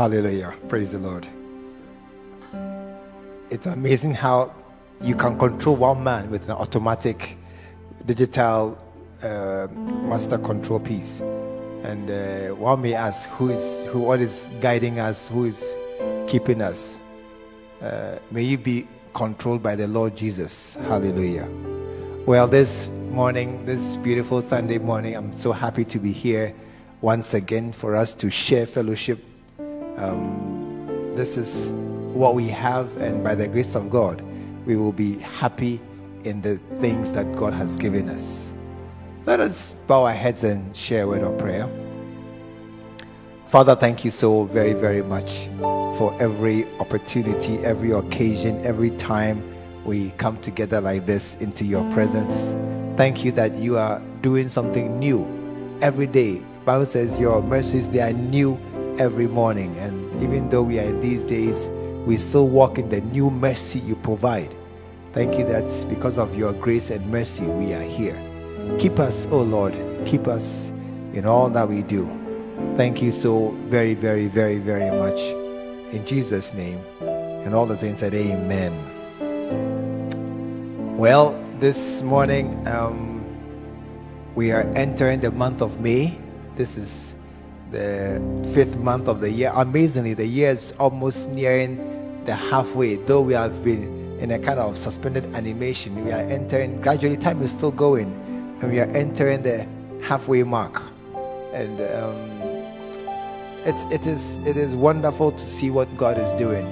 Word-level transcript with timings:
Hallelujah. 0.00 0.54
Praise 0.66 0.92
the 0.92 0.98
Lord. 0.98 1.26
It's 3.50 3.66
amazing 3.66 4.14
how 4.14 4.50
you 5.02 5.14
can 5.14 5.38
control 5.38 5.76
one 5.76 6.02
man 6.02 6.30
with 6.30 6.44
an 6.44 6.52
automatic 6.52 7.36
digital 8.06 8.82
uh, 9.22 9.66
master 9.74 10.38
control 10.38 10.80
piece. 10.80 11.20
And 11.82 12.10
uh, 12.10 12.54
one 12.54 12.80
may 12.80 12.94
ask, 12.94 13.28
who 13.28 13.50
is, 13.50 13.84
who, 13.88 13.98
what 13.98 14.22
is 14.22 14.48
guiding 14.62 15.00
us? 15.00 15.28
Who 15.28 15.44
is 15.44 15.70
keeping 16.26 16.62
us? 16.62 16.98
Uh, 17.82 18.16
may 18.30 18.44
you 18.44 18.56
be 18.56 18.88
controlled 19.12 19.62
by 19.62 19.76
the 19.76 19.86
Lord 19.86 20.16
Jesus. 20.16 20.76
Hallelujah. 20.76 21.46
Well, 22.24 22.48
this 22.48 22.88
morning, 23.10 23.66
this 23.66 23.98
beautiful 23.98 24.40
Sunday 24.40 24.78
morning, 24.78 25.14
I'm 25.14 25.34
so 25.34 25.52
happy 25.52 25.84
to 25.84 25.98
be 25.98 26.12
here 26.12 26.54
once 27.02 27.34
again 27.34 27.72
for 27.72 27.94
us 27.96 28.14
to 28.14 28.30
share 28.30 28.66
fellowship 28.66 29.26
um, 29.96 31.14
this 31.16 31.36
is 31.36 31.70
what 32.14 32.34
we 32.34 32.48
have, 32.48 32.96
and 32.98 33.22
by 33.22 33.34
the 33.34 33.46
grace 33.48 33.74
of 33.74 33.90
God, 33.90 34.22
we 34.66 34.76
will 34.76 34.92
be 34.92 35.18
happy 35.18 35.80
in 36.24 36.42
the 36.42 36.56
things 36.76 37.12
that 37.12 37.34
God 37.36 37.54
has 37.54 37.76
given 37.76 38.08
us. 38.08 38.52
Let 39.26 39.40
us 39.40 39.76
bow 39.86 40.04
our 40.04 40.12
heads 40.12 40.44
and 40.44 40.74
share 40.76 41.04
a 41.04 41.06
word 41.06 41.22
of 41.22 41.38
prayer. 41.38 41.68
Father, 43.48 43.74
thank 43.74 44.04
you 44.04 44.10
so 44.10 44.44
very, 44.44 44.72
very 44.72 45.02
much 45.02 45.48
for 45.98 46.16
every 46.20 46.66
opportunity, 46.78 47.58
every 47.58 47.90
occasion, 47.90 48.64
every 48.64 48.90
time 48.90 49.42
we 49.84 50.10
come 50.12 50.38
together 50.38 50.80
like 50.80 51.06
this 51.06 51.36
into 51.36 51.64
your 51.64 51.82
presence. 51.92 52.54
Thank 52.96 53.24
you 53.24 53.32
that 53.32 53.54
you 53.56 53.76
are 53.76 54.00
doing 54.22 54.48
something 54.48 54.98
new 54.98 55.26
every 55.82 56.06
day. 56.06 56.42
Bible 56.64 56.86
says 56.86 57.18
your 57.18 57.42
mercies 57.42 57.90
they 57.90 58.00
are 58.00 58.12
new 58.12 58.58
every 59.00 59.26
morning. 59.26 59.74
And 59.78 60.22
even 60.22 60.50
though 60.50 60.62
we 60.62 60.78
are 60.78 60.84
in 60.84 61.00
these 61.00 61.24
days, 61.24 61.70
we 62.04 62.18
still 62.18 62.48
walk 62.48 62.78
in 62.78 62.90
the 62.90 63.00
new 63.00 63.30
mercy 63.30 63.78
you 63.78 63.96
provide. 63.96 64.54
Thank 65.14 65.38
you 65.38 65.44
that 65.46 65.64
because 65.88 66.18
of 66.18 66.36
your 66.36 66.52
grace 66.52 66.90
and 66.90 67.10
mercy, 67.10 67.44
we 67.44 67.72
are 67.72 67.82
here. 67.82 68.20
Keep 68.78 68.98
us, 68.98 69.26
oh 69.30 69.40
Lord, 69.40 69.74
keep 70.04 70.28
us 70.28 70.68
in 71.14 71.24
all 71.24 71.48
that 71.48 71.66
we 71.66 71.82
do. 71.82 72.06
Thank 72.76 73.00
you 73.00 73.10
so 73.10 73.56
very, 73.68 73.94
very, 73.94 74.26
very, 74.26 74.58
very 74.58 74.90
much. 74.90 75.18
In 75.94 76.04
Jesus' 76.04 76.52
name. 76.52 76.78
And 77.00 77.54
all 77.54 77.64
the 77.64 77.78
saints 77.78 78.00
said, 78.00 78.14
Amen. 78.14 78.70
Well, 80.98 81.42
this 81.58 82.02
morning, 82.02 82.68
um, 82.68 83.24
we 84.34 84.52
are 84.52 84.70
entering 84.76 85.20
the 85.20 85.30
month 85.30 85.62
of 85.62 85.80
May. 85.80 86.18
This 86.54 86.76
is 86.76 87.16
the 87.70 88.20
fifth 88.54 88.76
month 88.78 89.08
of 89.08 89.20
the 89.20 89.30
year. 89.30 89.52
Amazingly, 89.54 90.14
the 90.14 90.26
year 90.26 90.50
is 90.50 90.72
almost 90.78 91.28
nearing 91.28 92.24
the 92.24 92.34
halfway, 92.34 92.96
though 92.96 93.22
we 93.22 93.32
have 93.34 93.64
been 93.64 94.18
in 94.20 94.30
a 94.32 94.38
kind 94.38 94.58
of 94.58 94.76
suspended 94.76 95.24
animation. 95.34 96.04
We 96.04 96.12
are 96.12 96.20
entering, 96.20 96.80
gradually, 96.80 97.16
time 97.16 97.42
is 97.42 97.52
still 97.52 97.70
going, 97.70 98.08
and 98.60 98.70
we 98.70 98.80
are 98.80 98.90
entering 98.90 99.42
the 99.42 99.66
halfway 100.02 100.42
mark. 100.42 100.82
And 101.52 101.80
um, 101.80 102.40
it, 103.64 103.92
it, 103.92 104.06
is, 104.06 104.38
it 104.46 104.56
is 104.56 104.74
wonderful 104.74 105.32
to 105.32 105.46
see 105.46 105.70
what 105.70 105.94
God 105.96 106.18
is 106.18 106.32
doing. 106.38 106.66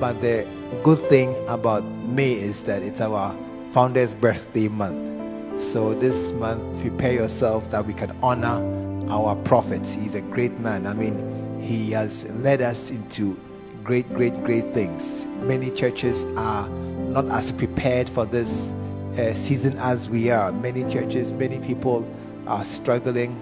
But 0.00 0.20
the 0.20 0.46
good 0.82 0.98
thing 1.08 1.34
about 1.48 1.84
May 1.84 2.32
is 2.32 2.62
that 2.64 2.82
it's 2.82 3.00
our 3.00 3.36
founder's 3.72 4.14
birthday 4.14 4.68
month. 4.68 5.12
So 5.60 5.94
this 5.94 6.32
month, 6.32 6.80
prepare 6.80 7.12
yourself 7.12 7.70
that 7.70 7.86
we 7.86 7.94
can 7.94 8.16
honor 8.22 8.83
our 9.08 9.36
prophet. 9.36 9.86
He's 9.86 10.14
a 10.14 10.20
great 10.20 10.58
man. 10.60 10.86
I 10.86 10.94
mean, 10.94 11.60
he 11.60 11.90
has 11.92 12.24
led 12.30 12.60
us 12.62 12.90
into 12.90 13.38
great, 13.82 14.08
great, 14.14 14.34
great 14.44 14.72
things. 14.72 15.26
Many 15.42 15.70
churches 15.70 16.24
are 16.36 16.68
not 16.68 17.26
as 17.30 17.52
prepared 17.52 18.08
for 18.08 18.26
this 18.26 18.72
uh, 19.18 19.34
season 19.34 19.76
as 19.78 20.08
we 20.08 20.30
are. 20.30 20.52
Many 20.52 20.90
churches, 20.90 21.32
many 21.32 21.58
people 21.60 22.08
are 22.46 22.64
struggling 22.64 23.40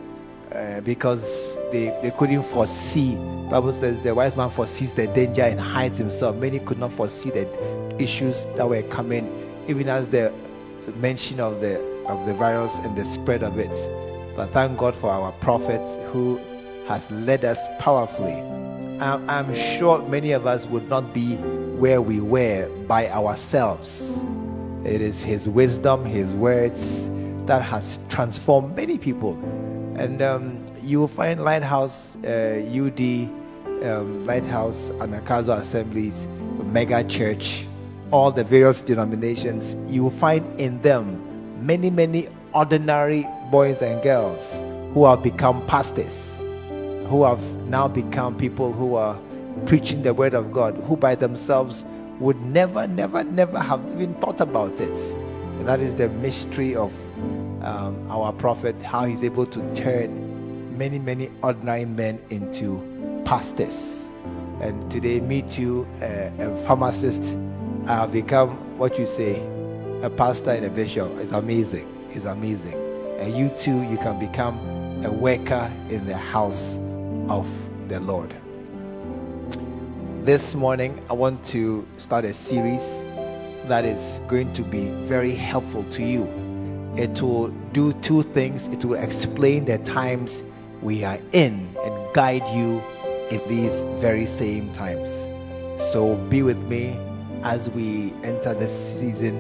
uh, 0.53 0.81
because 0.81 1.57
they, 1.71 1.97
they 2.03 2.11
couldn't 2.11 2.43
foresee. 2.43 3.17
Bible 3.51 3.73
says 3.73 4.01
the 4.01 4.15
wise 4.15 4.37
man 4.37 4.51
foresees 4.51 4.95
the 4.95 5.07
danger 5.09 5.43
and 5.43 5.61
hides 5.61 5.99
himself. 5.99 6.37
Many 6.37 6.59
could 6.59 6.79
not 6.79 6.93
foresee 6.93 7.31
the 7.31 7.49
issues 7.99 8.47
that 8.57 8.69
were 8.69 8.83
coming, 8.83 9.31
even 9.69 9.89
as 9.89 10.11
the 10.11 10.33
mention 10.97 11.41
of 11.41 11.61
the 11.61 11.81
of 12.07 12.27
the 12.27 12.35
virus 12.35 12.77
and 12.79 12.97
the 12.97 13.05
spread 13.05 13.43
of 13.43 13.59
it. 13.59 13.73
But 14.37 14.51
thank 14.51 14.79
God 14.79 14.95
for 14.95 15.11
our 15.11 15.33
prophet 15.33 15.81
who 16.11 16.41
has 16.89 17.11
led 17.11 17.45
us 17.45 17.61
powerfully. 17.79 18.41
I'm, 19.01 19.53
sure 19.55 20.01
many 20.09 20.33
of 20.33 20.47
us 20.47 20.65
would 20.67 20.89
not 20.89 21.13
be 21.13 21.37
where 21.77 22.01
we 22.01 22.21
were 22.21 22.69
by 22.87 23.09
ourselves. 23.11 24.23
It 24.85 25.01
is 25.01 25.23
His 25.23 25.49
wisdom, 25.49 26.05
His 26.05 26.33
words 26.33 27.11
that 27.47 27.63
has 27.63 27.99
transformed 28.09 28.77
many 28.77 28.99
people. 28.99 29.33
And 29.97 30.23
um, 30.23 30.65
you 30.83 31.01
will 31.01 31.09
find 31.09 31.43
Lighthouse 31.43 32.17
uh, 32.25 32.63
UD, 32.71 33.01
um, 33.85 34.25
Lighthouse 34.25 34.91
Anagkazo 34.91 35.59
Assemblies, 35.59 36.29
Mega 36.65 37.03
Church, 37.05 37.67
all 38.13 38.31
the 38.31 38.45
various 38.45 38.81
denominations. 38.81 39.77
You 39.93 40.05
will 40.05 40.11
find 40.11 40.61
in 40.61 40.81
them 40.83 41.67
many, 41.67 41.91
many 41.91 42.29
ordinary 42.55 43.27
boys 43.53 43.83
and 43.83 44.03
girls 44.03 44.61
who 44.95 45.05
have 45.05 45.23
become 45.23 45.65
pastors, 45.67 46.39
who 47.09 47.23
have 47.23 47.41
now 47.69 47.87
become 47.87 48.35
people 48.35 48.73
who 48.73 48.95
are 48.95 49.21
preaching 49.67 50.03
the 50.03 50.15
word 50.15 50.33
of 50.33 50.51
God, 50.51 50.75
who 50.89 50.97
by 50.97 51.15
themselves 51.15 51.85
would 52.19 52.41
never, 52.41 52.87
never, 52.87 53.23
never 53.23 53.59
have 53.61 53.87
even 53.91 54.15
thought 54.15 54.41
about 54.41 54.81
it. 54.81 54.99
And 55.59 55.69
that 55.69 55.81
is 55.81 55.95
the 55.95 56.09
mystery 56.09 56.75
of 56.75 56.93
um, 57.63 58.11
our 58.11 58.33
prophet, 58.33 58.81
how 58.83 59.05
he's 59.05 59.23
able 59.23 59.45
to 59.45 59.75
turn 59.75 60.79
many, 60.79 60.99
many 60.99 61.31
ordinary 61.43 61.85
men 61.85 62.21
into 62.31 62.83
pastors. 63.27 64.07
And 64.63 64.91
today, 64.91 65.21
me 65.21 65.43
too, 65.43 65.87
uh, 66.01 66.31
a 66.39 66.57
pharmacist, 66.67 67.37
I 67.87 67.97
have 67.97 68.13
become 68.13 68.51
what 68.79 68.99
you 68.99 69.07
say, 69.07 69.43
a 70.03 70.09
pastor 70.09 70.53
and 70.53 70.65
a 70.65 70.71
bishop. 70.71 71.13
It's 71.19 71.33
amazing. 71.33 71.87
It's 72.13 72.25
amazing. 72.25 72.82
And 73.23 73.39
you 73.39 73.51
too, 73.51 73.85
you 73.85 73.99
can 73.99 74.19
become 74.19 74.59
a 75.05 75.13
worker 75.13 75.71
in 75.89 76.07
the 76.07 76.17
house 76.17 76.79
of 77.29 77.49
the 77.87 78.01
Lord. 78.01 78.35
This 80.25 80.57
morning, 80.57 81.01
I 81.09 81.13
want 81.13 81.45
to 81.47 81.87
start 81.99 82.25
a 82.25 82.35
series 82.35 83.05
that 83.69 83.85
is 83.85 84.21
going 84.27 84.53
to 84.55 84.65
be 84.65 84.89
very 85.07 85.37
helpful 85.37 85.85
to 85.85 86.03
you. 86.03 86.25
It 86.97 87.23
will 87.23 87.51
do 87.73 87.93
two 88.03 88.25
things 88.25 88.67
it 88.67 88.85
will 88.85 88.99
explain 88.99 89.67
the 89.67 89.79
times 89.79 90.43
we 90.83 91.05
are 91.05 91.21
in 91.31 91.73
and 91.85 92.15
guide 92.15 92.43
you 92.49 92.83
in 93.31 93.41
these 93.49 93.83
very 94.01 94.27
same 94.27 94.73
times. 94.73 95.29
So 95.93 96.17
be 96.29 96.43
with 96.43 96.61
me 96.65 96.99
as 97.45 97.71
we 97.71 98.15
enter 98.25 98.53
this 98.53 98.99
season, 98.99 99.37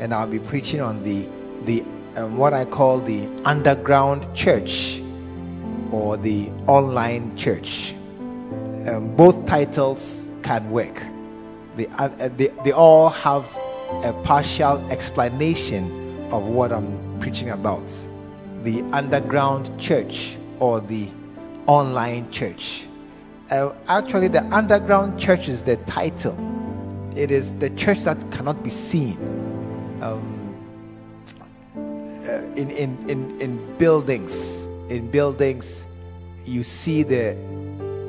and 0.00 0.12
I'll 0.12 0.26
be 0.26 0.38
preaching 0.38 0.82
on 0.82 1.02
the 1.02 1.26
the 1.64 1.82
um, 2.16 2.36
what 2.36 2.52
I 2.52 2.64
call 2.64 3.00
the 3.00 3.28
underground 3.44 4.26
church 4.34 5.02
or 5.92 6.16
the 6.16 6.50
online 6.66 7.36
church. 7.36 7.94
Um, 8.88 9.14
both 9.16 9.46
titles 9.46 10.26
can 10.42 10.70
work. 10.70 11.02
They, 11.76 11.86
uh, 11.98 12.08
they, 12.36 12.48
they 12.64 12.72
all 12.72 13.10
have 13.10 13.44
a 14.04 14.12
partial 14.24 14.78
explanation 14.90 16.28
of 16.32 16.46
what 16.46 16.72
I'm 16.72 17.18
preaching 17.20 17.50
about. 17.50 17.92
The 18.62 18.82
underground 18.92 19.78
church 19.78 20.38
or 20.58 20.80
the 20.80 21.08
online 21.66 22.30
church. 22.30 22.86
Uh, 23.50 23.72
actually, 23.88 24.28
the 24.28 24.44
underground 24.54 25.20
church 25.20 25.48
is 25.48 25.62
the 25.62 25.76
title. 25.78 26.36
It 27.14 27.30
is 27.30 27.54
the 27.56 27.70
church 27.70 28.00
that 28.00 28.30
cannot 28.32 28.62
be 28.62 28.70
seen. 28.70 29.16
Um, 30.02 30.02
uh, 30.02 30.35
Uh, 32.26 32.42
in, 32.56 32.70
in, 32.72 33.08
in, 33.08 33.40
in 33.40 33.78
buildings, 33.78 34.66
in 34.88 35.08
buildings, 35.10 35.86
you 36.44 36.64
see 36.64 37.04
the 37.04 37.36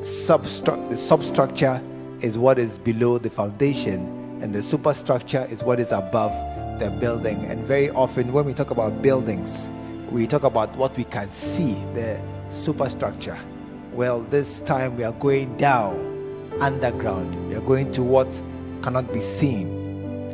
substru- 0.02 0.90
the 0.90 0.98
substructure 0.98 1.80
is 2.22 2.36
what 2.36 2.58
is 2.58 2.80
below 2.80 3.19
the 3.19 3.30
foundation, 3.30 4.02
and 4.42 4.56
the 4.56 4.64
superstructure 4.64 5.48
is 5.52 5.64
what 5.64 5.80
is 5.80 5.92
above 5.92 6.31
the 6.80 6.90
building. 7.00 7.46
And 7.46 7.64
very 7.66 7.92
often, 7.92 8.34
when 8.34 8.46
we 8.46 8.54
talk 8.56 8.72
about 8.72 9.04
buildings, 9.04 9.69
we 10.10 10.25
talk 10.25 10.44
about 10.44 10.75
what 10.78 10.98
we 10.98 11.04
can 11.04 11.30
see, 11.30 11.74
the 11.94 12.20
superstructure. 12.50 13.38
Well, 13.94 14.22
this 14.22 14.62
time 14.62 14.98
we 14.98 15.04
are 15.04 15.13
going 15.13 15.58
down 15.58 16.58
underground. 16.60 17.50
We 17.50 17.56
are 17.56 17.62
going 17.62 17.92
to 17.92 18.02
what 18.04 18.30
cannot 18.81 19.13
be 19.13 19.22
seen. 19.22 19.68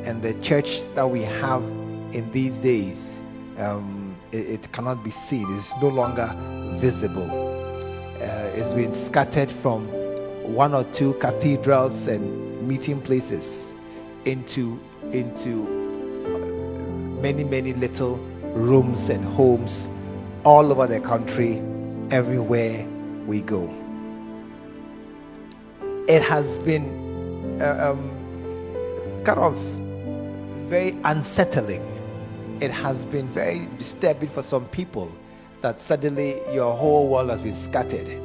And 0.06 0.22
the 0.22 0.36
church 0.36 0.82
that 0.96 1.10
we 1.10 1.22
have 1.22 1.64
in 2.14 2.30
these 2.32 2.60
days, 2.60 3.20
um, 3.58 4.16
it, 4.32 4.50
it, 4.50 4.72
cannot 4.72 5.04
be 5.04 5.12
seen. 5.12 5.46
It's 5.58 5.74
no 5.82 5.90
longer 5.90 6.34
visible. 6.76 7.30
Uh, 8.22 8.52
it's 8.56 8.74
been 8.74 8.94
scattered 8.94 9.52
from 9.52 9.88
one 10.44 10.74
or 10.74 10.84
two 10.86 11.14
cathedrals 11.16 12.08
and 12.08 12.68
meeting 12.68 13.02
places 13.02 13.76
into 14.26 14.80
into 15.12 15.64
uh, 16.26 17.22
many 17.22 17.44
many 17.44 17.74
little 17.74 18.18
rooms 18.54 19.10
and 19.10 19.24
homes 19.24 19.88
all 20.44 20.72
over 20.72 20.88
the 20.88 21.00
country 21.00 21.62
everywhere 22.12 22.86
we 23.26 23.42
go 23.42 23.74
it 26.08 26.22
has 26.22 26.58
been 26.60 27.62
uh, 27.62 27.92
um, 27.92 29.24
kind 29.24 29.40
of 29.40 29.56
very 30.70 30.98
unsettling 31.06 31.93
it 32.62 32.72
has 32.72 33.06
been 33.06 33.28
very 33.30 33.68
disturbing 33.78 34.30
for 34.30 34.44
some 34.44 34.66
people 34.68 35.16
that 35.62 35.80
suddenly 35.80 36.42
your 36.52 36.76
whole 36.76 37.08
world 37.08 37.30
has 37.30 37.42
been 37.42 37.56
scattered 37.56 38.20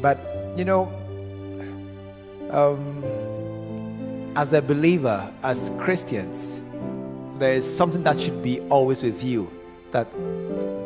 but 0.00 0.18
you 0.56 0.64
know 0.64 0.90
um, 2.50 3.04
as 4.36 4.52
a 4.52 4.60
believer, 4.60 5.32
as 5.42 5.70
Christians, 5.78 6.60
there 7.38 7.54
is 7.54 7.64
something 7.64 8.02
that 8.04 8.20
should 8.20 8.42
be 8.42 8.60
always 8.68 9.02
with 9.02 9.24
you 9.24 9.50
that 9.92 10.06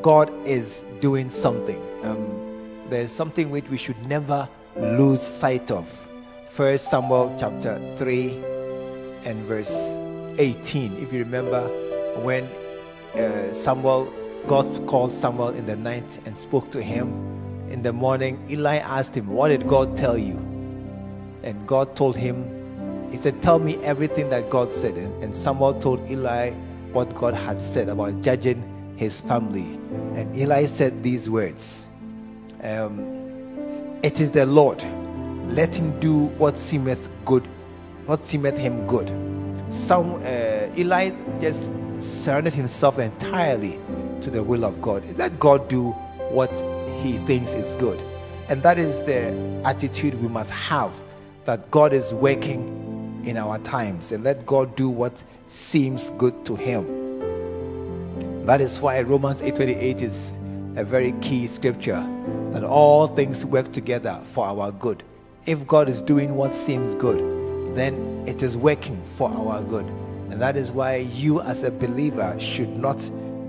God 0.03 0.31
is 0.47 0.85
doing 1.01 1.29
something. 1.31 1.81
Um, 2.05 2.87
there 2.89 3.03
is 3.03 3.12
something 3.12 3.51
which 3.51 3.69
we 3.69 3.77
should 3.77 4.07
never 4.07 4.49
lose 4.77 5.21
sight 5.21 5.71
of. 5.71 5.89
First 6.51 6.91
Samuel 6.91 7.37
chapter 7.39 7.81
3 7.97 8.31
and 9.25 9.45
verse 9.45 9.99
18. 10.39 10.97
If 10.99 11.12
you 11.12 11.19
remember 11.19 11.69
when 12.19 12.45
uh, 13.15 13.53
Samuel, 13.53 14.12
God 14.47 14.87
called 14.87 15.12
Samuel 15.12 15.51
in 15.51 15.67
the 15.67 15.77
night 15.77 16.19
and 16.27 16.39
spoke 16.39 16.71
to 16.73 16.83
him 16.83 17.09
in 17.71 17.83
the 17.83 17.93
morning, 17.93 18.45
Eli 18.51 18.77
asked 18.77 19.15
him, 19.17 19.29
What 19.29 19.49
did 19.49 19.67
God 19.69 19.97
tell 19.97 20.19
you? 20.19 20.37
And 21.43 21.67
God 21.67 21.97
told 21.97 22.17
him, 22.17 23.11
He 23.11 23.17
said, 23.17 23.43
Tell 23.43 23.59
me 23.59 23.77
everything 23.85 24.29
that 24.31 24.51
God 24.51 24.73
said. 24.73 24.97
And, 24.97 25.23
and 25.23 25.37
Samuel 25.37 25.81
told 25.81 26.09
Eli 26.11 26.51
what 26.93 27.15
God 27.15 27.35
had 27.35 27.62
said 27.62 27.89
about 27.89 28.21
judging 28.23 28.95
his 28.97 29.21
family. 29.21 29.79
And 30.15 30.37
Eli 30.37 30.67
said 30.67 31.03
these 31.03 31.31
words 31.31 31.87
um, 32.62 33.01
It 34.03 34.21
is 34.21 34.31
the 34.31 34.47
Lord. 34.47 34.83
Let 35.47 35.75
him 35.75 35.99
do 36.01 36.27
what 36.39 36.59
seemeth 36.59 37.09
good, 37.25 37.47
what 38.07 38.23
seemeth 38.23 38.59
him 38.59 38.87
good. 38.87 39.09
Some 39.73 40.15
uh, 40.25 40.77
Eli 40.77 41.11
just 41.41 41.71
surrendered 42.02 42.55
himself 42.55 42.99
entirely 42.99 43.79
to 44.20 44.31
the 44.31 44.43
will 44.43 44.64
of 44.64 44.81
God. 44.82 45.05
Let 45.17 45.38
God 45.38 45.69
do 45.69 45.91
what 46.31 46.50
he 47.02 47.19
thinks 47.26 47.52
is 47.52 47.75
good. 47.76 48.00
And 48.49 48.62
that 48.62 48.79
is 48.79 49.02
the 49.05 49.31
attitude 49.64 50.20
we 50.20 50.29
must 50.29 50.50
have 50.50 50.93
that 51.44 51.70
God 51.70 51.93
is 51.93 52.12
working 52.12 53.23
in 53.25 53.37
our 53.37 53.58
times 53.58 54.12
and 54.12 54.25
let 54.25 54.47
God 54.47 54.75
do 54.76 54.88
what 54.88 55.23
seems 55.47 56.11
good 56.11 56.44
to 56.47 56.56
him. 56.56 56.87
That 58.47 58.61
is 58.61 58.81
why 58.81 59.00
Romans 59.02 59.43
8:28 59.43 60.02
is 60.02 60.32
a 60.76 60.85
very 60.85 61.12
key 61.20 61.47
scripture 61.47 62.05
that 62.52 62.64
all 62.64 63.06
things 63.06 63.44
work 63.44 63.73
together 63.73 64.19
for 64.32 64.47
our 64.47 64.73
good. 64.73 65.02
If 65.47 65.67
God 65.67 65.88
is 65.88 66.00
doing 66.00 66.37
what 66.37 66.55
seems 66.55 66.94
good, 66.94 67.20
then 67.76 68.25
it 68.26 68.43
is 68.43 68.56
working 68.56 69.00
for 69.17 69.31
our 69.31 69.62
good. 69.62 69.87
And 70.31 70.41
that 70.41 70.56
is 70.56 70.71
why 70.71 70.97
you 70.97 71.41
as 71.41 71.62
a 71.65 71.71
believer 71.71 72.38
should 72.38 72.77
not 72.77 72.99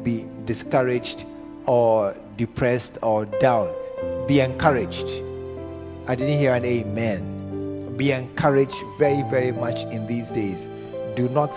be 0.03 0.25
discouraged 0.45 1.25
or 1.65 2.15
depressed 2.37 2.97
or 3.01 3.25
down. 3.25 3.73
Be 4.27 4.39
encouraged. 4.39 5.07
I 6.07 6.15
didn't 6.15 6.39
hear 6.39 6.53
an 6.53 6.65
amen 6.65 7.41
be 8.01 8.11
encouraged 8.11 8.83
very, 8.97 9.21
very 9.29 9.51
much 9.51 9.83
in 9.93 10.07
these 10.07 10.31
days. 10.31 10.67
Do 11.15 11.29
not 11.29 11.51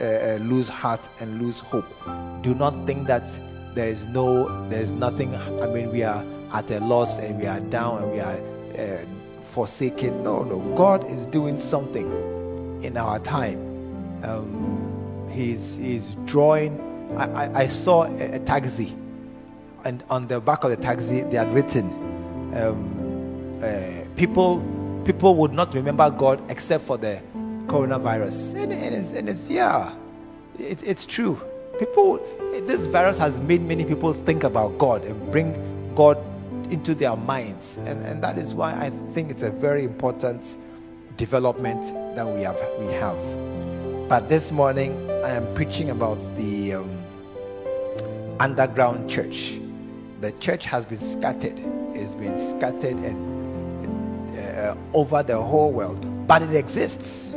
uh, 0.00 0.04
uh, 0.04 0.38
lose 0.40 0.68
heart 0.68 1.08
and 1.20 1.40
lose 1.40 1.60
hope. 1.60 1.86
Do 2.42 2.52
not 2.52 2.74
think 2.84 3.06
that 3.06 3.22
there 3.76 3.86
is 3.86 4.04
no, 4.06 4.68
there 4.68 4.80
is 4.82 4.90
nothing. 4.90 5.36
I 5.36 5.68
mean, 5.68 5.92
we 5.92 6.02
are 6.02 6.24
at 6.52 6.68
a 6.72 6.80
loss 6.80 7.18
and 7.20 7.38
we 7.38 7.46
are 7.46 7.60
down 7.60 8.02
and 8.02 8.10
we 8.10 8.18
are 8.18 8.40
uh, 8.76 9.04
forsaken. 9.52 10.24
No, 10.24 10.42
no. 10.42 10.58
God 10.74 11.04
is 11.04 11.26
doing 11.26 11.56
something 11.56 12.10
in 12.82 12.96
our 12.96 13.20
time. 13.20 13.63
Um, 14.24 15.28
he's, 15.30 15.76
he's 15.76 16.16
drawing. 16.24 16.80
I, 17.16 17.44
I, 17.44 17.58
I 17.60 17.68
saw 17.68 18.04
a, 18.04 18.36
a, 18.36 18.38
taxi, 18.38 18.94
and 19.84 20.02
on 20.10 20.26
the 20.26 20.40
back 20.40 20.64
of 20.64 20.70
the 20.70 20.76
taxi, 20.76 21.20
they 21.22 21.36
had 21.36 21.52
written, 21.52 21.86
um, 22.56 23.60
uh, 23.62 24.04
People 24.16 24.62
people 25.04 25.34
would 25.36 25.52
not 25.52 25.74
remember 25.74 26.10
God 26.10 26.42
except 26.50 26.84
for 26.84 26.96
the 26.96 27.20
coronavirus. 27.66 28.54
And, 28.54 28.72
and, 28.72 28.94
it's, 28.94 29.12
and 29.12 29.28
it's, 29.28 29.48
yeah, 29.48 29.94
it, 30.58 30.82
it's 30.82 31.06
true. 31.06 31.40
People, 31.78 32.18
this 32.62 32.86
virus 32.86 33.18
has 33.18 33.40
made 33.40 33.62
many 33.62 33.84
people 33.84 34.12
think 34.12 34.44
about 34.44 34.78
God 34.78 35.04
and 35.04 35.30
bring 35.30 35.94
God 35.94 36.18
into 36.72 36.94
their 36.94 37.16
minds. 37.16 37.76
And, 37.78 38.04
and 38.04 38.22
that 38.22 38.38
is 38.38 38.54
why 38.54 38.72
I 38.72 38.90
think 39.12 39.30
it's 39.30 39.42
a 39.42 39.50
very 39.50 39.84
important 39.84 40.56
development 41.16 42.16
that 42.16 42.26
we 42.26 42.42
have. 42.42 42.58
We 42.78 42.92
have. 42.94 43.53
But 44.06 44.28
this 44.28 44.52
morning, 44.52 45.10
I 45.24 45.30
am 45.30 45.54
preaching 45.54 45.88
about 45.88 46.20
the 46.36 46.74
um, 46.74 47.02
underground 48.38 49.08
church. 49.08 49.58
The 50.20 50.32
church 50.32 50.66
has 50.66 50.84
been 50.84 50.98
scattered. 50.98 51.58
It's 51.94 52.14
been 52.14 52.36
scattered 52.36 52.96
and 52.96 54.38
uh, 54.38 54.76
over 54.92 55.22
the 55.22 55.40
whole 55.40 55.72
world, 55.72 56.26
but 56.26 56.42
it 56.42 56.54
exists. 56.54 57.34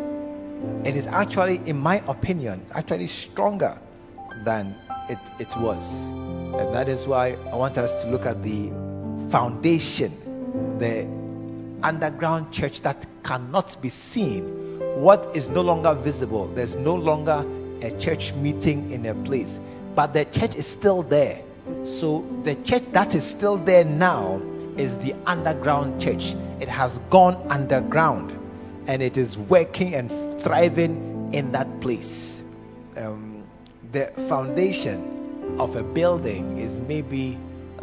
It 0.83 0.97
is 0.97 1.07
actually, 1.07 1.61
in 1.65 1.77
my 1.77 2.03
opinion, 2.05 2.65
actually 2.73 3.07
stronger 3.07 3.79
than 4.43 4.75
it, 5.09 5.19
it 5.39 5.55
was. 5.57 6.09
And 6.09 6.75
that 6.75 6.89
is 6.89 7.07
why 7.07 7.37
I 7.49 7.55
want 7.55 7.77
us 7.77 7.93
to 8.03 8.09
look 8.09 8.25
at 8.25 8.43
the 8.43 8.71
foundation, 9.31 10.11
the 10.79 11.07
underground 11.81 12.51
church 12.51 12.81
that 12.81 13.05
cannot 13.23 13.81
be 13.81 13.87
seen, 13.87 14.66
what 15.01 15.35
is 15.35 15.47
no 15.47 15.61
longer 15.61 15.93
visible. 15.93 16.47
There's 16.47 16.75
no 16.75 16.95
longer 16.95 17.45
a 17.81 17.91
church 17.99 18.33
meeting 18.33 18.89
in 18.91 19.05
a 19.05 19.13
place, 19.13 19.59
but 19.95 20.13
the 20.13 20.25
church 20.25 20.55
is 20.55 20.65
still 20.65 21.03
there. 21.03 21.41
So 21.83 22.25
the 22.43 22.55
church 22.55 22.83
that 22.91 23.13
is 23.13 23.23
still 23.23 23.57
there 23.57 23.85
now 23.85 24.41
is 24.77 24.97
the 24.97 25.13
underground 25.25 26.01
church. 26.01 26.35
It 26.59 26.67
has 26.67 26.99
gone 27.09 27.35
underground 27.49 28.37
and 28.87 29.01
it 29.01 29.17
is 29.17 29.37
working 29.37 29.93
and 29.93 30.09
thriving 30.41 31.29
in 31.33 31.51
that 31.51 31.79
place. 31.81 32.43
Um, 32.95 33.43
the 33.91 34.07
foundation 34.27 35.55
of 35.59 35.75
a 35.75 35.83
building 35.83 36.57
is 36.57 36.79
maybe 36.79 37.37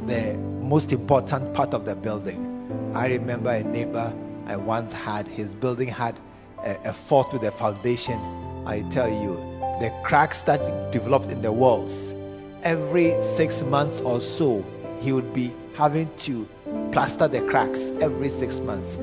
the 0.06 0.36
most 0.62 0.92
important 0.92 1.54
part 1.54 1.74
of 1.74 1.84
the 1.84 1.94
building. 1.94 2.50
I 2.94 3.06
remember 3.06 3.50
a 3.50 3.62
neighbor 3.62 4.12
I 4.46 4.56
once 4.56 4.92
had, 4.92 5.28
his 5.28 5.54
building 5.54 5.88
had 5.88 6.18
a, 6.64 6.76
a 6.84 6.92
fault 6.92 7.32
with 7.32 7.42
the 7.42 7.50
foundation. 7.50 8.18
I 8.66 8.82
tell 8.90 9.08
you, 9.08 9.34
the 9.80 9.92
cracks 10.02 10.42
that 10.42 10.92
developed 10.92 11.30
in 11.30 11.42
the 11.42 11.52
walls, 11.52 12.14
every 12.62 13.20
six 13.20 13.62
months 13.62 14.00
or 14.00 14.20
so, 14.20 14.64
he 15.00 15.12
would 15.12 15.34
be 15.34 15.52
having 15.74 16.10
to 16.18 16.48
plaster 16.92 17.28
the 17.28 17.42
cracks 17.42 17.92
every 18.00 18.30
six 18.30 18.60
months. 18.60 18.96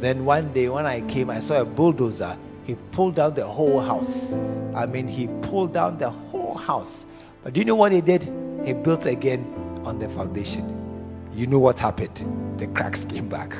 Then 0.00 0.24
one 0.24 0.52
day 0.52 0.68
when 0.68 0.86
I 0.86 1.00
came, 1.02 1.30
I 1.30 1.40
saw 1.40 1.60
a 1.60 1.64
bulldozer. 1.64 2.36
He 2.64 2.76
pulled 2.92 3.16
down 3.16 3.34
the 3.34 3.46
whole 3.46 3.80
house. 3.80 4.34
I 4.74 4.86
mean, 4.86 5.06
he 5.08 5.28
pulled 5.42 5.74
down 5.74 5.98
the 5.98 6.10
whole 6.10 6.54
house. 6.54 7.04
But 7.42 7.52
do 7.52 7.60
you 7.60 7.64
know 7.64 7.74
what 7.74 7.92
he 7.92 8.00
did? 8.00 8.22
He 8.64 8.72
built 8.72 9.06
again 9.06 9.44
on 9.84 9.98
the 9.98 10.08
foundation. 10.08 10.78
You 11.34 11.46
know 11.46 11.58
what 11.58 11.78
happened? 11.78 12.58
The 12.58 12.68
cracks 12.68 13.04
came 13.04 13.28
back. 13.28 13.56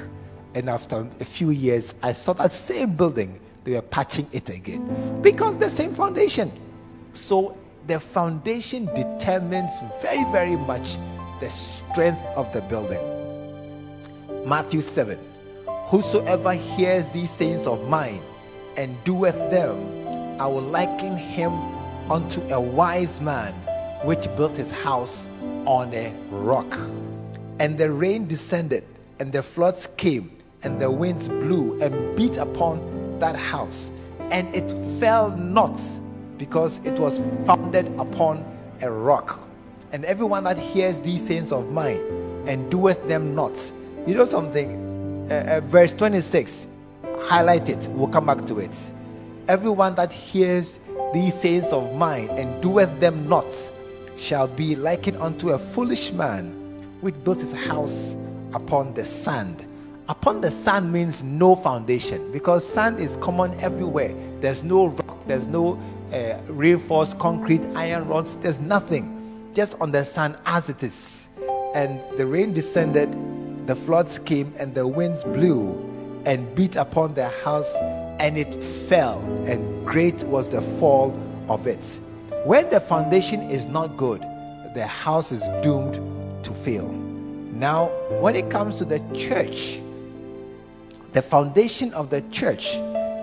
And 0.54 0.68
after 0.68 1.06
a 1.20 1.24
few 1.24 1.50
years, 1.50 1.94
I 2.02 2.12
saw 2.12 2.32
that 2.34 2.52
same 2.52 2.94
building. 2.94 3.40
They 3.64 3.72
were 3.72 3.82
patching 3.82 4.26
it 4.32 4.48
again 4.48 5.20
because 5.22 5.58
the 5.58 5.70
same 5.70 5.94
foundation. 5.94 6.52
So 7.14 7.56
the 7.86 8.00
foundation 8.00 8.86
determines 8.94 9.70
very, 10.00 10.24
very 10.32 10.56
much 10.56 10.96
the 11.40 11.48
strength 11.48 12.22
of 12.36 12.52
the 12.52 12.62
building. 12.62 13.00
Matthew 14.46 14.80
7 14.80 15.18
Whosoever 15.86 16.52
hears 16.54 17.10
these 17.10 17.30
sayings 17.30 17.66
of 17.66 17.86
mine 17.88 18.22
and 18.76 18.96
doeth 19.04 19.36
them, 19.50 19.76
I 20.40 20.46
will 20.46 20.62
liken 20.62 21.16
him 21.16 21.52
unto 22.10 22.40
a 22.48 22.60
wise 22.60 23.20
man 23.20 23.52
which 24.02 24.24
built 24.36 24.56
his 24.56 24.70
house 24.70 25.28
on 25.66 25.92
a 25.92 26.12
rock. 26.30 26.72
And 27.60 27.76
the 27.76 27.92
rain 27.92 28.26
descended, 28.26 28.84
and 29.20 29.32
the 29.32 29.42
floods 29.42 29.88
came, 29.96 30.36
and 30.64 30.80
the 30.80 30.90
winds 30.90 31.28
blew 31.28 31.80
and 31.80 32.16
beat 32.16 32.36
upon 32.36 33.18
that 33.18 33.36
house, 33.36 33.90
and 34.30 34.52
it 34.54 34.70
fell 34.98 35.36
not 35.36 35.80
because 36.38 36.78
it 36.84 36.94
was 36.94 37.20
founded 37.46 37.86
upon 37.98 38.44
a 38.82 38.90
rock. 38.90 39.46
And 39.92 40.04
everyone 40.04 40.44
that 40.44 40.58
hears 40.58 41.00
these 41.00 41.26
sayings 41.26 41.52
of 41.52 41.70
mine 41.70 42.02
and 42.46 42.70
doeth 42.70 43.06
them 43.08 43.34
not, 43.34 43.72
you 44.06 44.14
know 44.14 44.26
something? 44.26 45.28
Uh, 45.30 45.60
uh, 45.62 45.66
verse 45.66 45.92
26, 45.92 46.66
highlight 47.20 47.68
it. 47.68 47.78
We'll 47.90 48.08
come 48.08 48.26
back 48.26 48.44
to 48.46 48.58
it. 48.58 48.76
Everyone 49.48 49.94
that 49.96 50.10
hears 50.10 50.80
these 51.12 51.34
sayings 51.38 51.72
of 51.72 51.94
mine 51.94 52.30
and 52.30 52.60
doeth 52.62 53.00
them 53.00 53.28
not 53.28 53.46
shall 54.16 54.48
be 54.48 54.74
likened 54.76 55.18
unto 55.18 55.50
a 55.50 55.58
foolish 55.58 56.12
man 56.12 56.52
which 57.00 57.14
built 57.22 57.40
his 57.40 57.52
house 57.52 58.16
upon 58.54 58.94
the 58.94 59.04
sand. 59.04 59.64
Upon 60.08 60.40
the 60.40 60.50
sand 60.50 60.92
means 60.92 61.22
no 61.22 61.54
foundation 61.54 62.32
because 62.32 62.66
sand 62.68 62.98
is 62.98 63.16
common 63.18 63.58
everywhere. 63.60 64.12
There's 64.40 64.64
no 64.64 64.88
rock, 64.88 65.26
there's 65.28 65.46
no 65.46 65.80
uh, 66.12 66.38
reinforced 66.48 67.18
concrete, 67.20 67.62
iron 67.76 68.08
rods, 68.08 68.34
there's 68.36 68.58
nothing. 68.58 69.50
Just 69.54 69.76
on 69.80 69.92
the 69.92 70.04
sand 70.04 70.36
as 70.44 70.68
it 70.68 70.82
is. 70.82 71.28
And 71.74 72.00
the 72.18 72.26
rain 72.26 72.52
descended, 72.52 73.12
the 73.68 73.76
floods 73.76 74.18
came, 74.18 74.52
and 74.58 74.74
the 74.74 74.86
winds 74.86 75.22
blew 75.22 75.70
and 76.26 76.52
beat 76.56 76.74
upon 76.74 77.14
the 77.14 77.28
house, 77.44 77.72
and 78.18 78.36
it 78.36 78.52
fell, 78.88 79.20
and 79.46 79.86
great 79.86 80.24
was 80.24 80.48
the 80.48 80.62
fall 80.80 81.16
of 81.48 81.66
it. 81.68 82.00
When 82.44 82.68
the 82.70 82.80
foundation 82.80 83.42
is 83.42 83.66
not 83.66 83.96
good, 83.96 84.20
the 84.74 84.86
house 84.86 85.30
is 85.30 85.42
doomed 85.62 85.94
to 86.44 86.52
fail. 86.52 86.88
Now, 87.52 87.86
when 88.20 88.34
it 88.34 88.50
comes 88.50 88.78
to 88.78 88.84
the 88.84 88.98
church, 89.14 89.80
the 91.12 91.22
foundation 91.22 91.92
of 91.92 92.08
the 92.10 92.22
church 92.30 92.74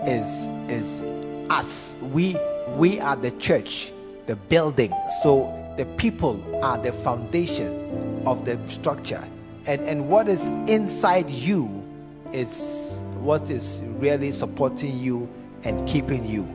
is 0.06 0.48
is 0.70 1.04
us. 1.50 1.96
We 2.02 2.38
we 2.76 3.00
are 3.00 3.16
the 3.16 3.32
church, 3.32 3.92
the 4.28 4.36
building. 4.36 4.94
So 5.24 5.56
the 5.78 5.86
people 5.98 6.44
are 6.64 6.78
the 6.78 6.92
foundation 6.92 8.22
of 8.26 8.46
the 8.46 8.60
structure. 8.68 9.24
And 9.66 9.82
and 9.82 10.08
what 10.08 10.30
is 10.30 10.46
inside 10.70 11.30
you 11.30 11.84
is 12.32 13.02
what 13.22 13.50
is 13.50 13.82
really 13.98 14.32
supporting 14.32 14.98
you 15.00 15.28
and 15.64 15.88
keeping 15.88 16.26
you. 16.26 16.48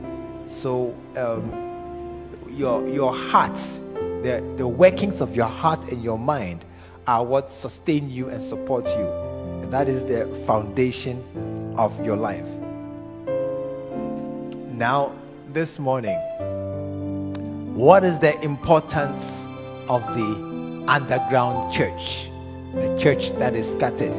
So 0.47 0.95
um, 1.17 2.29
your 2.49 2.87
your 2.87 3.13
heart, 3.13 3.57
the, 4.23 4.41
the 4.55 4.67
workings 4.67 5.19
of 5.19 5.35
your 5.35 5.47
heart 5.47 5.91
and 5.91 6.01
your 6.01 6.17
mind 6.17 6.63
are 7.07 7.23
what 7.23 7.51
sustain 7.51 8.09
you 8.09 8.29
and 8.29 8.41
support 8.41 8.87
you. 8.87 9.24
That 9.71 9.89
is 9.89 10.05
the 10.05 10.27
foundation 10.45 11.23
of 11.77 12.03
your 12.05 12.15
life. 12.15 12.47
Now, 14.71 15.11
this 15.53 15.79
morning, 15.79 16.17
what 17.75 18.03
is 18.03 18.19
the 18.19 18.39
importance 18.41 19.45
of 19.89 20.01
the 20.15 20.85
underground 20.87 21.73
church? 21.73 22.29
The 22.73 22.97
church 22.97 23.31
that 23.39 23.55
is 23.55 23.71
scattered. 23.71 24.13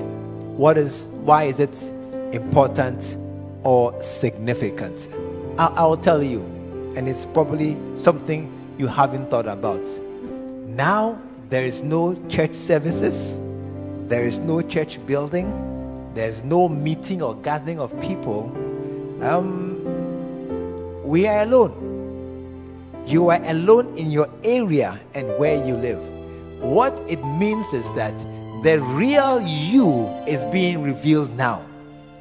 What 0.57 0.79
is 0.79 1.09
why 1.25 1.45
is 1.45 1.61
it 1.61 1.83
important 2.35 3.17
or 3.63 4.01
significant? 4.03 5.09
I, 5.59 5.67
I 5.67 5.87
will 5.87 5.97
tell 5.97 6.23
you, 6.23 6.41
and 6.97 7.09
it's 7.09 7.27
probably 7.27 7.77
something 7.97 8.51
you 8.79 8.87
haven't 8.87 9.31
thought 9.31 9.47
about. 9.47 9.87
Now 10.67 11.19
there 11.49 11.65
is 11.65 11.83
no 11.83 12.15
church 12.29 12.55
services, 12.55 13.39
there 14.09 14.25
is 14.25 14.39
no 14.39 14.63
church 14.63 15.05
building, 15.07 15.51
there's 16.15 16.43
no 16.45 16.69
meeting 16.69 17.23
or 17.23 17.35
gathering 17.37 17.81
of 17.81 17.99
people. 18.01 18.53
Um, 19.23 19.83
we 21.03 21.27
are 21.27 21.43
alone. 21.43 23.05
You 23.07 23.31
are 23.31 23.43
alone 23.45 23.97
in 23.97 24.11
your 24.11 24.29
area 24.43 25.01
and 25.15 25.27
where 25.39 25.65
you 25.65 25.77
live. 25.77 26.01
What 26.61 26.95
it 27.09 27.25
means 27.25 27.73
is 27.73 27.91
that 27.93 28.17
the 28.63 28.81
real 28.81 29.41
you 29.43 30.07
is 30.27 30.45
being 30.47 30.83
revealed 30.83 31.37
now. 31.37 31.65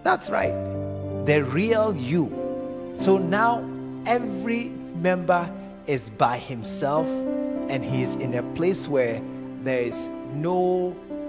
That's 0.04 0.30
right. 0.30 0.54
The 1.26 1.44
real 1.44 1.96
you. 1.96 2.30
So 2.96 3.18
now 3.18 3.68
every 4.06 4.70
member 4.98 5.50
is 5.88 6.10
by 6.12 6.38
himself 6.38 7.08
and 7.70 7.84
he 7.84 8.04
is 8.04 8.16
in 8.16 8.34
a 8.34 8.44
place 8.54 8.88
where 8.88 9.22
there 9.64 9.82
is 9.82 10.10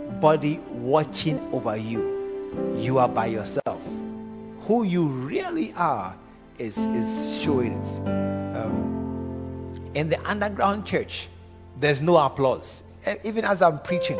nobody 0.07 0.59
watching 0.71 1.39
over 1.53 1.77
you. 1.77 2.75
You 2.77 2.99
are 2.99 3.09
by 3.09 3.27
yourself. 3.27 3.83
Who 4.63 4.85
you 4.85 5.09
really 5.09 5.73
are 5.75 6.17
is, 6.59 6.79
is 6.79 7.43
showing 7.43 7.73
it. 7.73 7.89
Um, 8.57 9.91
in 9.95 10.09
the 10.09 10.19
underground 10.29 10.87
church, 10.87 11.29
there's 11.81 12.01
no 12.01 12.17
applause. 12.17 12.83
Even 13.25 13.45
as 13.45 13.63
I'm 13.63 13.79
preaching 13.81 14.19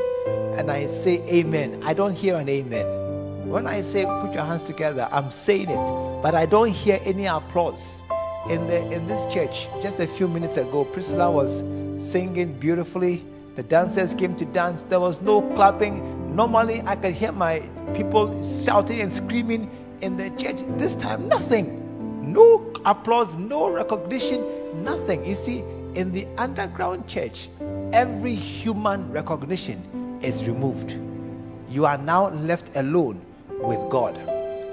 and 0.57 0.71
I 0.71 0.87
say 0.87 1.23
amen, 1.29 1.83
I 1.85 1.95
don't 1.95 2.15
hear 2.15 2.37
an 2.37 2.49
amen. 2.49 3.49
When 3.49 3.67
I 3.67 3.81
say 3.81 4.05
put 4.05 4.35
your 4.35 4.45
hands 4.45 4.63
together, 4.63 5.09
I'm 5.11 5.31
saying 5.31 5.71
it, 5.71 6.23
but 6.23 6.35
I 6.35 6.47
don't 6.47 6.71
hear 6.71 7.01
any 7.05 7.27
applause. 7.27 8.03
In 8.51 8.67
the 8.69 8.93
in 8.93 9.09
this 9.09 9.25
church, 9.33 9.67
just 9.83 9.99
a 9.99 10.07
few 10.07 10.29
minutes 10.29 10.57
ago, 10.57 10.85
Priscilla 10.85 11.31
was 11.31 11.65
singing 11.99 12.53
beautifully. 12.53 13.25
The 13.57 13.63
dancers 13.63 14.15
came 14.15 14.37
to 14.37 14.45
dance. 14.45 14.83
There 14.83 15.01
was 15.01 15.23
no 15.23 15.41
clapping. 15.55 16.37
Normally, 16.37 16.83
I 16.83 16.95
could 16.95 17.15
hear 17.15 17.33
my 17.33 17.61
people 17.95 18.45
shouting 18.45 19.01
and 19.01 19.11
screaming 19.11 19.71
in 20.03 20.17
the 20.19 20.31
church. 20.31 20.61
This 20.77 20.95
time, 20.95 21.27
nothing. 21.27 21.83
No 22.33 22.71
applause, 22.85 23.35
no 23.37 23.71
recognition, 23.71 24.85
nothing. 24.85 25.25
You 25.25 25.35
see, 25.35 25.65
in 25.95 26.13
the 26.13 26.27
underground 26.37 27.09
church, 27.09 27.49
every 27.93 28.35
human 28.35 29.11
recognition 29.11 30.19
is 30.23 30.47
removed. 30.47 30.99
You 31.71 31.87
are 31.87 31.97
now 31.97 32.29
left 32.29 32.77
alone 32.77 33.21
with 33.49 33.81
God. 33.89 34.17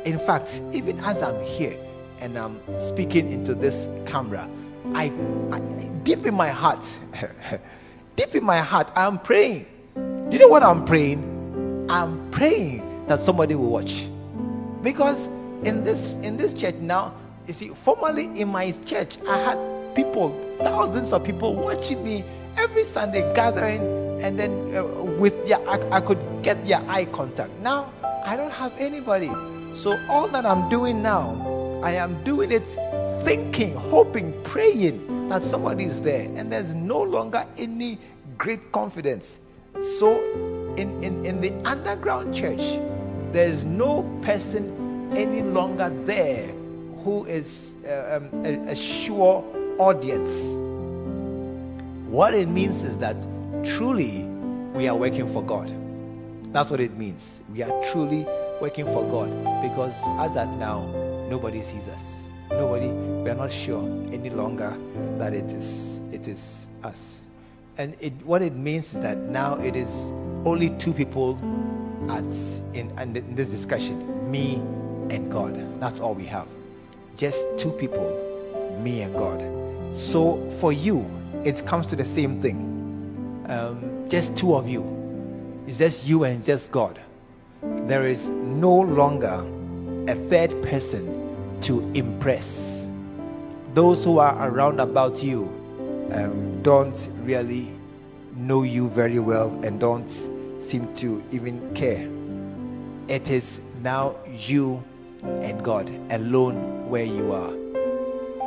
In 0.06 0.20
fact, 0.20 0.62
even 0.74 1.00
as 1.00 1.22
I'm 1.22 1.42
here 1.42 1.78
and 2.20 2.38
I'm 2.38 2.60
speaking 2.80 3.32
into 3.32 3.56
this 3.56 3.88
camera, 4.06 4.50
I, 4.94 5.06
I 5.52 5.60
deep 6.04 6.25
in 6.25 6.36
my 6.36 6.50
heart, 6.50 6.86
deep 8.15 8.36
in 8.36 8.43
my 8.43 8.58
heart, 8.58 8.91
I'm 8.96 9.20
praying. 9.20 9.65
Do 9.96 10.29
you 10.32 10.39
know 10.39 10.48
what 10.48 10.63
I'm 10.63 10.86
praying? 10.86 11.88
I'm 11.89 12.29
praying 12.32 13.05
that 13.08 13.20
somebody 13.20 13.55
will 13.55 13.70
watch. 13.70 14.08
Because 14.82 15.27
in 15.63 15.84
this 15.84 16.15
in 16.24 16.38
this 16.38 16.53
church 16.53 16.75
now, 16.75 17.13
you 17.48 17.53
see, 17.53 17.70
formerly 17.70 18.25
in 18.39 18.50
my 18.50 18.72
church, 18.86 19.17
I 19.27 19.38
had 19.38 19.96
people, 19.96 20.34
thousands 20.60 21.13
of 21.13 21.24
people 21.24 21.55
watching 21.55 22.03
me 22.03 22.24
every 22.58 22.86
Sunday 22.86 23.22
gathering, 23.34 23.82
and 24.22 24.39
then 24.39 24.75
uh, 24.75 24.84
with 24.84 25.48
their, 25.48 25.60
I, 25.67 25.98
I 25.98 26.01
could 26.01 26.20
get 26.41 26.65
their 26.65 26.82
eye 26.88 27.05
contact. 27.05 27.51
Now 27.62 27.91
I 28.25 28.36
don't 28.36 28.51
have 28.53 28.74
anybody. 28.77 29.32
So 29.75 30.00
all 30.10 30.27
that 30.29 30.46
I'm 30.46 30.70
doing 30.70 31.01
now, 31.01 31.82
I 31.84 31.91
am 31.91 32.24
doing 32.24 32.51
it 32.51 32.65
thinking, 33.24 33.74
hoping, 33.75 34.34
praying 34.43 35.12
that 35.30 35.42
somebody 35.42 35.86
is 35.86 36.01
there, 36.01 36.30
and 36.36 36.51
there's 36.51 36.74
no 36.74 37.01
longer 37.01 37.46
any 37.58 37.98
great 38.38 38.72
confidence. 38.72 39.39
So, 39.82 40.24
in, 40.77 41.03
in, 41.03 41.25
in 41.25 41.42
the 41.42 41.51
underground 41.68 42.36
church, 42.36 42.80
there's 43.32 43.63
no 43.63 44.03
person 44.22 45.12
any 45.15 45.42
longer 45.42 45.89
there 46.06 46.48
who 47.03 47.25
is 47.25 47.75
uh, 47.86 48.20
um, 48.22 48.46
a, 48.46 48.72
a 48.72 48.75
sure 48.75 49.44
audience. 49.80 50.53
What 52.08 52.34
it 52.34 52.48
means 52.48 52.84
is 52.84 52.98
that 53.00 53.15
truly 53.63 54.24
we 54.74 54.88
are 54.88 54.96
working 54.96 55.32
for 55.32 55.44
God. 55.44 55.74
That's 56.53 56.70
what 56.70 56.80
it 56.80 56.98
means. 56.98 57.42
We 57.51 57.63
are 57.63 57.84
truly 57.92 58.25
working 58.62 58.86
for 58.86 59.03
God 59.10 59.32
because 59.63 60.00
as 60.20 60.38
at 60.38 60.50
now, 60.58 60.86
nobody 61.30 61.62
sees 61.62 61.88
us 61.88 62.24
nobody 62.58 62.89
we 63.24 63.30
are 63.30 63.36
not 63.36 63.51
sure 63.51 63.84
any 64.12 64.30
longer 64.30 64.77
that 65.18 65.34
it 65.34 65.51
is 65.53 66.01
it 66.12 66.27
is 66.27 66.68
us. 66.84 67.27
And 67.77 67.96
it, 68.00 68.13
what 68.24 68.42
it 68.42 68.53
means 68.53 68.94
is 68.94 69.00
that 69.00 69.18
now 69.18 69.56
it 69.56 69.75
is 69.75 70.12
only 70.46 70.72
two 70.72 70.94
people 70.94 71.39
at 72.10 72.24
in, 72.75 72.92
in 73.00 73.36
this 73.36 73.50
discussion 73.50 74.30
me 74.30 74.56
and 75.10 75.32
god. 75.32 75.56
That's 75.80 76.01
all 76.01 76.13
we 76.13 76.25
have. 76.25 76.48
Just 77.15 77.46
two 77.58 77.72
people 77.72 78.20
me 78.82 79.01
and 79.01 79.13
god. 79.15 79.42
So 79.96 80.50
for 80.60 80.74
you 80.74 81.10
it 81.46 81.65
comes 81.65 81.88
to 81.88 81.96
the 81.96 82.06
same 82.06 82.42
thing. 82.42 83.46
Um, 83.48 84.10
just 84.10 84.36
two 84.36 84.53
of 84.53 84.68
you. 84.68 84.84
It's 85.65 85.77
just 85.77 86.06
you 86.06 86.25
and 86.25 86.44
just 86.44 86.72
god. 86.72 87.00
There 87.62 88.06
is 88.06 88.27
no 88.30 88.82
longer 88.82 89.46
a 90.10 90.15
third 90.30 90.62
person 90.62 91.60
to 91.62 91.80
impress. 91.94 92.83
Those 93.74 94.03
who 94.03 94.20
are 94.20 94.50
around 94.50 94.80
about 94.80 95.24
you 95.24 95.46
um, 96.12 96.62
don't 96.62 97.10
really 97.22 97.74
know 98.36 98.62
you 98.62 98.88
very 98.89 99.18
well 99.18 99.50
and 99.63 99.80
don't 99.80 100.10
seem 100.60 100.94
to 100.98 101.24
even 101.32 101.74
care. 101.74 102.08
It 103.08 103.30
is 103.30 103.62
now 103.82 104.15
you 104.32 104.84
and 105.24 105.63
God 105.63 105.89
alone 106.12 106.88
where 106.88 107.03
you 107.03 107.32
are. 107.32 107.53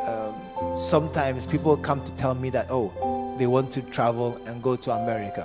Um, 0.07 0.79
sometimes 0.79 1.45
people 1.45 1.77
come 1.77 2.05
to 2.05 2.13
tell 2.13 2.37
me 2.37 2.49
that, 2.51 2.69
oh, 2.71 3.35
they 3.37 3.49
want 3.49 3.73
to 3.73 3.83
travel 3.83 4.41
and 4.47 4.63
go 4.63 4.77
to 4.77 4.93
America. 4.93 5.45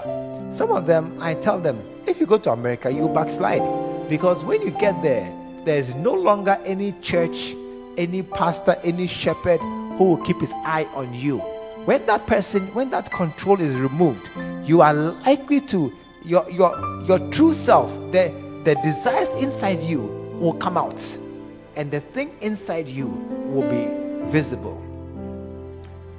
Some 0.51 0.71
of 0.71 0.85
them, 0.85 1.17
I 1.19 1.33
tell 1.33 1.59
them, 1.59 1.81
if 2.05 2.19
you 2.19 2.27
go 2.27 2.38
to 2.38 2.51
America, 2.51 2.91
you 2.91 3.09
backslide. 3.09 3.63
Because 4.09 4.45
when 4.45 4.61
you 4.61 4.71
get 4.71 5.01
there, 5.01 5.33
there's 5.65 5.95
no 5.95 6.13
longer 6.13 6.59
any 6.65 6.93
church, 7.01 7.55
any 7.98 8.24
pastor, 8.24 8.75
any 8.83 9.07
shepherd 9.07 9.60
who 9.98 10.03
will 10.03 10.17
keep 10.25 10.39
his 10.39 10.53
eye 10.65 10.88
on 10.93 11.13
you. 11.13 11.39
When 11.86 12.05
that 12.05 12.27
person, 12.27 12.67
when 12.74 12.89
that 12.91 13.12
control 13.12 13.60
is 13.60 13.75
removed, 13.75 14.29
you 14.65 14.81
are 14.81 14.93
likely 14.93 15.62
to 15.62 15.91
your 16.24 16.50
your 16.50 17.03
your 17.05 17.19
true 17.31 17.53
self, 17.53 17.91
the 18.12 18.33
the 18.63 18.75
desires 18.83 19.29
inside 19.41 19.81
you 19.81 20.01
will 20.39 20.53
come 20.53 20.77
out, 20.77 21.01
and 21.75 21.91
the 21.91 22.00
thing 22.00 22.36
inside 22.41 22.88
you 22.88 23.07
will 23.48 23.67
be 23.69 23.88
visible. 24.31 24.75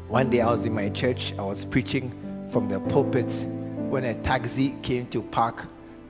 One 0.09 0.29
day 0.29 0.41
I 0.41 0.51
was 0.51 0.67
in 0.67 0.75
my 0.75 0.89
church, 0.91 1.33
I 1.39 1.43
was 1.43 1.65
preaching 1.65 2.13
from 2.53 2.69
the 2.69 2.81
pulpit 2.81 3.31
when 3.89 4.05
a 4.05 4.15
taxi 4.23 4.75
came 4.83 5.07
to 5.07 5.23
park 5.23 5.67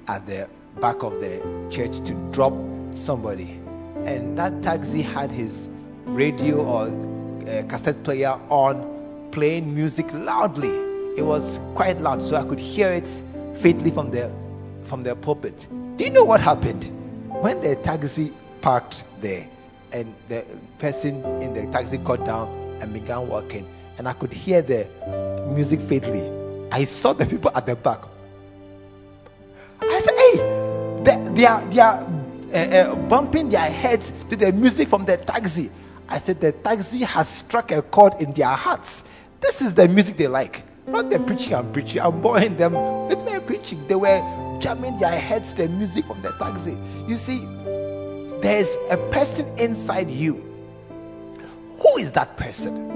at 0.09 0.27
the 0.27 0.49
back 0.81 1.03
of 1.03 1.21
the 1.21 1.41
church 1.71 2.01
to 2.07 2.15
drop 2.33 2.53
somebody. 2.95 3.62
And 4.07 4.39
that 4.39 4.63
taxi 4.63 5.03
had 5.03 5.31
his 5.31 5.69
radio 6.05 6.65
or 6.65 6.89
uh, 7.49 7.63
cassette 7.69 8.03
player 8.05 8.39
on, 8.51 9.29
playing 9.33 9.75
music 9.75 10.07
loudly. 10.13 10.75
It 11.17 11.23
was 11.23 11.61
quite 11.75 12.01
loud, 12.01 12.23
so 12.23 12.37
I 12.37 12.45
could 12.45 12.59
hear 12.59 12.93
it 12.93 13.09
faintly 13.57 13.91
from 13.91 14.11
the 14.11 14.31
from 14.85 15.03
the 15.03 15.15
pulpit. 15.15 15.69
Do 15.97 16.05
you 16.05 16.11
know 16.11 16.25
what 16.25 16.41
happened? 16.41 16.91
When 17.29 17.61
the 17.61 17.77
taxi 17.77 18.33
parked 18.61 19.05
there 19.21 19.47
and 19.93 20.15
the 20.29 20.45
person 20.79 21.25
in 21.43 21.55
the 21.55 21.67
taxi 21.73 21.99
got 21.99 22.25
down 22.25 22.49
and 22.81 22.93
began 22.93 23.29
walking, 23.29 23.67
and 23.99 24.09
I 24.09 24.13
could 24.15 24.33
hear 24.33 24.63
the 24.63 24.87
music 25.55 25.81
faintly. 25.81 26.31
I 26.73 26.85
saw 26.85 27.13
the 27.13 27.27
people 27.27 27.51
at 27.55 27.67
the 27.67 27.77
back. 27.77 28.05
I 29.81 30.01
said, 30.01 30.15
"Hey, 30.17 30.37
they, 31.05 31.35
they 31.35 31.47
are 31.47 31.65
they 31.67 31.81
are 31.81 32.07
uh, 32.53 32.57
uh, 32.57 32.95
bumping 33.09 33.49
their 33.51 33.71
heads 33.71 34.13
to 34.31 34.37
the 34.37 34.53
music 34.53 34.89
from 34.89 35.05
the 35.05 35.17
taxi." 35.17 35.71
I 36.09 36.19
said, 36.19 36.41
"The 36.41 36.53
taxi 36.53 36.99
has 37.01 37.29
struck 37.29 37.71
a 37.73 37.83
chord 37.83 38.15
in 38.21 38.31
their 38.33 38.49
hearts. 38.49 39.03
This 39.41 39.61
is 39.61 39.75
the 39.75 39.89
music 39.89 40.17
they 40.17 40.29
like, 40.29 40.63
not 40.87 41.11
the 41.11 41.19
preaching 41.19 41.55
I'm 41.55 41.73
preaching. 41.73 42.01
I'm 42.01 42.21
boring 42.21 42.57
them 42.57 42.75
with 43.09 43.25
my 43.25 43.39
preaching. 43.39 43.87
They 43.89 43.97
were 43.97 44.21
jamming 44.61 44.99
their 44.99 45.19
heads 45.19 45.51
to 45.53 45.67
the 45.67 45.69
music 45.69 46.05
from 46.07 46.23
the 46.23 46.33
taxi. 46.33 46.77
You 47.09 47.17
see, 47.17 47.41
there's 48.41 48.77
a 48.91 48.97
person 49.11 49.47
inside 49.59 50.11
you. 50.11 50.35
Who 51.79 51.99
is 51.99 52.13
that 52.13 52.37
person?" 52.37 52.93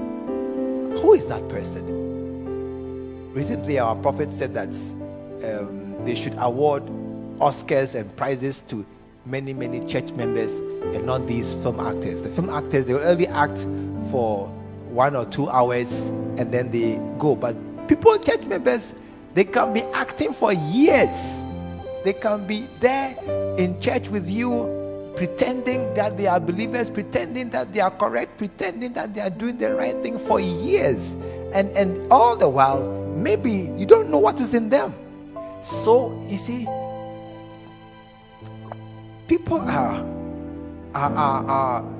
Who 0.97 1.13
is 1.13 1.27
that 1.27 1.47
person? 1.47 3.31
Recently, 3.31 3.77
our 3.77 3.95
prophet 3.95 4.31
said 4.31 4.55
that 4.55 4.69
um, 4.69 6.03
they 6.03 6.15
should 6.15 6.33
award 6.39 6.83
Oscars 7.39 7.93
and 7.93 8.15
prizes 8.17 8.61
to 8.63 8.83
many, 9.27 9.53
many 9.53 9.85
church 9.87 10.11
members 10.11 10.55
and 10.95 11.05
not 11.05 11.27
these 11.27 11.53
film 11.55 11.79
actors. 11.79 12.23
The 12.23 12.29
film 12.29 12.49
actors, 12.49 12.85
they 12.85 12.93
will 12.93 13.03
only 13.07 13.27
act 13.27 13.59
for 14.09 14.47
one 14.89 15.15
or 15.15 15.25
two 15.25 15.49
hours 15.49 16.07
and 16.37 16.51
then 16.51 16.71
they 16.71 16.99
go. 17.17 17.35
But 17.35 17.55
people, 17.87 18.17
church 18.17 18.45
members, 18.45 18.95
they 19.33 19.43
can 19.43 19.73
be 19.73 19.81
acting 19.93 20.33
for 20.33 20.53
years. 20.53 21.41
They 22.03 22.13
can 22.13 22.47
be 22.47 22.67
there 22.79 23.17
in 23.57 23.79
church 23.81 24.07
with 24.07 24.29
you 24.29 24.73
pretending 25.17 25.93
that 25.95 26.15
they 26.15 26.27
are 26.27 26.39
believers, 26.39 26.89
pretending 26.89 27.49
that 27.49 27.73
they 27.73 27.79
are 27.79 27.91
correct, 27.91 28.37
pretending 28.37 28.93
that 28.93 29.13
they 29.15 29.21
are 29.21 29.31
doing 29.31 29.57
the 29.57 29.73
right 29.73 29.99
thing 30.03 30.19
for 30.19 30.39
years. 30.39 31.13
And, 31.53 31.69
and 31.71 32.11
all 32.11 32.37
the 32.37 32.47
while, 32.47 32.87
maybe 33.15 33.73
you 33.75 33.85
don't 33.87 34.09
know 34.09 34.19
what 34.19 34.39
is 34.39 34.53
in 34.53 34.69
them. 34.69 34.93
So, 35.63 36.23
you 36.29 36.37
see, 36.37 36.67
people 39.27 39.59
are, 39.59 40.05
are, 40.95 41.13
are, 41.13 41.45
are 41.49 41.93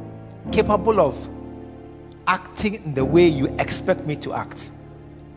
capable 0.51 1.01
of 1.01 1.29
acting 2.25 2.75
in 2.75 2.93
the 2.93 3.03
way 3.03 3.27
you 3.27 3.47
expect 3.59 4.05
me 4.05 4.15
to 4.15 4.33
act. 4.33 4.71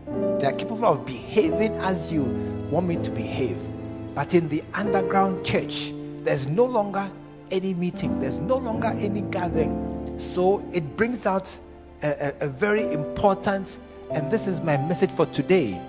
They 0.06 0.46
are 0.46 0.52
capable 0.52 0.86
of 0.86 1.04
behaving 1.04 1.74
as 1.76 2.12
you 2.12 2.22
want 2.70 2.86
me 2.86 2.96
to 2.96 3.10
behave. 3.10 3.58
But 4.14 4.34
in 4.34 4.48
the 4.48 4.62
underground 4.74 5.44
church, 5.44 5.92
there's 6.22 6.46
no 6.46 6.64
longer 6.64 7.10
any 7.50 7.74
meeting, 7.74 8.20
there's 8.20 8.38
no 8.38 8.56
longer 8.56 8.88
any 8.88 9.22
gathering. 9.22 10.16
So 10.18 10.64
it 10.72 10.96
brings 10.96 11.26
out 11.26 11.56
a, 12.02 12.28
a, 12.42 12.46
a 12.46 12.48
very 12.48 12.90
important, 12.92 13.78
and 14.12 14.30
this 14.30 14.46
is 14.46 14.60
my 14.60 14.76
message 14.76 15.10
for 15.10 15.26
today. 15.26 15.80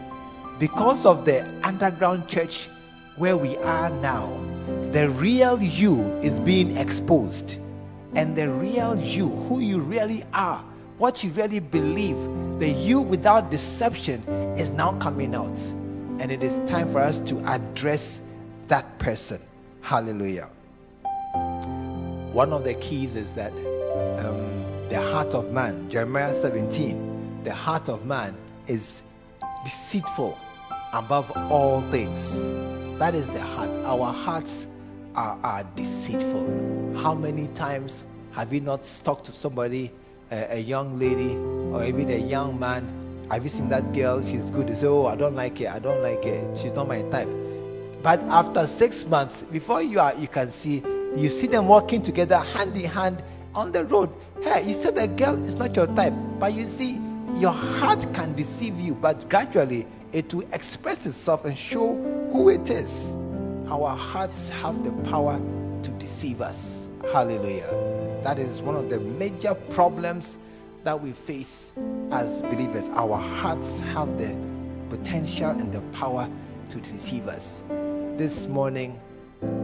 Because 0.59 1.05
of 1.05 1.25
the 1.25 1.43
underground 1.63 2.27
church 2.27 2.69
where 3.17 3.37
we 3.37 3.57
are 3.57 3.89
now, 3.89 4.27
the 4.91 5.09
real 5.09 5.61
you 5.61 6.01
is 6.21 6.39
being 6.39 6.77
exposed. 6.77 7.57
And 8.15 8.35
the 8.35 8.49
real 8.49 8.99
you, 8.99 9.29
who 9.29 9.59
you 9.59 9.79
really 9.79 10.25
are, 10.33 10.63
what 10.97 11.23
you 11.23 11.31
really 11.31 11.59
believe, 11.59 12.17
the 12.59 12.69
you 12.69 13.01
without 13.01 13.49
deception 13.49 14.21
is 14.57 14.73
now 14.73 14.93
coming 14.99 15.33
out. 15.33 15.57
And 16.19 16.31
it 16.31 16.43
is 16.43 16.59
time 16.69 16.91
for 16.91 16.99
us 16.99 17.19
to 17.19 17.39
address 17.45 18.21
that 18.67 18.99
person. 18.99 19.41
Hallelujah 19.81 20.49
one 22.33 22.53
of 22.53 22.63
the 22.63 22.73
keys 22.75 23.15
is 23.15 23.33
that 23.33 23.51
um, 24.19 24.87
the 24.87 25.01
heart 25.11 25.33
of 25.33 25.51
man, 25.51 25.89
Jeremiah 25.89 26.33
17, 26.33 27.43
the 27.43 27.53
heart 27.53 27.89
of 27.89 28.05
man 28.05 28.35
is 28.67 29.01
deceitful 29.65 30.37
above 30.93 31.29
all 31.35 31.81
things. 31.91 32.39
That 33.01 33.15
is 33.15 33.27
the 33.31 33.41
heart. 33.41 33.71
Our 33.83 34.13
hearts 34.13 34.67
are, 35.15 35.35
are 35.41 35.63
deceitful. 35.75 36.93
How 37.01 37.15
many 37.15 37.47
times 37.47 38.03
have 38.29 38.53
you 38.53 38.61
not 38.61 38.87
talked 39.03 39.25
to 39.25 39.31
somebody, 39.31 39.91
a, 40.31 40.57
a, 40.57 40.59
young 40.59 40.99
lady, 40.99 41.35
or 41.73 41.83
even 41.83 42.11
a 42.11 42.17
young 42.17 42.59
man? 42.59 42.87
Have 43.31 43.43
you 43.43 43.49
seen 43.49 43.69
that 43.69 43.91
girl? 43.91 44.21
She's 44.21 44.51
good. 44.51 44.69
You 44.69 44.75
say, 44.75 44.85
Oh, 44.85 45.07
I 45.07 45.15
don't 45.15 45.35
like 45.35 45.57
her. 45.57 45.69
I 45.69 45.79
don't 45.79 46.03
like 46.03 46.23
her. 46.25 46.55
She's 46.55 46.73
not 46.73 46.87
my 46.87 47.01
type. 47.09 47.27
But 48.03 48.19
after 48.29 48.67
six 48.67 49.03
months, 49.07 49.41
before 49.51 49.81
you 49.81 49.99
are, 49.99 50.13
you 50.13 50.27
can 50.27 50.51
see 50.51 50.83
you 51.15 51.31
see 51.31 51.47
them 51.47 51.67
walking 51.67 52.03
together 52.03 52.37
hand 52.37 52.77
in 52.77 52.85
hand 52.85 53.23
on 53.55 53.71
the 53.71 53.83
road. 53.85 54.11
Hey, 54.43 54.67
you 54.67 54.75
said 54.75 54.93
the 54.93 55.07
girl 55.07 55.43
is 55.43 55.55
not 55.55 55.75
your 55.75 55.87
type, 55.87 56.13
but 56.37 56.53
you 56.53 56.67
see, 56.67 57.01
your 57.37 57.53
heart 57.53 58.13
can 58.13 58.35
deceive 58.35 58.79
you, 58.79 58.93
but 58.93 59.27
gradually 59.27 59.87
it 60.13 60.31
will 60.35 60.47
express 60.53 61.07
itself 61.07 61.45
and 61.45 61.57
show 61.57 61.95
who 62.31 62.49
it 62.49 62.69
is. 62.69 63.15
Our 63.67 63.89
hearts 63.95 64.49
have 64.49 64.83
the 64.83 64.91
power 65.09 65.39
to 65.83 65.91
deceive 65.91 66.41
us. 66.41 66.89
Hallelujah. 67.11 67.67
That 68.23 68.39
is 68.39 68.61
one 68.61 68.75
of 68.75 68.89
the 68.89 68.99
major 68.99 69.53
problems 69.53 70.37
that 70.83 70.99
we 71.01 71.11
face 71.11 71.73
as 72.11 72.41
believers. 72.41 72.87
Our 72.89 73.17
hearts 73.17 73.79
have 73.79 74.17
the 74.17 74.35
potential 74.89 75.49
and 75.49 75.73
the 75.73 75.81
power 75.97 76.29
to 76.69 76.79
deceive 76.79 77.27
us. 77.27 77.63
This 78.17 78.47
morning, 78.47 78.99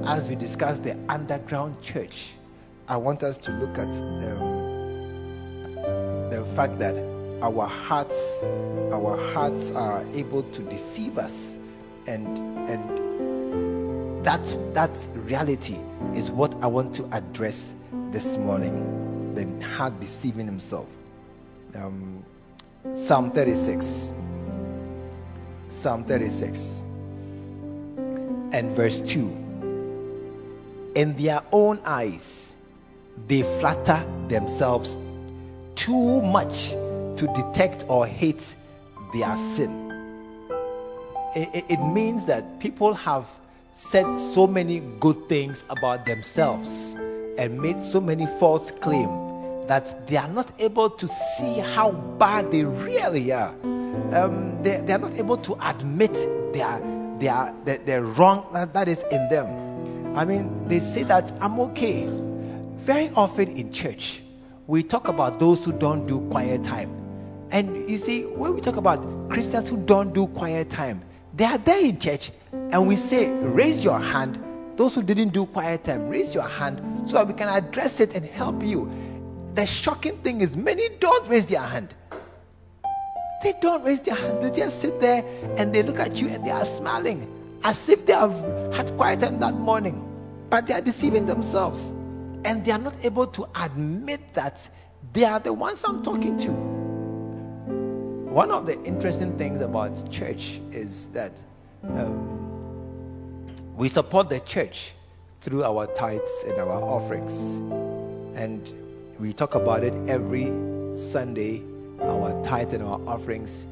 as 0.06 0.28
we 0.28 0.36
discuss 0.36 0.80
the 0.80 0.98
underground 1.10 1.82
church, 1.82 2.34
I 2.88 2.98
want 2.98 3.24
us 3.24 3.38
to 3.40 3.52
look 3.52 3.78
at 3.78 3.88
um, 3.88 4.24
the 6.30 6.46
fact 6.56 6.80
that 6.80 6.98
our 7.42 7.68
hearts, 7.68 8.44
our 8.92 9.18
hearts 9.34 9.72
are 9.72 10.06
able 10.14 10.44
to 10.44 10.62
deceive 10.64 11.18
us, 11.18 11.57
and 12.08 12.28
and 12.70 14.26
that 14.26 14.44
that 14.74 14.92
reality 15.14 15.78
is 16.16 16.32
what 16.32 16.56
I 16.64 16.68
want 16.68 16.94
to 16.96 17.08
address 17.12 17.76
this 18.12 18.38
morning. 18.38 18.96
The 19.36 19.66
heart 19.68 20.00
deceiving 20.00 20.46
himself. 20.46 20.88
Um, 21.76 22.24
Psalm 22.94 23.32
36. 23.32 24.12
Psalm 25.70 26.04
36 26.06 26.84
and 28.54 28.72
verse 28.72 29.02
2 29.02 29.48
in 30.98 31.14
their 31.14 31.44
own 31.52 31.80
eyes, 31.86 32.56
they 33.28 33.44
flatter 33.60 34.04
themselves 34.30 34.98
too 35.76 36.24
much 36.24 36.70
to 36.72 37.32
detect 37.36 37.86
or 37.88 38.08
hate 38.08 38.56
their 39.14 39.38
sin. 39.38 39.87
It, 41.38 41.66
it, 41.70 41.80
means 41.80 42.26
that 42.26 42.60
people 42.60 42.96
have 42.96 43.28
said 43.72 44.18
so 44.18 44.48
many 44.48 44.80
good 45.00 45.30
things 45.30 45.64
about 45.70 46.08
themselves 46.08 46.96
and 47.38 47.62
made 47.62 47.84
so 47.84 48.02
many 48.02 48.26
false 48.40 48.72
claims 48.72 49.68
that 49.68 50.08
they 50.08 50.18
are 50.18 50.28
not 50.30 50.50
able 50.60 50.90
to 50.90 51.08
see 51.08 51.60
how 51.60 51.92
bad 52.18 52.52
they 52.52 52.64
really 52.64 53.32
are. 53.32 53.54
Um, 54.14 54.58
they, 54.64 54.78
they 54.82 54.94
are 54.94 54.98
not 54.98 55.14
able 55.14 55.38
to 55.38 55.56
admit 55.62 56.14
their, 56.54 56.80
their, 57.20 57.54
their, 57.66 57.78
their 57.78 58.02
wrong 58.02 58.48
that, 58.54 58.74
that 58.74 58.88
is 58.88 59.04
in 59.12 59.30
them. 59.30 60.18
I 60.18 60.26
mean, 60.26 60.68
they 60.68 60.80
say 60.80 61.04
that 61.04 61.32
I'm 61.40 61.60
okay. 61.60 62.08
Very 62.78 63.12
often 63.12 63.50
in 63.50 63.72
church, 63.72 64.24
we 64.66 64.82
talk 64.82 65.08
about 65.08 65.38
those 65.38 65.64
who 65.64 65.72
don't 65.72 66.08
do 66.08 66.20
quiet 66.32 66.64
time. 66.64 66.92
And 67.52 67.88
you 67.88 68.00
see, 68.00 68.24
when 68.26 68.56
we 68.56 68.62
talk 68.62 68.78
about 68.78 69.30
Christians 69.30 69.70
who 69.70 69.78
don't 69.78 70.16
do 70.16 70.26
quiet 70.28 70.72
time, 70.72 71.04
they 71.38 71.46
are 71.46 71.60
there 71.60 71.86
in 71.86 72.00
church, 72.00 72.32
and 72.52 72.88
we 72.88 72.98
say, 72.98 73.30
Raise 73.30 73.84
your 73.84 74.00
hand. 74.00 74.44
Those 74.76 74.96
who 74.96 75.04
didn't 75.04 75.30
do 75.30 75.46
quiet 75.46 75.84
time, 75.84 76.10
raise 76.10 76.34
your 76.34 76.48
hand 76.48 77.08
so 77.08 77.14
that 77.14 77.28
we 77.28 77.34
can 77.34 77.48
address 77.48 78.00
it 78.00 78.16
and 78.16 78.26
help 78.26 78.64
you. 78.64 78.92
The 79.54 79.66
shocking 79.66 80.18
thing 80.20 80.42
is, 80.42 80.58
many 80.58 80.90
don't 81.00 81.28
raise 81.28 81.46
their 81.46 81.62
hand. 81.62 81.94
They 83.44 83.54
don't 83.62 83.84
raise 83.84 84.02
their 84.02 84.16
hand. 84.16 84.44
They 84.44 84.52
just 84.52 84.80
sit 84.80 85.00
there 85.00 85.24
and 85.58 85.74
they 85.74 85.84
look 85.84 86.00
at 86.00 86.16
you 86.20 86.28
and 86.28 86.46
they 86.46 86.52
are 86.52 86.66
smiling 86.66 87.32
as 87.64 87.88
if 87.88 88.06
they 88.06 88.14
have 88.14 88.34
had 88.74 88.96
quiet 88.98 89.20
time 89.20 89.40
that 89.40 89.56
morning. 89.56 90.04
But 90.50 90.66
they 90.66 90.74
are 90.74 90.82
deceiving 90.82 91.26
themselves. 91.26 91.90
And 92.46 92.66
they 92.66 92.72
are 92.72 92.80
not 92.80 92.96
able 93.04 93.28
to 93.28 93.48
admit 93.62 94.34
that 94.34 94.68
they 95.14 95.24
are 95.24 95.40
the 95.40 95.54
ones 95.54 95.84
I'm 95.84 96.04
talking 96.04 96.38
to. 96.40 96.77
One 98.38 98.52
of 98.52 98.68
the 98.68 98.80
interesting 98.84 99.36
things 99.36 99.62
about 99.62 100.12
church 100.12 100.62
is 100.72 101.08
that 101.08 101.32
um, 101.82 102.38
we 103.76 103.90
support 103.90 104.30
the 104.30 104.40
church 104.42 104.94
through 105.42 105.64
our 105.64 105.88
tithes 105.96 106.46
and 106.48 106.60
our 106.60 106.80
offerings. 106.84 107.34
And 108.40 108.62
we 109.20 109.34
talk 109.34 109.56
about 109.56 109.84
it 109.84 109.96
every 110.08 110.54
Sunday 110.96 111.64
our 112.00 112.40
tithe 112.44 112.76
and 112.76 112.84
our 112.84 113.02
offerings. 113.08 113.66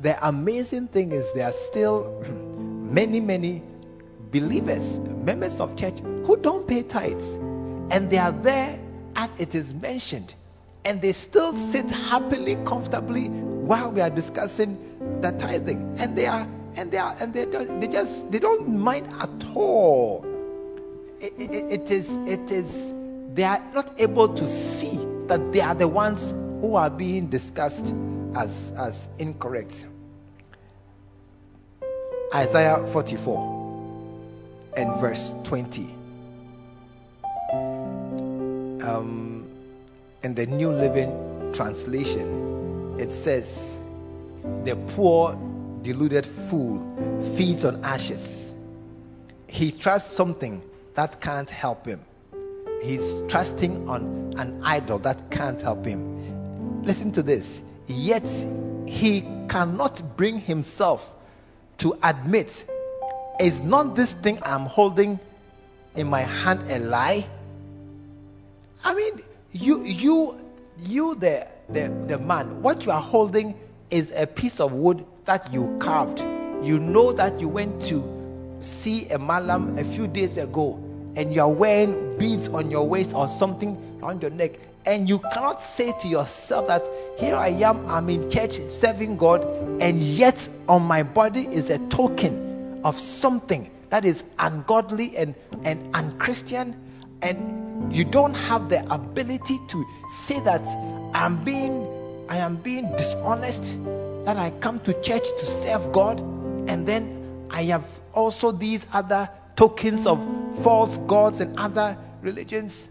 The 0.00 0.18
amazing 0.26 0.88
thing 0.88 1.12
is 1.12 1.32
there 1.32 1.46
are 1.46 1.52
still 1.52 2.20
many, 2.28 3.20
many 3.20 3.62
believers, 4.32 4.98
members 4.98 5.60
of 5.60 5.76
church, 5.76 6.00
who 6.24 6.36
don't 6.36 6.66
pay 6.66 6.82
tithes. 6.82 7.34
And 7.94 8.10
they 8.10 8.18
are 8.18 8.32
there 8.32 8.80
as 9.14 9.30
it 9.38 9.54
is 9.54 9.72
mentioned. 9.72 10.34
And 10.86 11.02
they 11.02 11.12
still 11.12 11.54
sit 11.54 11.90
happily, 11.90 12.56
comfortably 12.64 13.28
while 13.28 13.90
we 13.90 14.00
are 14.00 14.08
discussing 14.08 14.78
the 15.20 15.32
tithing. 15.32 15.96
And 15.98 16.16
they 16.16 16.26
are, 16.26 16.48
and 16.76 16.90
they 16.90 16.98
are, 16.98 17.14
and 17.20 17.34
they, 17.34 17.44
they 17.44 17.88
just, 17.88 18.30
they 18.30 18.38
don't 18.38 18.68
mind 18.68 19.12
at 19.20 19.44
all. 19.54 20.24
it, 21.20 21.32
it, 21.38 21.80
it 21.80 21.90
is, 21.90 22.12
it 22.28 22.50
is, 22.50 22.92
they 23.34 23.42
are 23.42 23.62
not 23.74 24.00
able 24.00 24.28
to 24.28 24.48
see 24.48 24.98
that 25.26 25.52
they 25.52 25.60
are 25.60 25.74
the 25.74 25.88
ones 25.88 26.30
who 26.60 26.76
are 26.76 26.90
being 26.90 27.26
discussed 27.26 27.94
as, 28.36 28.72
as 28.76 29.08
incorrect. 29.18 29.86
Isaiah 32.34 32.86
44 32.88 34.72
and 34.76 35.00
verse 35.00 35.32
20. 35.44 35.94
Um, 38.82 39.25
in 40.26 40.34
the 40.34 40.44
New 40.44 40.72
Living 40.72 41.10
Translation, 41.52 42.96
it 42.98 43.12
says, 43.12 43.80
The 44.64 44.74
poor, 44.94 45.38
deluded 45.82 46.26
fool 46.26 46.82
feeds 47.36 47.64
on 47.64 47.82
ashes. 47.84 48.56
He 49.46 49.70
trusts 49.70 50.10
something 50.10 50.60
that 50.94 51.20
can't 51.20 51.48
help 51.48 51.86
him. 51.86 52.00
He's 52.82 53.22
trusting 53.28 53.88
on 53.88 54.34
an 54.36 54.60
idol 54.64 54.98
that 54.98 55.30
can't 55.30 55.60
help 55.60 55.86
him 55.86 56.16
Listen 56.82 57.10
to 57.12 57.22
this. 57.22 57.60
Yet 57.86 58.26
he 58.86 59.22
cannot 59.48 60.16
bring 60.16 60.40
himself 60.40 61.12
to 61.78 61.96
admit, 62.02 62.66
is 63.40 63.60
not 63.60 63.94
this 63.94 64.12
thing 64.12 64.38
I'm 64.42 64.66
holding 64.66 65.20
in 65.96 66.08
my 66.08 66.22
hand 66.22 66.70
a 66.70 66.78
lie? 66.78 67.26
I 68.84 68.94
mean, 68.94 69.20
you, 69.56 69.82
you, 69.84 70.40
you, 70.78 71.14
the, 71.16 71.46
the, 71.68 71.88
the 72.06 72.18
man, 72.18 72.62
what 72.62 72.84
you 72.84 72.92
are 72.92 73.00
holding 73.00 73.54
is 73.90 74.12
a 74.16 74.26
piece 74.26 74.60
of 74.60 74.72
wood 74.72 75.04
that 75.24 75.52
you 75.52 75.76
carved. 75.80 76.20
You 76.62 76.78
know 76.78 77.12
that 77.12 77.40
you 77.40 77.48
went 77.48 77.82
to 77.84 78.02
see 78.60 79.08
a 79.10 79.18
malam 79.18 79.78
a 79.78 79.84
few 79.84 80.06
days 80.06 80.36
ago 80.36 80.82
and 81.16 81.34
you 81.34 81.40
are 81.40 81.50
wearing 81.50 82.18
beads 82.18 82.48
on 82.48 82.70
your 82.70 82.86
waist 82.86 83.14
or 83.14 83.28
something 83.28 84.00
around 84.02 84.22
your 84.22 84.30
neck 84.32 84.58
and 84.86 85.08
you 85.08 85.18
cannot 85.18 85.60
say 85.60 85.92
to 86.00 86.08
yourself 86.08 86.68
that 86.68 86.86
here 87.18 87.34
I 87.34 87.48
am, 87.48 87.84
I'm 87.90 88.08
in 88.08 88.30
church 88.30 88.60
serving 88.68 89.16
God, 89.16 89.44
and 89.82 90.00
yet 90.00 90.48
on 90.68 90.82
my 90.82 91.02
body 91.02 91.48
is 91.48 91.70
a 91.70 91.78
token 91.88 92.80
of 92.84 92.98
something 92.98 93.68
that 93.90 94.04
is 94.04 94.22
ungodly 94.38 95.16
and, 95.16 95.34
and 95.64 95.94
unchristian, 95.94 96.80
and 97.22 97.75
you 97.90 98.04
don't 98.04 98.34
have 98.34 98.68
the 98.68 98.86
ability 98.92 99.58
to 99.68 99.86
say 100.08 100.40
that 100.40 100.62
I'm 101.14 101.42
being 101.44 101.86
I 102.28 102.38
am 102.38 102.56
being 102.56 102.90
dishonest, 102.96 103.62
that 104.24 104.36
I 104.36 104.50
come 104.60 104.80
to 104.80 104.92
church 105.00 105.24
to 105.38 105.46
serve 105.46 105.92
God, 105.92 106.18
and 106.68 106.86
then 106.86 107.46
I 107.50 107.62
have 107.64 107.86
also 108.12 108.50
these 108.50 108.84
other 108.92 109.28
tokens 109.54 110.06
of 110.06 110.18
false 110.62 110.98
gods 111.06 111.40
and 111.40 111.56
other 111.58 111.96
religions 112.20 112.90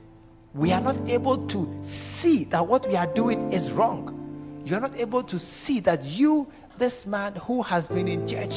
we 0.56 0.72
are 0.72 0.80
not 0.80 0.96
able 1.10 1.46
to 1.48 1.70
see 1.82 2.46
that 2.46 2.66
what 2.66 2.88
we 2.88 2.96
are 2.96 3.08
doing 3.08 3.52
is 3.52 3.74
wrong. 3.74 4.62
You 4.64 4.78
are 4.78 4.80
not 4.80 4.98
able 4.98 5.22
to 5.24 5.38
see 5.38 5.82
that 5.82 6.06
you, 6.06 6.48
this 6.78 7.06
man 7.06 7.36
who 7.36 7.62
has 7.62 7.90
been 7.90 8.08
in 8.08 8.26
church 8.26 8.56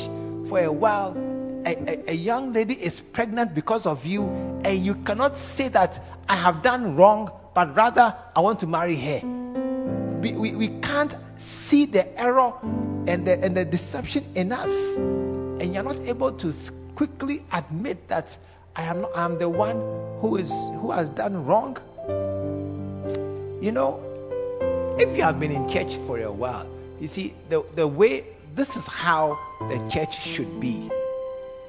for 0.49 0.61
a 0.61 0.71
while, 0.71 1.15
a, 1.67 1.75
a, 1.91 2.11
a, 2.11 2.15
young 2.15 2.53
lady 2.53 2.75
is 2.75 3.01
pregnant 3.01 3.55
because 3.55 3.87
of 3.87 4.05
you, 4.05 4.27
and 4.65 4.85
you 4.85 4.95
cannot 5.05 5.37
say 5.37 5.69
that 5.69 6.03
I 6.29 6.37
have 6.37 6.63
done 6.63 6.97
wrong, 6.97 7.31
but 7.55 7.75
rather 7.77 8.15
I 8.37 8.41
want 8.41 8.61
to 8.61 8.67
marry 8.67 8.97
her. 8.97 9.21
We, 10.21 10.33
we, 10.33 10.55
we 10.55 10.69
can't 10.81 11.17
see 11.37 11.85
the 11.85 12.07
error 12.21 12.53
and 13.07 13.27
the, 13.27 13.43
and 13.43 13.57
the 13.57 13.65
deception 13.65 14.25
in 14.35 14.53
us, 14.53 14.97
and 14.97 15.75
you're 15.75 15.85
not 15.85 15.99
able 16.01 16.33
to 16.33 16.53
quickly 16.95 17.45
admit 17.53 18.09
that 18.09 18.37
I 18.77 18.83
am, 18.83 19.07
I 19.15 19.25
am 19.25 19.39
the 19.39 19.49
one 19.49 19.77
who 20.21 20.37
is 20.37 20.51
who 20.51 20.91
has 20.93 21.09
done 21.09 21.45
wrong 21.45 21.79
you 23.61 23.73
know, 23.73 24.01
if 24.99 25.17
you 25.17 25.23
have 25.25 25.41
been 25.41 25.51
in 25.51 25.69
church 25.69 25.97
for 26.07 26.21
a 26.21 26.31
while, 26.31 26.69
you 27.01 27.09
see, 27.09 27.35
the, 27.49 27.65
the 27.75 27.87
way 27.87 28.25
this 28.55 28.77
is 28.77 28.87
how 28.87 29.39
the 29.63 29.85
church 29.91 30.21
should 30.23 30.61
be. 30.61 30.91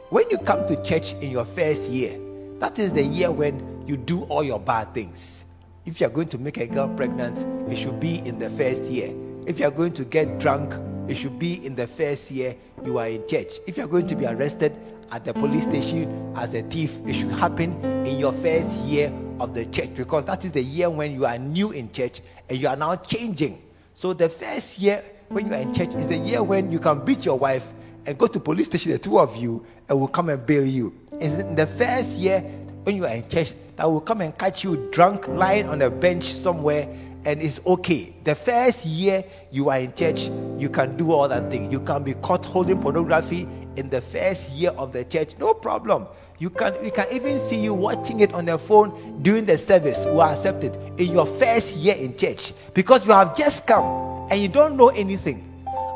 When 0.10 0.28
you 0.32 0.39
come 0.39 0.65
to 0.65 0.82
church 0.82 1.13
in 1.22 1.30
your 1.30 1.45
first 1.45 1.84
year, 1.84 2.19
that 2.58 2.80
is 2.80 2.91
the 2.91 3.04
year 3.04 3.32
when 3.32 3.84
you 3.86 3.95
do 3.95 4.24
all 4.24 4.43
your 4.43 4.60
bad 4.60 4.91
things. 4.91 5.43
If 5.86 6.02
you're 6.02 6.10
going 6.10 6.30
to 6.30 6.39
make 6.39 6.58
a 6.58 6.65
girl 6.65 6.89
pregnant, 6.89 7.38
it 7.72 7.76
should 7.76 8.00
be 8.00 8.17
in 8.28 8.39
the 8.39 8.50
first 8.50 8.86
year. 8.86 9.13
If 9.45 9.60
you're 9.60 9.69
going 9.69 9.93
to 9.93 10.04
get 10.04 10.39
drunk, 10.39 10.74
it 11.08 11.13
should 11.13 11.38
be 11.38 11.63
in 11.63 11.76
the 11.76 11.86
first 11.86 12.32
year 12.32 12.56
you 12.84 12.98
are 12.98 13.06
in 13.06 13.28
church. 13.28 13.60
If 13.67 13.78
you're 13.78 13.88
going 13.88 14.08
to 14.08 14.15
be 14.15 14.26
arrested 14.26 14.76
at 15.12 15.26
the 15.26 15.34
police 15.36 15.65
station 15.65 16.34
as 16.36 16.56
a 16.56 16.63
thief, 16.63 16.98
it 17.06 17.13
should 17.13 17.30
happen 17.30 17.80
in 18.04 18.17
your 18.17 18.34
first 18.34 18.72
year 18.80 19.13
of 19.39 19.54
the 19.54 19.67
church 19.67 19.93
because 19.93 20.26
that 20.26 20.43
is 20.43 20.54
the 20.54 20.63
year 20.63 20.89
when 20.89 21.13
you 21.13 21.28
are 21.28 21.38
new 21.38 21.69
in 21.69 21.91
church 21.91 22.22
and 22.50 22.58
you 22.58 22.67
are 22.67 22.76
now 22.76 22.95
changing. 22.95 23.62
So 23.93 24.13
the 24.13 24.30
first 24.30 24.80
year 24.80 25.04
when 25.28 25.45
you 25.45 25.54
are 25.54 25.62
in 25.62 25.72
church 25.72 25.93
is 25.93 26.10
the 26.10 26.17
year 26.17 26.41
when 26.41 26.72
you 26.72 26.80
can 26.80 27.06
beat 27.06 27.26
your 27.26 27.38
wife 27.38 27.74
and 28.05 28.17
go 28.17 28.27
to 28.27 28.39
police 28.39 28.67
station, 28.67 28.91
the 28.91 28.99
two 28.99 29.19
of 29.19 29.35
you, 29.35 29.65
and 29.88 29.97
we'll 29.99 30.07
come 30.07 30.29
and 30.29 30.45
bail 30.45 30.65
you. 30.65 30.93
It's 31.19 31.35
in 31.35 31.55
the 31.55 31.67
first 31.67 32.17
year 32.17 32.41
when 32.83 32.95
you 32.95 33.05
are 33.05 33.13
in 33.13 33.27
church 33.27 33.53
that 33.75 33.89
will 33.89 34.01
come 34.01 34.21
and 34.21 34.38
catch 34.38 34.63
you 34.63 34.89
drunk 34.91 35.27
lying 35.27 35.67
on 35.67 35.81
a 35.81 35.89
bench 35.89 36.33
somewhere 36.33 36.88
and 37.25 37.41
it's 37.41 37.59
okay. 37.65 38.15
The 38.23 38.35
first 38.35 38.85
year 38.85 39.23
you 39.51 39.69
are 39.69 39.79
in 39.79 39.93
church, 39.93 40.29
you 40.57 40.69
can 40.69 40.95
do 40.97 41.12
all 41.12 41.27
that 41.27 41.51
thing. 41.51 41.71
You 41.71 41.79
can 41.81 42.03
be 42.03 42.13
caught 42.15 42.45
holding 42.45 42.81
pornography 42.81 43.47
in 43.75 43.89
the 43.89 44.01
first 44.01 44.49
year 44.51 44.71
of 44.71 44.93
the 44.93 45.03
church, 45.05 45.35
no 45.39 45.53
problem. 45.53 46.07
You 46.39 46.49
can 46.49 46.81
we 46.81 46.89
can 46.89 47.05
even 47.12 47.38
see 47.38 47.62
you 47.62 47.73
watching 47.73 48.21
it 48.21 48.33
on 48.33 48.45
the 48.45 48.57
phone 48.57 49.21
during 49.21 49.45
the 49.45 49.57
service. 49.57 50.05
We 50.05 50.19
are 50.19 50.31
accepted 50.31 50.75
in 50.97 51.12
your 51.12 51.25
first 51.25 51.75
year 51.75 51.95
in 51.95 52.15
church 52.15 52.53
because 52.73 53.05
you 53.05 53.12
have 53.12 53.35
just 53.35 53.67
come 53.67 54.27
and 54.31 54.39
you 54.39 54.47
don't 54.47 54.77
know 54.77 54.88
anything. 54.89 55.48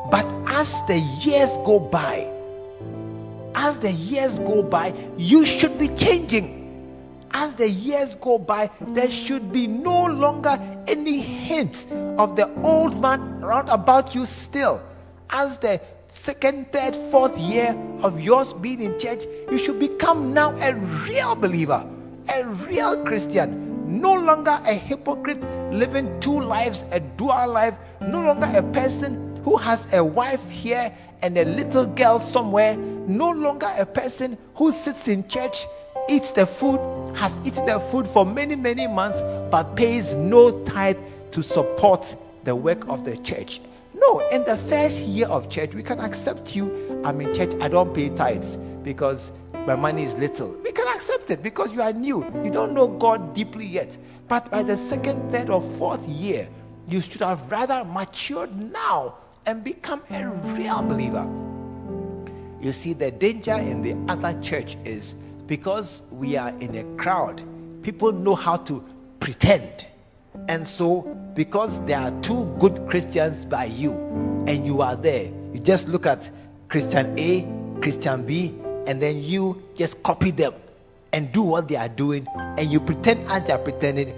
But 0.09 0.25
as 0.47 0.81
the 0.87 0.99
years 1.21 1.51
go 1.65 1.79
by, 1.79 2.29
as 3.55 3.79
the 3.79 3.91
years 3.91 4.39
go 4.39 4.63
by, 4.63 4.93
you 5.17 5.45
should 5.45 5.77
be 5.77 5.87
changing. 5.89 6.61
As 7.31 7.55
the 7.55 7.69
years 7.69 8.15
go 8.15 8.37
by, 8.37 8.69
there 8.79 9.09
should 9.09 9.51
be 9.51 9.67
no 9.67 10.05
longer 10.05 10.59
any 10.87 11.19
hint 11.19 11.87
of 12.17 12.35
the 12.35 12.47
old 12.61 13.01
man 13.01 13.43
around 13.43 13.69
about 13.69 14.13
you 14.13 14.25
still. 14.25 14.81
As 15.29 15.57
the 15.57 15.81
second, 16.09 16.71
third, 16.71 16.95
fourth 17.09 17.35
year 17.37 17.75
of 18.03 18.21
yours 18.21 18.53
being 18.53 18.81
in 18.81 18.99
church, 18.99 19.23
you 19.49 19.57
should 19.57 19.79
become 19.79 20.33
now 20.33 20.51
a 20.57 20.75
real 20.75 21.35
believer, 21.35 21.83
a 22.29 22.45
real 22.45 23.03
Christian. 23.03 24.01
No 24.01 24.13
longer 24.13 24.59
a 24.65 24.73
hypocrite 24.73 25.41
living 25.71 26.19
two 26.19 26.39
lives, 26.39 26.83
a 26.91 26.99
dual 26.99 27.47
life. 27.47 27.75
No 28.01 28.21
longer 28.21 28.51
a 28.55 28.61
person 28.61 29.32
who 29.43 29.58
has 29.58 29.86
a 29.93 30.03
wife 30.03 30.49
here 30.49 30.93
and 31.21 31.38
a 31.38 31.45
little 31.45 31.86
girl 31.86 32.19
somewhere. 32.19 32.75
No 32.77 33.32
longer 33.32 33.71
a 33.77 33.86
person 33.86 34.38
who 34.56 34.71
sits 34.71 35.08
in 35.08 35.27
church, 35.27 35.65
eats 36.10 36.32
the 36.32 36.45
food, 36.45 36.79
has 37.15 37.38
eaten 37.43 37.65
the 37.65 37.79
food 37.79 38.08
for 38.08 38.25
many, 38.25 38.56
many 38.56 38.88
months, 38.88 39.21
but 39.51 39.75
pays 39.75 40.13
no 40.13 40.63
tithe 40.63 40.97
to 41.32 41.41
support 41.41 42.15
the 42.43 42.56
work 42.56 42.88
of 42.88 43.06
the 43.06 43.17
church. 43.17 43.62
No, 43.93 44.19
in 44.29 44.43
the 44.45 44.58
first 44.58 44.99
year 44.99 45.27
of 45.27 45.49
church, 45.49 45.73
we 45.73 45.84
can 45.84 45.99
accept 45.99 46.56
you. 46.56 47.01
I'm 47.06 47.21
in 47.21 47.34
church, 47.34 47.53
I 47.62 47.67
don't 47.67 47.93
pay 47.93 48.10
tithes 48.10 48.58
because 48.84 49.32
my 49.65 49.75
money 49.75 50.03
is 50.03 50.13
little. 50.15 50.49
We 50.63 50.71
can 50.71 50.88
accept 50.88 51.29
it 51.29 51.41
because 51.41 51.71
you 51.71 51.82
are 51.82 51.93
new. 51.93 52.25
You 52.43 52.51
don't 52.51 52.73
know 52.73 52.88
God 52.88 53.34
deeply 53.34 53.65
yet. 53.65 53.97
But 54.27 54.49
by 54.51 54.63
the 54.63 54.77
second, 54.77 55.32
third, 55.32 55.49
or 55.49 55.62
fourth 55.77 56.06
year, 56.08 56.49
you 56.88 57.01
should 57.01 57.21
have 57.21 57.49
rather 57.49 57.86
matured 57.86 58.53
now 58.56 59.15
and 59.45 59.63
become 59.63 60.01
a 60.10 60.27
real 60.29 60.82
believer. 60.82 61.27
You 62.62 62.71
see, 62.71 62.93
the 62.93 63.12
danger 63.12 63.56
in 63.56 63.82
the 63.82 63.95
other 64.12 64.39
church 64.41 64.77
is 64.86 65.15
because 65.47 66.01
we 66.12 66.38
are 66.38 66.49
in 66.60 66.75
a 66.75 66.84
crowd, 66.97 67.41
people 67.82 68.12
know 68.12 68.36
how 68.36 68.58
to 68.58 68.84
pretend. 69.19 69.86
And 70.47 70.65
so, 70.65 71.01
because 71.36 71.79
there 71.86 71.99
are 71.99 72.12
two 72.21 72.45
good 72.60 72.88
Christians 72.88 73.45
by 73.45 73.65
you, 73.65 73.91
and 74.47 74.65
you 74.65 74.82
are 74.82 74.95
there, 74.95 75.29
you 75.53 75.60
just 75.60 75.88
look 75.88 76.06
at 76.06 76.29
Christian 76.69 77.17
A, 77.19 77.45
Christian 77.82 78.25
B, 78.25 78.56
and 78.88 79.01
then 79.01 79.21
you 79.21 79.62
just 79.75 80.01
copy 80.03 80.32
them 80.32 80.53
and 81.12 81.32
do 81.32 81.41
what 81.41 81.67
they 81.67 81.75
are 81.75 81.89
doing, 81.89 82.25
and 82.36 82.71
you 82.71 82.79
pretend 82.79 83.27
as 83.29 83.45
they 83.45 83.53
are 83.53 83.60
pretending. 83.60 84.10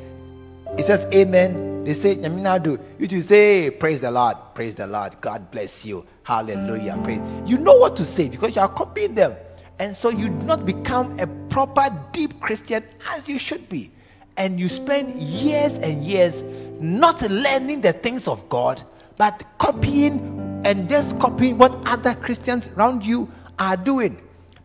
It 0.78 0.86
says 0.86 1.06
amen. 1.14 1.75
They 1.86 1.93
say, 1.93 2.15
do. 2.15 2.80
You 2.98 3.08
should 3.08 3.26
say, 3.26 3.69
Praise 3.69 4.02
the 4.02 4.10
Lord, 4.10 4.38
praise 4.56 4.74
the 4.74 4.88
Lord, 4.88 5.21
God 5.21 5.52
bless 5.52 5.86
you, 5.86 6.04
hallelujah, 6.24 7.00
praise. 7.04 7.21
You 7.45 7.60
know 7.60 7.76
what 7.76 7.95
to 7.98 8.06
say 8.06 8.28
because 8.28 8.56
you 8.56 8.62
are 8.63 8.67
copying 8.67 9.13
them. 9.13 9.36
And 9.78 9.95
so 9.95 10.10
you 10.10 10.30
do 10.30 10.45
not 10.48 10.65
become 10.65 11.19
a 11.19 11.28
proper, 11.28 11.95
deep 12.12 12.39
Christian 12.39 12.84
as 13.12 13.30
you 13.30 13.38
should 13.38 13.69
be. 13.69 13.91
And 14.36 14.60
you 14.60 14.67
spend 14.67 15.13
years 15.21 15.78
and 15.78 16.04
years 16.04 16.41
not 16.80 17.21
learning 17.30 17.82
the 17.82 17.93
things 17.93 18.28
of 18.28 18.50
God, 18.50 18.82
but 19.17 19.43
copying 19.60 20.62
and 20.65 20.89
just 20.89 21.19
copying 21.19 21.60
what 21.60 21.71
other 21.86 22.15
Christians 22.15 22.67
around 22.69 23.06
you 23.06 23.32
are 23.60 23.78
doing. 23.78 24.19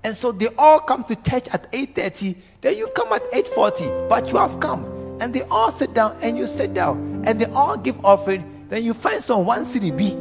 And 0.04 0.16
so 0.16 0.33
they 0.33 0.48
all 0.56 0.78
come 0.80 1.04
to 1.04 1.16
church 1.16 1.48
at 1.48 1.70
8:30, 1.70 2.35
then 2.62 2.78
you 2.78 2.88
come 2.96 3.12
at 3.12 3.22
8:40, 3.30 4.09
but 4.09 4.33
you 4.33 4.38
have 4.38 4.59
come. 4.59 4.99
And 5.20 5.35
they 5.35 5.42
all 5.42 5.70
sit 5.70 5.94
down 5.94 6.16
and 6.22 6.37
you 6.37 6.46
sit 6.46 6.74
down. 6.74 7.22
And 7.26 7.40
they 7.40 7.46
all 7.46 7.76
give 7.76 8.02
offering. 8.04 8.66
Then 8.68 8.83
you 8.83 8.94
find 8.94 9.22
some 9.22 9.44
one 9.44 9.64
CDB. 9.64 10.12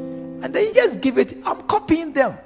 And 0.43 0.53
then 0.53 0.67
you 0.67 0.73
just 0.73 1.01
give 1.01 1.17
it. 1.17 1.37
I'm 1.45 1.61
copying 1.63 2.13
them. 2.13 2.37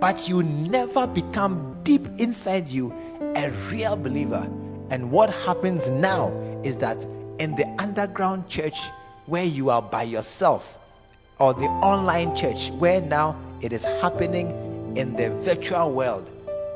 But 0.00 0.28
you 0.28 0.42
never 0.42 1.06
become 1.06 1.76
deep 1.82 2.06
inside 2.18 2.68
you 2.68 2.94
a 3.34 3.50
real 3.70 3.96
believer. 3.96 4.48
And 4.90 5.10
what 5.10 5.30
happens 5.30 5.90
now 5.90 6.32
is 6.64 6.78
that 6.78 7.04
in 7.38 7.54
the 7.56 7.66
underground 7.78 8.48
church 8.48 8.80
where 9.26 9.44
you 9.44 9.70
are 9.70 9.82
by 9.82 10.04
yourself, 10.04 10.78
or 11.38 11.54
the 11.54 11.66
online 11.66 12.34
church 12.34 12.70
where 12.78 13.00
now 13.00 13.36
it 13.60 13.72
is 13.72 13.84
happening 13.84 14.48
in 14.96 15.14
the 15.14 15.30
virtual 15.42 15.92
world, 15.92 16.30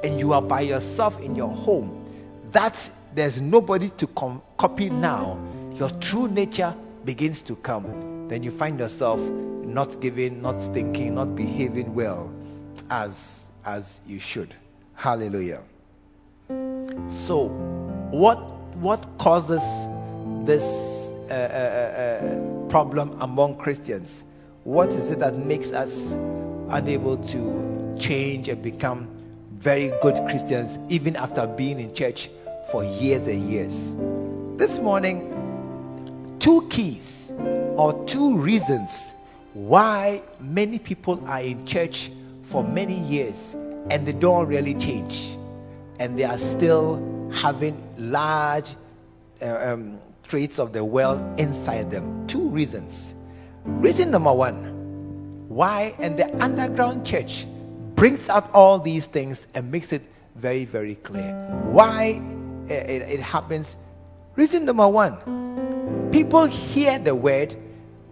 and 0.05 0.19
you 0.19 0.33
are 0.33 0.43
by 0.43 0.61
yourself 0.61 1.19
in 1.21 1.35
your 1.35 1.49
home, 1.49 2.05
that 2.51 2.91
there's 3.15 3.41
nobody 3.41 3.89
to 3.91 4.07
com- 4.09 4.43
copy 4.57 4.91
now, 4.91 5.39
your 5.75 5.91
true 6.01 6.29
nature 6.29 6.75
begins 7.05 7.43
to 7.43 7.57
come. 7.57 8.29
Then 8.29 8.43
you 8.43 8.51
find 8.51 8.79
yourself 8.79 9.21
not 9.21 10.01
giving, 10.01 10.41
not 10.43 10.61
thinking, 10.61 11.15
not 11.15 11.37
behaving 11.37 11.95
well 11.95 12.33
as 12.91 13.51
as 13.65 14.03
you 14.07 14.19
should. 14.19 14.55
Hallelujah. 14.95 15.63
So, 17.07 17.49
what 18.11 18.39
what 18.77 19.07
causes 19.19 19.63
this 20.45 21.13
uh, 21.31 21.35
uh, 21.35 21.37
uh, 21.37 22.69
problem 22.69 23.17
among 23.21 23.57
Christians? 23.57 24.25
What 24.65 24.91
is 24.91 25.11
it 25.11 25.19
that 25.21 25.37
makes 25.37 25.73
us 25.73 26.13
unable 26.69 27.17
to 27.29 27.97
change 27.99 28.49
and 28.49 28.63
become 28.63 29.09
very 29.59 29.93
good 30.01 30.17
Christians 30.29 30.79
even 30.89 31.15
after 31.17 31.47
being 31.47 31.79
in 31.79 31.95
church 31.95 32.31
for 32.71 32.85
years 32.85 33.27
and 33.27 33.49
years? 33.49 33.93
This 34.57 34.79
morning, 34.79 36.37
two 36.39 36.67
keys 36.71 37.33
or 37.77 38.05
two 38.07 38.37
reasons 38.37 39.15
why 39.55 40.23
many 40.41 40.79
people 40.79 41.23
are 41.27 41.41
in 41.41 41.67
church 41.67 42.11
for 42.43 42.65
many 42.65 42.99
years 43.01 43.55
and 43.91 44.07
they 44.07 44.13
don't 44.13 44.47
really 44.47 44.75
change 44.75 45.37
and 45.99 46.19
they 46.19 46.25
are 46.25 46.39
still 46.39 47.31
having 47.33 47.77
large 47.99 48.75
uh, 49.41 49.73
um, 49.73 49.99
traits 50.23 50.59
of 50.59 50.73
the 50.73 50.85
world 50.85 51.21
inside 51.39 51.91
them. 51.91 52.27
Two 52.27 52.49
reasons. 52.49 53.15
Reason 53.65 54.11
number 54.11 54.33
one 54.33 54.73
why, 55.53 55.95
and 55.99 56.19
the 56.19 56.35
underground 56.43 57.05
church 57.07 57.47
brings 57.95 58.31
out 58.31 58.51
all 58.55 58.79
these 58.79 59.07
things 59.07 59.47
and 59.55 59.71
makes 59.71 59.93
it 59.93 60.03
very, 60.35 60.65
very 60.65 60.95
clear. 60.95 61.31
Why 61.67 62.23
Eh, 62.73 62.97
it, 62.97 63.03
it 63.03 63.21
happens. 63.21 63.77
Reason 64.35 64.65
number 64.65 64.89
one 64.89 65.19
people 66.11 66.47
hear 66.47 66.99
the 66.99 67.15
word 67.15 67.55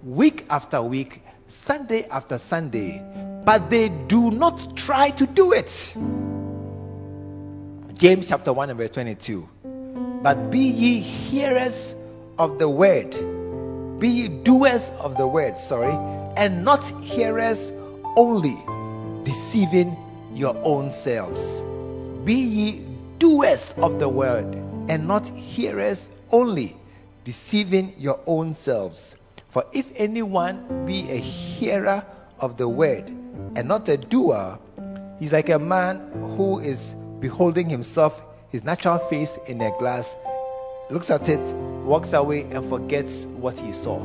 week 0.04 0.44
after 0.50 0.82
week, 0.82 1.22
Sunday 1.48 2.04
after 2.08 2.38
Sunday, 2.38 3.02
but 3.44 3.70
they 3.70 3.88
do 4.08 4.30
not 4.30 4.76
try 4.76 5.10
to 5.10 5.26
do 5.26 5.52
it. 5.52 5.94
James 7.94 8.28
chapter 8.28 8.52
1 8.52 8.70
and 8.70 8.78
verse 8.78 8.90
22. 8.90 9.48
But 10.22 10.50
be 10.50 10.58
ye 10.58 11.00
hearers 11.00 11.94
of 12.38 12.58
the 12.58 12.68
word, 12.68 13.10
be 13.98 14.08
ye 14.08 14.28
doers 14.28 14.90
of 15.00 15.16
the 15.16 15.26
word, 15.26 15.56
sorry, 15.56 15.92
and 16.36 16.64
not 16.64 16.84
hearers 17.00 17.72
only, 18.16 18.56
deceiving 19.24 19.96
your 20.34 20.54
own 20.64 20.90
selves. 20.90 21.62
Be 22.24 22.34
ye 22.34 22.89
doers 23.20 23.74
of 23.76 24.00
the 24.00 24.08
word, 24.08 24.46
and 24.88 25.06
not 25.06 25.28
hearers 25.28 26.10
only, 26.32 26.76
deceiving 27.22 27.94
your 27.98 28.18
own 28.26 28.54
selves. 28.54 29.14
For 29.50 29.64
if 29.72 29.92
anyone 29.94 30.86
be 30.86 31.08
a 31.10 31.16
hearer 31.16 32.04
of 32.40 32.56
the 32.56 32.66
word 32.68 33.08
and 33.54 33.68
not 33.68 33.88
a 33.88 33.98
doer, 33.98 34.58
he's 35.18 35.32
like 35.32 35.50
a 35.50 35.58
man 35.58 36.10
who 36.36 36.60
is 36.60 36.94
beholding 37.20 37.68
himself, 37.68 38.22
his 38.48 38.64
natural 38.64 38.98
face 38.98 39.38
in 39.46 39.60
a 39.60 39.70
glass, 39.78 40.16
looks 40.88 41.10
at 41.10 41.28
it, 41.28 41.40
walks 41.84 42.14
away, 42.14 42.42
and 42.50 42.66
forgets 42.70 43.26
what 43.26 43.58
he 43.58 43.70
saw. 43.72 44.02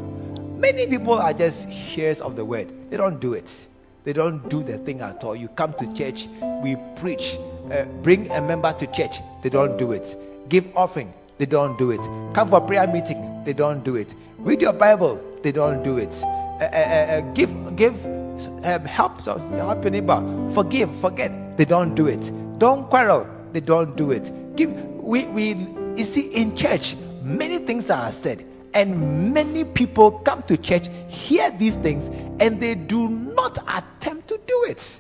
Many 0.58 0.88
people 0.88 1.14
are 1.14 1.34
just 1.34 1.70
hearers 1.70 2.20
of 2.20 2.36
the 2.36 2.44
word, 2.44 2.92
they 2.92 2.98
don't 2.98 3.20
do 3.22 3.34
it. 3.34 3.68
They 4.04 4.14
don't 4.14 4.48
do 4.50 4.62
the 4.62 4.78
thing 4.78 5.02
at 5.02 5.24
all. 5.24 5.36
You 5.36 5.48
come 5.48 5.74
to 5.74 5.92
church, 5.94 6.28
we 6.62 6.76
preach, 6.96 7.38
uh, 7.72 7.86
bring 8.04 8.30
a 8.32 8.42
member 8.42 8.74
to 8.74 8.88
church, 8.88 9.20
they 9.42 9.50
don't 9.50 9.78
do 9.78 9.92
it. 9.92 10.18
Give 10.50 10.66
offering, 10.76 11.14
they 11.38 11.46
don't 11.46 11.78
do 11.78 11.92
it. 11.92 12.02
Come 12.34 12.50
for 12.50 12.62
prayer 12.62 12.88
meeting, 12.88 13.44
they 13.44 13.54
don't 13.54 13.84
do 13.84 13.96
it. 13.96 14.14
Read 14.38 14.62
your 14.62 14.74
Bible, 14.74 15.22
they 15.44 15.52
don't 15.52 15.84
do 15.84 15.98
it. 15.98 16.14
Uh, 16.24 16.64
uh, 16.64 16.68
uh, 16.68 16.70
uh 16.70 17.22
give, 17.34 17.76
give, 17.76 18.06
um, 18.06 18.86
help, 18.86 19.24
help 19.26 19.84
your 19.84 19.92
neighbor. 19.92 20.52
Forgive, 20.54 20.94
forget, 21.00 21.58
they 21.58 21.66
don't 21.66 21.96
do 21.96 22.08
it. 22.08 22.32
Don't 22.60 22.90
quarrel. 22.90 23.28
They 23.52 23.60
don't 23.62 23.96
do 23.96 24.12
it. 24.12 24.56
Give 24.56 24.72
we 25.02 25.26
we 25.28 25.56
you 25.96 26.04
see 26.04 26.28
in 26.34 26.56
church 26.56 26.96
many 27.22 27.58
things 27.58 27.90
are 27.90 28.12
said 28.12 28.46
and 28.74 29.34
many 29.34 29.64
people 29.64 30.12
come 30.12 30.42
to 30.44 30.58
church 30.58 30.90
hear 31.08 31.50
these 31.52 31.76
things 31.78 32.10
and 32.42 32.60
they 32.60 32.76
do 32.76 33.08
not 33.08 33.58
attempt 33.68 34.28
to 34.28 34.40
do 34.46 34.66
it. 34.68 35.00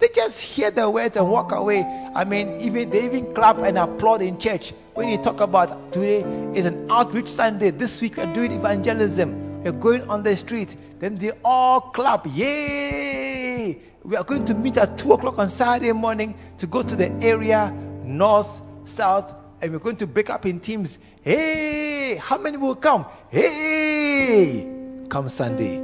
They 0.00 0.08
just 0.14 0.40
hear 0.40 0.70
the 0.70 0.88
words 0.88 1.16
and 1.16 1.30
walk 1.30 1.52
away. 1.52 1.84
I 2.14 2.24
mean, 2.24 2.58
even 2.60 2.88
they 2.88 3.04
even 3.04 3.34
clap 3.34 3.58
and 3.58 3.76
applaud 3.76 4.22
in 4.22 4.38
church 4.38 4.72
when 4.94 5.08
you 5.08 5.18
talk 5.18 5.40
about 5.40 5.92
today 5.92 6.20
is 6.58 6.64
an 6.64 6.90
outreach 6.90 7.28
Sunday. 7.28 7.70
This 7.70 8.00
week 8.00 8.16
we're 8.16 8.32
doing 8.32 8.52
evangelism. 8.52 9.62
We're 9.62 9.72
going 9.72 10.08
on 10.08 10.22
the 10.22 10.34
street. 10.36 10.74
Then 11.00 11.16
they 11.16 11.32
all 11.44 11.80
clap. 11.80 12.26
Yay! 12.26 13.78
we 14.02 14.16
are 14.16 14.24
going 14.24 14.44
to 14.46 14.54
meet 14.54 14.76
at 14.78 14.98
2 14.98 15.12
o'clock 15.12 15.38
on 15.38 15.50
Saturday 15.50 15.92
morning 15.92 16.34
to 16.58 16.66
go 16.66 16.82
to 16.82 16.96
the 16.96 17.10
area, 17.22 17.70
north, 18.02 18.62
south, 18.84 19.34
and 19.60 19.70
we're 19.72 19.78
going 19.78 19.96
to 19.96 20.06
break 20.06 20.30
up 20.30 20.46
in 20.46 20.58
teams. 20.58 20.98
Hey, 21.20 22.16
how 22.16 22.38
many 22.38 22.56
will 22.56 22.74
come? 22.74 23.04
Hey, 23.28 24.66
come 25.10 25.28
Sunday. 25.28 25.78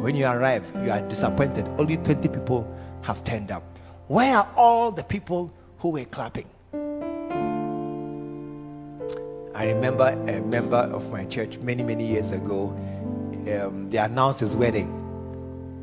When 0.00 0.16
you 0.16 0.26
arrive, 0.26 0.70
you 0.84 0.90
are 0.90 1.00
disappointed. 1.02 1.68
Only 1.78 1.96
20 1.98 2.28
people 2.28 2.66
have 3.02 3.22
turned 3.24 3.50
up? 3.50 3.62
Where 4.08 4.36
are 4.36 4.48
all 4.56 4.90
the 4.90 5.04
people 5.04 5.52
who 5.78 5.90
were 5.90 6.04
clapping? 6.04 6.46
I 9.54 9.66
remember 9.66 10.06
a 10.06 10.40
member 10.40 10.76
of 10.76 11.10
my 11.12 11.24
church 11.26 11.58
many, 11.58 11.82
many 11.82 12.06
years 12.06 12.32
ago, 12.32 12.68
um, 13.60 13.90
they 13.90 13.98
announced 13.98 14.40
his 14.40 14.56
wedding. 14.56 14.88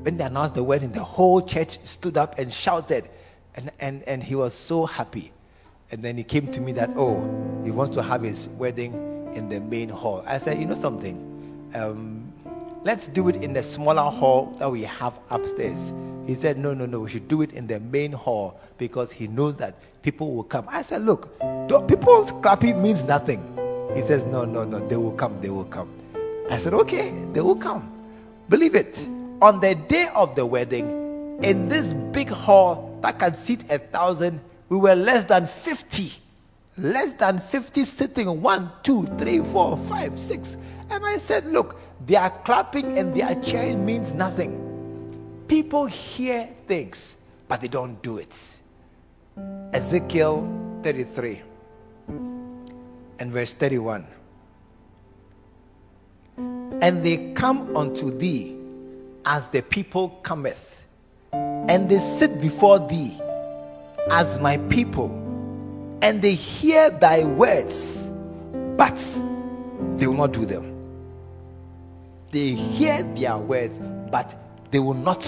When 0.03 0.17
they 0.17 0.23
announced 0.23 0.55
the 0.55 0.63
wedding, 0.63 0.91
the 0.91 1.03
whole 1.03 1.41
church 1.41 1.77
stood 1.83 2.17
up 2.17 2.39
and 2.39 2.51
shouted, 2.51 3.09
and, 3.55 3.71
and, 3.79 4.03
and 4.03 4.23
he 4.23 4.35
was 4.35 4.53
so 4.53 4.85
happy. 4.85 5.31
And 5.91 6.03
then 6.03 6.17
he 6.17 6.23
came 6.23 6.47
to 6.51 6.61
me 6.61 6.71
that, 6.73 6.91
oh, 6.95 7.21
he 7.63 7.71
wants 7.71 7.95
to 7.95 8.03
have 8.03 8.21
his 8.21 8.47
wedding 8.49 8.93
in 9.33 9.49
the 9.49 9.59
main 9.59 9.89
hall. 9.89 10.23
I 10.25 10.37
said, 10.37 10.59
you 10.59 10.65
know 10.65 10.75
something? 10.75 11.71
Um, 11.75 12.33
let's 12.83 13.07
do 13.07 13.27
it 13.27 13.35
in 13.37 13.53
the 13.53 13.63
smaller 13.63 14.09
hall 14.09 14.55
that 14.59 14.71
we 14.71 14.83
have 14.83 15.13
upstairs. 15.29 15.91
He 16.29 16.35
said, 16.35 16.59
no, 16.59 16.75
no, 16.75 16.85
no, 16.85 16.99
we 16.99 17.09
should 17.09 17.27
do 17.27 17.41
it 17.41 17.53
in 17.53 17.65
the 17.65 17.79
main 17.79 18.11
hall 18.11 18.59
because 18.77 19.11
he 19.11 19.25
knows 19.25 19.55
that 19.55 19.73
people 20.03 20.35
will 20.35 20.43
come. 20.43 20.67
I 20.69 20.83
said, 20.83 21.01
look, 21.01 21.39
people's 21.87 22.31
clapping 22.43 22.83
means 22.83 23.03
nothing. 23.03 23.41
He 23.95 24.03
says, 24.03 24.25
no, 24.25 24.45
no, 24.45 24.63
no, 24.63 24.77
they 24.87 24.95
will 24.95 25.13
come, 25.13 25.41
they 25.41 25.49
will 25.49 25.65
come. 25.65 25.89
I 26.47 26.57
said, 26.57 26.75
okay, 26.75 27.19
they 27.33 27.41
will 27.41 27.55
come. 27.55 27.91
Believe 28.47 28.75
it. 28.75 29.07
On 29.41 29.59
the 29.59 29.73
day 29.73 30.09
of 30.13 30.35
the 30.35 30.45
wedding, 30.45 31.39
in 31.41 31.67
this 31.67 31.95
big 31.95 32.29
hall 32.29 32.99
that 33.01 33.17
can 33.17 33.33
seat 33.33 33.63
a 33.71 33.79
thousand, 33.79 34.39
we 34.69 34.77
were 34.77 34.93
less 34.93 35.23
than 35.23 35.47
50. 35.47 36.11
Less 36.77 37.13
than 37.13 37.39
50 37.39 37.85
sitting, 37.85 38.39
one, 38.39 38.71
two, 38.83 39.07
three, 39.17 39.39
four, 39.39 39.77
five, 39.89 40.19
six. 40.19 40.57
And 40.91 41.03
I 41.03 41.17
said, 41.17 41.47
look, 41.47 41.81
their 42.05 42.29
clapping 42.29 42.99
and 42.99 43.15
their 43.15 43.33
cheering 43.41 43.83
means 43.83 44.13
nothing. 44.13 44.68
People 45.49 45.87
hear 45.87 46.47
things, 46.67 47.17
but 47.47 47.59
they 47.59 47.67
don't 47.67 47.99
do 48.03 48.19
it. 48.19 48.61
Ezekiel 49.73 50.47
33 50.83 51.41
and 52.07 53.31
verse 53.31 53.53
31. 53.53 54.05
And 56.37 57.03
they 57.03 57.33
come 57.33 57.75
unto 57.75 58.15
thee 58.15 58.55
as 59.25 59.47
the 59.47 59.63
people 59.63 60.09
cometh, 60.21 60.85
and 61.33 61.89
they 61.89 61.97
sit 61.97 62.39
before 62.39 62.79
thee 62.87 63.19
as 64.11 64.39
my 64.39 64.57
people, 64.69 65.09
and 66.03 66.21
they 66.21 66.35
hear 66.35 66.91
thy 66.91 67.23
words, 67.23 68.11
but 68.77 68.97
they 69.97 70.05
will 70.05 70.13
not 70.13 70.31
do 70.31 70.45
them. 70.45 70.75
They 72.29 72.51
hear 72.51 73.01
their 73.01 73.39
words, 73.39 73.79
but 74.11 74.35
they 74.71 74.79
will 74.79 74.93
not 74.93 75.21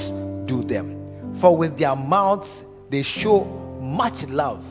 do 0.45 0.63
them. 0.63 0.97
For 1.35 1.55
with 1.55 1.77
their 1.77 1.95
mouths 1.95 2.63
they 2.89 3.03
show 3.03 3.45
much 3.81 4.25
love, 4.27 4.63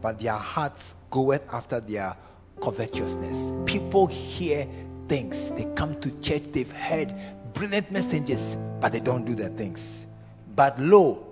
but 0.00 0.20
their 0.20 0.34
hearts 0.34 0.94
goeth 1.10 1.42
after 1.52 1.80
their 1.80 2.16
covetousness. 2.62 3.52
People 3.66 4.06
hear 4.06 4.66
things, 5.08 5.50
they 5.52 5.64
come 5.74 6.00
to 6.00 6.10
church, 6.20 6.42
they've 6.52 6.70
heard 6.70 7.14
brilliant 7.54 7.90
messages, 7.90 8.56
but 8.80 8.92
they 8.92 9.00
don't 9.00 9.24
do 9.24 9.34
their 9.34 9.48
things. 9.48 10.06
But 10.54 10.80
lo, 10.80 11.26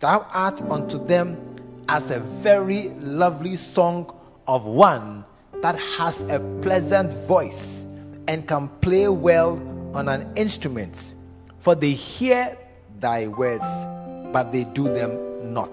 thou 0.00 0.26
art 0.32 0.60
unto 0.62 1.04
them 1.04 1.36
as 1.88 2.10
a 2.10 2.20
very 2.20 2.88
lovely 3.00 3.56
song 3.56 4.14
of 4.46 4.64
one 4.64 5.24
that 5.60 5.78
has 5.78 6.22
a 6.24 6.40
pleasant 6.60 7.12
voice 7.26 7.86
and 8.28 8.46
can 8.46 8.68
play 8.80 9.08
well 9.08 9.60
on 9.94 10.08
an 10.08 10.30
instrument. 10.36 11.14
For 11.62 11.76
they 11.76 11.92
hear 11.92 12.58
thy 12.98 13.28
words, 13.28 13.64
but 14.32 14.50
they 14.50 14.64
do 14.64 14.82
them 14.82 15.54
not. 15.54 15.72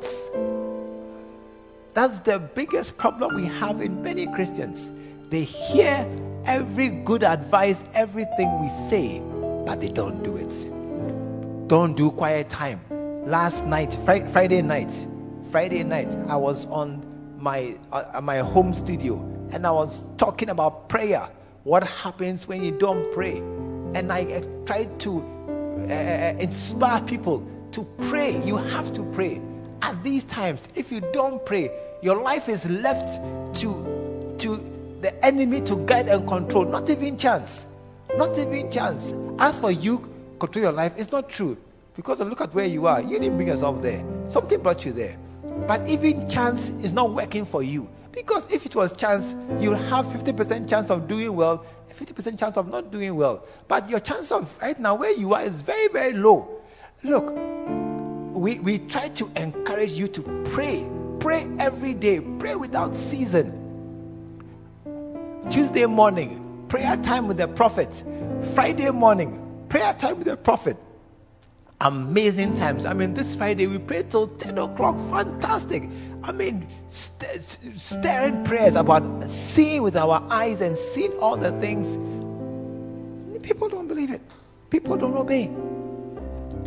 That's 1.96 2.20
the 2.20 2.38
biggest 2.38 2.96
problem 2.96 3.34
we 3.36 3.46
have 3.46 3.82
in 3.82 4.04
many 4.04 4.28
Christians. 4.28 4.92
They 5.30 5.42
hear 5.42 6.08
every 6.46 6.90
good 6.90 7.24
advice, 7.24 7.84
everything 7.96 8.62
we 8.62 8.70
say, 8.70 9.20
but 9.66 9.82
they 9.82 9.90
don't 9.90 10.22
do 10.22 10.38
it. 10.38 10.68
Don't 11.68 11.98
do 11.98 12.12
quiet 12.12 12.50
time. 12.50 12.82
Last 13.26 13.66
night, 13.66 13.92
fr- 14.06 14.28
Friday 14.32 14.62
night, 14.62 14.94
Friday 15.50 15.82
night, 15.82 16.16
I 16.28 16.36
was 16.36 16.68
on 16.68 17.04
my 17.40 17.76
uh, 17.92 18.22
my 18.22 18.38
home 18.38 18.76
studio 18.76 19.16
and 19.52 19.66
I 19.66 19.72
was 19.72 20.04
talking 20.20 20.50
about 20.50 20.88
prayer. 20.88 21.28
What 21.64 21.82
happens 21.82 22.48
when 22.48 22.64
you 22.64 22.78
don't 22.78 23.12
pray? 23.12 23.40
And 23.96 24.14
I 24.14 24.26
uh, 24.26 24.66
tried 24.68 25.00
to 25.00 25.39
uh, 25.86 26.38
inspire 26.40 27.02
people 27.02 27.46
to 27.72 27.84
pray. 28.10 28.42
You 28.44 28.58
have 28.58 28.92
to 28.94 29.04
pray. 29.04 29.42
At 29.82 30.04
these 30.04 30.24
times, 30.26 30.68
if 30.76 30.92
you 30.92 31.02
don't 31.14 31.46
pray, 31.46 31.70
your 32.02 32.22
life 32.22 32.50
is 32.50 32.66
left 32.66 33.22
to 33.62 34.36
to 34.40 34.58
the 35.02 35.26
enemy 35.26 35.62
to 35.62 35.76
guide 35.86 36.08
and 36.10 36.28
control. 36.28 36.66
Not 36.66 36.90
even 36.90 37.18
chance. 37.18 37.66
Not 38.16 38.38
even 38.38 38.72
chance. 38.72 39.14
As 39.38 39.60
for 39.60 39.72
you 39.72 40.10
control 40.40 40.64
your 40.64 40.74
life, 40.74 40.94
it's 40.98 41.12
not 41.12 41.30
true. 41.30 41.58
Because 41.96 42.20
look 42.20 42.42
at 42.42 42.54
where 42.54 42.66
you 42.66 42.88
are. 42.88 43.02
You 43.02 43.20
didn't 43.20 43.36
bring 43.36 43.50
yourself 43.50 43.82
there. 43.82 44.04
Something 44.28 44.62
brought 44.62 44.86
you 44.86 44.94
there. 44.94 45.18
But 45.68 45.88
even 45.88 46.30
chance 46.30 46.70
is 46.82 46.94
not 46.94 47.14
working 47.14 47.46
for 47.46 47.62
you. 47.62 47.90
Because 48.12 48.52
if 48.52 48.66
it 48.66 48.76
was 48.76 48.96
chance, 48.96 49.36
you'd 49.62 49.76
have 49.76 50.06
50% 50.06 50.70
chance 50.70 50.90
of 50.90 51.08
doing 51.08 51.36
well, 51.36 51.66
50% 52.00 52.40
chance 52.40 52.56
of 52.56 52.70
not 52.70 52.92
doing 52.92 53.16
well. 53.16 53.46
But 53.68 53.90
your 53.90 54.00
chance 54.00 54.32
of 54.32 54.56
right 54.62 54.80
now 54.80 54.96
where 54.96 55.12
you 55.12 55.34
are 55.34 55.42
is 55.42 55.62
very, 55.62 55.90
very 55.90 56.14
low. 56.14 56.50
Look, 57.04 57.34
we, 58.34 58.60
we 58.60 58.80
try 58.80 59.10
to 59.10 59.30
encourage 59.36 59.92
you 59.92 60.08
to 60.08 60.22
pray. 60.52 60.90
Pray 61.20 61.50
every 61.60 61.94
day. 61.94 62.22
Pray 62.40 62.56
without 62.56 62.96
season. 62.96 63.66
Tuesday 65.50 65.86
morning, 65.86 66.66
prayer 66.70 66.96
time 66.98 67.28
with 67.28 67.38
the 67.38 67.48
prophet. 67.48 68.04
Friday 68.54 68.92
morning, 68.92 69.66
prayer 69.68 69.94
time 69.94 70.18
with 70.18 70.28
the 70.28 70.38
prophet. 70.38 70.78
Amazing 71.82 72.56
times. 72.56 72.84
I 72.84 72.94
mean, 72.94 73.14
this 73.14 73.36
Friday 73.36 73.66
we 73.66 73.78
prayed 73.78 74.10
till 74.10 74.28
10 74.28 74.58
o'clock. 74.58 74.98
Fantastic. 75.12 75.84
I 76.24 76.34
mean, 76.34 76.68
st- 76.88 77.42
staring 77.78 78.44
prayers 78.44 78.76
about 78.76 79.24
seeing 79.30 79.82
with 79.84 79.96
our 79.96 80.22
eyes 80.30 80.60
and 80.60 80.78
seeing 80.78 81.14
all 81.20 81.38
the 81.38 81.52
things. 81.62 81.96
People 83.42 83.70
don't 83.70 83.88
believe 83.88 84.12
it, 84.12 84.22
people 84.70 84.98
don't 84.98 85.16
obey. 85.16 85.46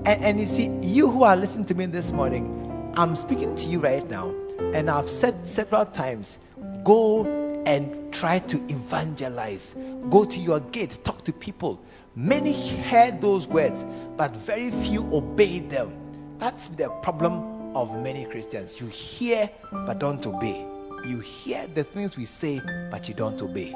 And, 0.07 0.25
and 0.25 0.40
you 0.40 0.46
see, 0.46 0.70
you 0.83 1.11
who 1.11 1.25
are 1.25 1.37
listening 1.37 1.66
to 1.66 1.75
me 1.75 1.85
this 1.87 2.11
morning, 2.11 2.92
I'm 2.96 3.14
speaking 3.14 3.55
to 3.57 3.66
you 3.66 3.81
right 3.81 4.09
now, 4.09 4.35
and 4.72 4.90
I've 4.90 5.11
said 5.11 5.46
several 5.46 5.85
times 5.85 6.38
go 6.85 7.25
and 7.66 8.12
try 8.12 8.38
to 8.38 8.57
evangelize. 8.68 9.77
Go 10.09 10.25
to 10.25 10.40
your 10.40 10.61
gate, 10.61 11.05
talk 11.05 11.22
to 11.25 11.33
people. 11.33 11.81
Many 12.14 12.53
heard 12.83 13.22
those 13.22 13.46
words, 13.46 13.87
but 14.18 14.37
very 14.37 14.70
few 14.70 15.03
obeyed 15.14 15.70
them. 15.70 15.96
That's 16.37 16.68
the 16.68 16.90
problem 17.03 17.75
of 17.75 18.03
many 18.03 18.27
Christians. 18.27 18.79
You 18.79 18.88
hear, 18.88 19.48
but 19.70 19.98
don't 19.98 20.27
obey. 20.27 20.66
You 21.07 21.20
hear 21.20 21.66
the 21.68 21.85
things 21.85 22.18
we 22.18 22.27
say, 22.27 22.61
but 22.90 23.09
you 23.09 23.14
don't 23.14 23.40
obey. 23.40 23.70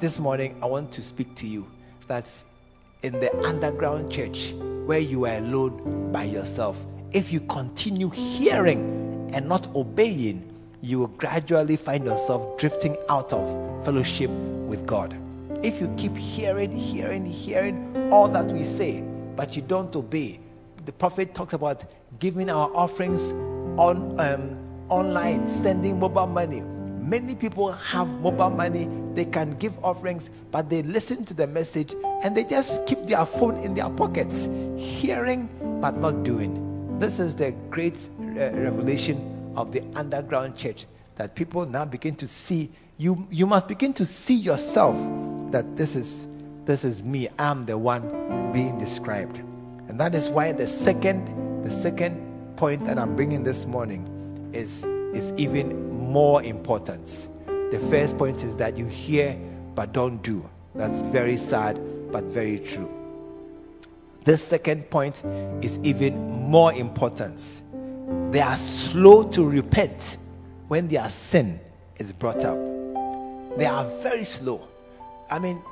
This 0.00 0.18
morning, 0.18 0.58
I 0.62 0.66
want 0.66 0.92
to 0.92 1.02
speak 1.02 1.34
to 1.36 1.46
you 1.46 1.66
that 2.08 2.30
in 3.02 3.14
the 3.14 3.34
underground 3.46 4.12
church 4.12 4.52
where 4.84 4.98
you 4.98 5.24
are 5.24 5.38
alone 5.38 6.12
by 6.12 6.24
yourself, 6.24 6.76
if 7.12 7.32
you 7.32 7.40
continue 7.40 8.10
hearing 8.10 9.30
and 9.32 9.48
not 9.48 9.74
obeying, 9.74 10.52
you 10.82 10.98
will 10.98 11.06
gradually 11.06 11.76
find 11.76 12.04
yourself 12.04 12.58
drifting 12.58 12.98
out 13.08 13.32
of 13.32 13.84
fellowship 13.86 14.28
with 14.28 14.86
God. 14.86 15.16
If 15.66 15.80
you 15.80 15.92
keep 15.96 16.16
hearing, 16.16 16.70
hearing, 16.70 17.26
hearing 17.26 18.12
all 18.12 18.28
that 18.28 18.46
we 18.46 18.62
say, 18.62 19.00
but 19.34 19.56
you 19.56 19.62
don't 19.62 19.94
obey, 19.96 20.38
the 20.84 20.92
prophet 20.92 21.34
talks 21.34 21.54
about 21.54 21.84
giving 22.20 22.48
our 22.50 22.70
offerings 22.72 23.32
on 23.76 24.14
um, 24.20 24.56
online, 24.88 25.48
sending 25.48 25.98
mobile 25.98 26.28
money. 26.28 26.60
Many 27.00 27.34
people 27.34 27.72
have 27.72 28.06
mobile 28.20 28.50
money, 28.50 28.88
they 29.14 29.24
can 29.24 29.58
give 29.58 29.76
offerings, 29.84 30.30
but 30.52 30.70
they 30.70 30.82
listen 30.82 31.24
to 31.24 31.34
the 31.34 31.48
message 31.48 31.96
and 32.22 32.36
they 32.36 32.44
just 32.44 32.86
keep 32.86 33.04
their 33.04 33.26
phone 33.26 33.56
in 33.56 33.74
their 33.74 33.90
pockets, 33.90 34.48
hearing 34.76 35.48
but 35.80 35.96
not 35.98 36.22
doing. 36.22 37.00
This 37.00 37.18
is 37.18 37.34
the 37.34 37.50
great 37.70 38.08
uh, 38.20 38.52
revelation 38.52 39.52
of 39.56 39.72
the 39.72 39.82
underground 39.96 40.56
church 40.56 40.86
that 41.16 41.34
people 41.34 41.66
now 41.66 41.84
begin 41.84 42.14
to 42.14 42.28
see 42.28 42.70
you 42.98 43.26
you 43.30 43.46
must 43.46 43.68
begin 43.68 43.92
to 43.92 44.06
see 44.06 44.34
yourself 44.34 44.96
that 45.56 45.74
this 45.74 45.96
is 45.96 46.26
this 46.66 46.84
is 46.84 47.02
me 47.02 47.28
i'm 47.38 47.64
the 47.64 47.78
one 47.78 48.02
being 48.52 48.76
described 48.78 49.38
and 49.88 49.98
that 49.98 50.14
is 50.14 50.28
why 50.28 50.52
the 50.52 50.66
second 50.68 51.64
the 51.64 51.70
second 51.70 52.14
point 52.56 52.84
that 52.84 52.98
i'm 52.98 53.16
bringing 53.16 53.42
this 53.42 53.64
morning 53.64 54.06
is 54.52 54.84
is 55.14 55.32
even 55.38 55.66
more 56.10 56.42
important 56.42 57.30
the 57.46 57.78
first 57.88 58.18
point 58.18 58.44
is 58.44 58.54
that 58.58 58.76
you 58.76 58.84
hear 58.84 59.34
but 59.74 59.94
don't 59.94 60.22
do 60.22 60.46
that's 60.74 61.00
very 61.00 61.38
sad 61.38 61.80
but 62.12 62.22
very 62.24 62.58
true 62.58 62.92
This 64.26 64.42
second 64.42 64.90
point 64.90 65.22
is 65.62 65.78
even 65.84 66.18
more 66.50 66.72
important. 66.74 67.62
They 68.32 68.40
are 68.40 68.56
slow 68.56 69.22
to 69.30 69.48
repent 69.48 70.16
when 70.66 70.88
their 70.88 71.08
sin 71.08 71.60
is 72.00 72.10
brought 72.10 72.44
up. 72.44 72.58
They 73.56 73.66
are 73.66 73.84
very 74.02 74.24
slow. 74.24 74.66
I 75.30 75.38
mean, 75.38 75.62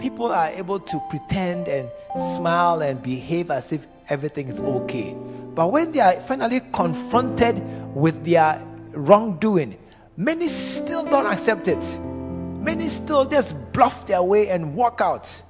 people 0.00 0.26
are 0.26 0.48
able 0.48 0.80
to 0.80 1.00
pretend 1.10 1.68
and 1.68 1.90
smile 2.36 2.82
and 2.82 3.02
behave 3.02 3.50
as 3.50 3.72
if 3.72 3.86
everything 4.08 4.48
is 4.48 4.60
okay. 4.60 5.14
But 5.54 5.72
when 5.72 5.92
they 5.92 6.00
are 6.00 6.20
finally 6.22 6.60
confronted 6.72 7.62
with 7.94 8.24
their 8.24 8.62
wrongdoing, 8.92 9.76
many 10.16 10.48
still 10.48 11.04
don't 11.04 11.26
accept 11.26 11.68
it. 11.68 11.98
Many 12.00 12.88
still 12.88 13.24
just 13.24 13.54
bluff 13.72 14.06
their 14.06 14.22
way 14.22 14.48
and 14.48 14.74
walk 14.74 15.00
out. 15.00 15.42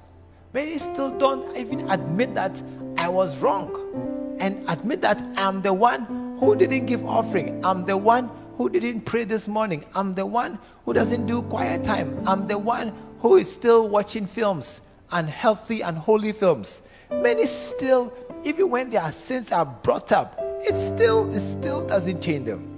Many 0.53 0.77
still 0.77 1.17
don't 1.17 1.55
even 1.55 1.89
admit 1.89 2.35
that 2.35 2.61
I 2.97 3.09
was 3.09 3.37
wrong 3.37 4.37
and 4.39 4.63
admit 4.69 5.01
that 5.01 5.21
I'm 5.35 5.61
the 5.61 5.73
one 5.73 6.37
who 6.39 6.55
didn't 6.55 6.85
give 6.85 7.05
offering. 7.05 7.63
I'm 7.65 7.85
the 7.85 7.97
one 7.97 8.29
who 8.57 8.69
didn't 8.69 9.01
pray 9.01 9.23
this 9.23 9.47
morning. 9.47 9.85
I'm 9.93 10.15
the 10.15 10.25
one 10.25 10.57
who 10.85 10.93
doesn't 10.93 11.27
do 11.27 11.41
quiet 11.43 11.83
time. 11.83 12.23
I'm 12.27 12.47
the 12.47 12.57
one 12.57 12.93
who 13.19 13.37
is 13.37 13.51
still 13.51 13.87
watching 13.87 14.25
films, 14.25 14.81
unhealthy 15.11 15.81
and 15.81 15.97
holy 15.97 16.31
films. 16.31 16.81
Many 17.11 17.45
still, 17.45 18.13
even 18.43 18.69
when 18.69 18.89
their 18.89 19.11
sins 19.11 19.51
are 19.51 19.65
brought 19.65 20.11
up, 20.11 20.39
it 20.61 20.77
still 20.77 21.31
it 21.33 21.41
still 21.41 21.85
doesn't 21.85 22.21
change 22.21 22.45
them. 22.45 22.73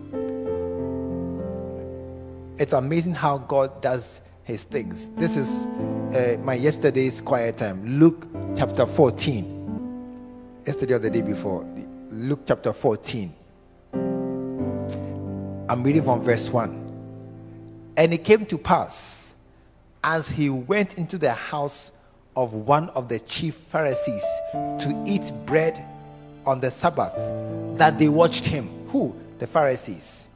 It's 2.58 2.74
amazing 2.74 3.14
how 3.14 3.38
God 3.38 3.82
does 3.82 4.22
his 4.44 4.64
things. 4.64 5.08
This 5.16 5.38
is 5.38 5.66
uh, 6.16 6.38
my 6.44 6.56
yesterday's 6.56 7.22
quiet 7.22 7.58
time. 7.58 8.00
Luke 8.00 8.28
chapter 8.58 8.86
14. 8.86 9.56
Yesterday 10.66 10.94
or 10.94 11.00
the 11.00 11.10
day 11.10 11.22
before. 11.22 11.66
Luke 12.12 12.42
chapter 12.46 12.74
14. 12.74 13.34
I'm 15.70 15.84
reading 15.84 16.04
from 16.04 16.22
verse 16.22 16.50
1. 16.50 17.94
And 17.96 18.14
it 18.14 18.24
came 18.24 18.46
to 18.48 18.58
pass 18.58 19.19
as 20.04 20.28
he 20.28 20.50
went 20.50 20.96
into 20.96 21.18
the 21.18 21.34
house 21.34 21.92
of 22.36 22.54
one 22.54 22.90
of 22.90 23.10
the 23.10 23.20
chief 23.20 23.56
Pharisees 23.56 24.24
to 24.54 25.04
eat 25.06 25.32
bread 25.46 25.84
on 26.46 26.60
the 26.60 26.72
Sabbath 26.72 27.14
that 27.78 28.00
they 28.00 28.10
watched 28.10 28.46
him. 28.46 28.70
Who? 28.88 29.16
The 29.40 29.48
Pharisees. 29.48 30.28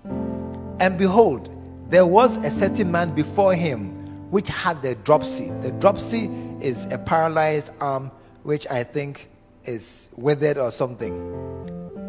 And 0.79 0.97
behold, 0.97 1.49
there 1.89 2.05
was 2.05 2.37
a 2.37 2.51
certain 2.51 2.91
man 2.91 3.13
before 3.13 3.55
him 3.55 3.91
which 4.31 4.47
had 4.49 4.81
the 4.81 4.95
dropsy. 4.95 5.49
The 5.61 5.71
dropsy 5.71 6.29
is 6.59 6.85
a 6.85 6.97
paralyzed 6.97 7.71
arm 7.79 8.11
which 8.43 8.67
I 8.69 8.83
think 8.83 9.29
is 9.65 10.09
withered 10.15 10.57
or 10.57 10.71
something. 10.71 11.13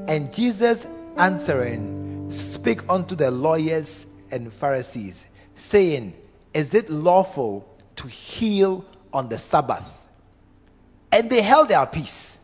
And 0.08 0.34
Jesus 0.34 0.86
answering, 1.16 2.30
speak 2.30 2.80
unto 2.88 3.14
the 3.14 3.30
lawyers 3.30 4.06
and 4.30 4.52
Pharisees, 4.52 5.26
saying, 5.54 6.14
is 6.54 6.72
it 6.72 6.88
lawful 6.88 7.68
to 7.96 8.06
heal 8.06 8.84
on 9.12 9.28
the 9.28 9.36
Sabbath? 9.36 9.84
And 11.12 11.28
they 11.28 11.42
held 11.42 11.68
their 11.68 11.84
peace. 11.86 12.38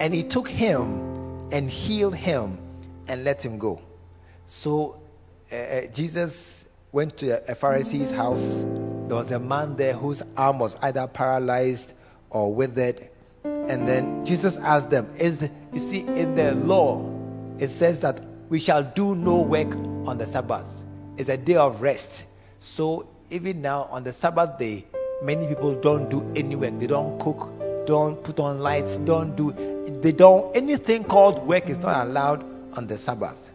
And 0.00 0.14
he 0.14 0.22
took 0.22 0.48
him 0.48 1.48
and 1.52 1.68
healed 1.68 2.14
him 2.14 2.58
and 3.08 3.24
let 3.24 3.44
him 3.44 3.58
go. 3.58 3.82
So 4.46 5.00
uh, 5.52 5.56
uh 5.56 5.86
Jesus 5.88 6.66
went 6.92 7.16
to 7.18 7.50
a, 7.50 7.54
Pharisee's 7.54 8.10
house. 8.10 8.64
There 9.08 9.16
was 9.16 9.30
a 9.30 9.38
man 9.38 9.76
there 9.76 9.94
whose 9.94 10.22
arm 10.36 10.58
was 10.58 10.76
either 10.82 11.06
paralyzed 11.06 11.94
or 12.30 12.54
withered. 12.54 13.08
And 13.44 13.86
then 13.86 14.24
Jesus 14.24 14.56
asked 14.58 14.90
them, 14.90 15.10
Is 15.16 15.38
the, 15.38 15.50
you 15.72 15.80
see, 15.80 16.00
in 16.00 16.34
the 16.34 16.54
law, 16.54 17.04
it 17.58 17.68
says 17.68 18.00
that 18.00 18.20
we 18.48 18.60
shall 18.60 18.82
do 18.82 19.14
no 19.14 19.42
work 19.42 19.74
on 20.06 20.18
the 20.18 20.26
Sabbath. 20.26 20.82
It's 21.16 21.28
a 21.28 21.36
day 21.36 21.56
of 21.56 21.82
rest. 21.82 22.26
So 22.60 23.08
even 23.30 23.62
now 23.62 23.88
on 23.90 24.04
the 24.04 24.12
Sabbath 24.12 24.58
day, 24.58 24.84
many 25.22 25.46
people 25.46 25.74
don't 25.74 26.08
do 26.08 26.30
any 26.34 26.56
work. 26.56 26.78
They 26.78 26.86
don't 26.86 27.18
cook, 27.20 27.52
don't 27.86 28.22
put 28.22 28.40
on 28.40 28.58
lights, 28.58 28.98
don't 28.98 29.36
do 29.36 29.52
they 30.02 30.12
don't 30.12 30.54
anything 30.54 31.02
called 31.02 31.44
work 31.46 31.68
is 31.68 31.78
not 31.78 32.06
allowed 32.06 32.44
on 32.74 32.86
the 32.86 32.98
Sabbath. 32.98 33.50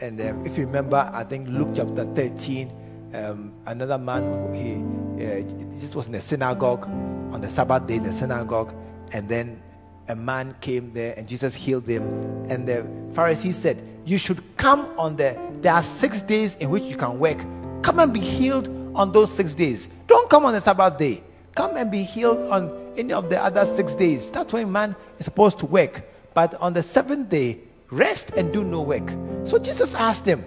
And 0.00 0.20
um, 0.20 0.46
if 0.46 0.56
you 0.56 0.64
remember, 0.64 1.10
I 1.12 1.24
think 1.24 1.48
Luke 1.48 1.70
chapter 1.74 2.04
13, 2.04 2.70
um, 3.14 3.52
another 3.66 3.98
man 3.98 4.52
he 4.54 4.76
uh, 5.24 5.42
this 5.78 5.94
was 5.94 6.06
in 6.06 6.12
the 6.12 6.20
synagogue 6.20 6.84
on 7.32 7.40
the 7.40 7.48
Sabbath 7.48 7.86
day, 7.86 7.96
in 7.96 8.04
the 8.04 8.12
synagogue, 8.12 8.72
and 9.12 9.28
then 9.28 9.60
a 10.08 10.16
man 10.16 10.54
came 10.60 10.92
there 10.92 11.14
and 11.16 11.28
Jesus 11.28 11.54
healed 11.54 11.86
him. 11.86 12.02
And 12.48 12.66
the 12.66 12.88
Pharisees 13.14 13.58
said, 13.58 13.82
You 14.04 14.18
should 14.18 14.42
come 14.56 14.86
on 14.98 15.16
the 15.16 15.36
there 15.60 15.74
are 15.74 15.82
six 15.82 16.22
days 16.22 16.54
in 16.56 16.70
which 16.70 16.84
you 16.84 16.96
can 16.96 17.18
work 17.18 17.38
Come 17.82 18.00
and 18.00 18.12
be 18.12 18.20
healed 18.20 18.68
on 18.94 19.12
those 19.12 19.30
six 19.32 19.54
days. 19.54 19.88
Don't 20.06 20.28
come 20.28 20.44
on 20.44 20.52
the 20.52 20.60
Sabbath 20.60 20.98
day. 20.98 21.22
Come 21.54 21.76
and 21.76 21.90
be 21.90 22.02
healed 22.02 22.38
on 22.50 22.92
any 22.96 23.12
of 23.12 23.30
the 23.30 23.42
other 23.42 23.66
six 23.66 23.94
days. 23.94 24.30
That's 24.30 24.52
when 24.52 24.70
man 24.70 24.96
is 25.18 25.24
supposed 25.24 25.58
to 25.60 25.66
work. 25.66 26.02
But 26.34 26.54
on 26.56 26.72
the 26.72 26.82
seventh 26.82 27.30
day, 27.30 27.58
rest 27.90 28.30
and 28.36 28.52
do 28.52 28.64
no 28.64 28.82
work. 28.82 29.10
So 29.44 29.58
Jesus 29.58 29.94
asked 29.94 30.24
them, 30.24 30.44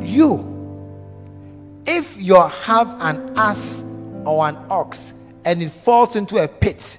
You, 0.00 0.48
if 1.86 2.16
you 2.20 2.34
have 2.34 2.88
an 3.00 3.36
ass 3.36 3.84
or 4.24 4.46
an 4.46 4.56
ox 4.70 5.12
and 5.44 5.62
it 5.62 5.70
falls 5.70 6.16
into 6.16 6.38
a 6.38 6.48
pit, 6.48 6.98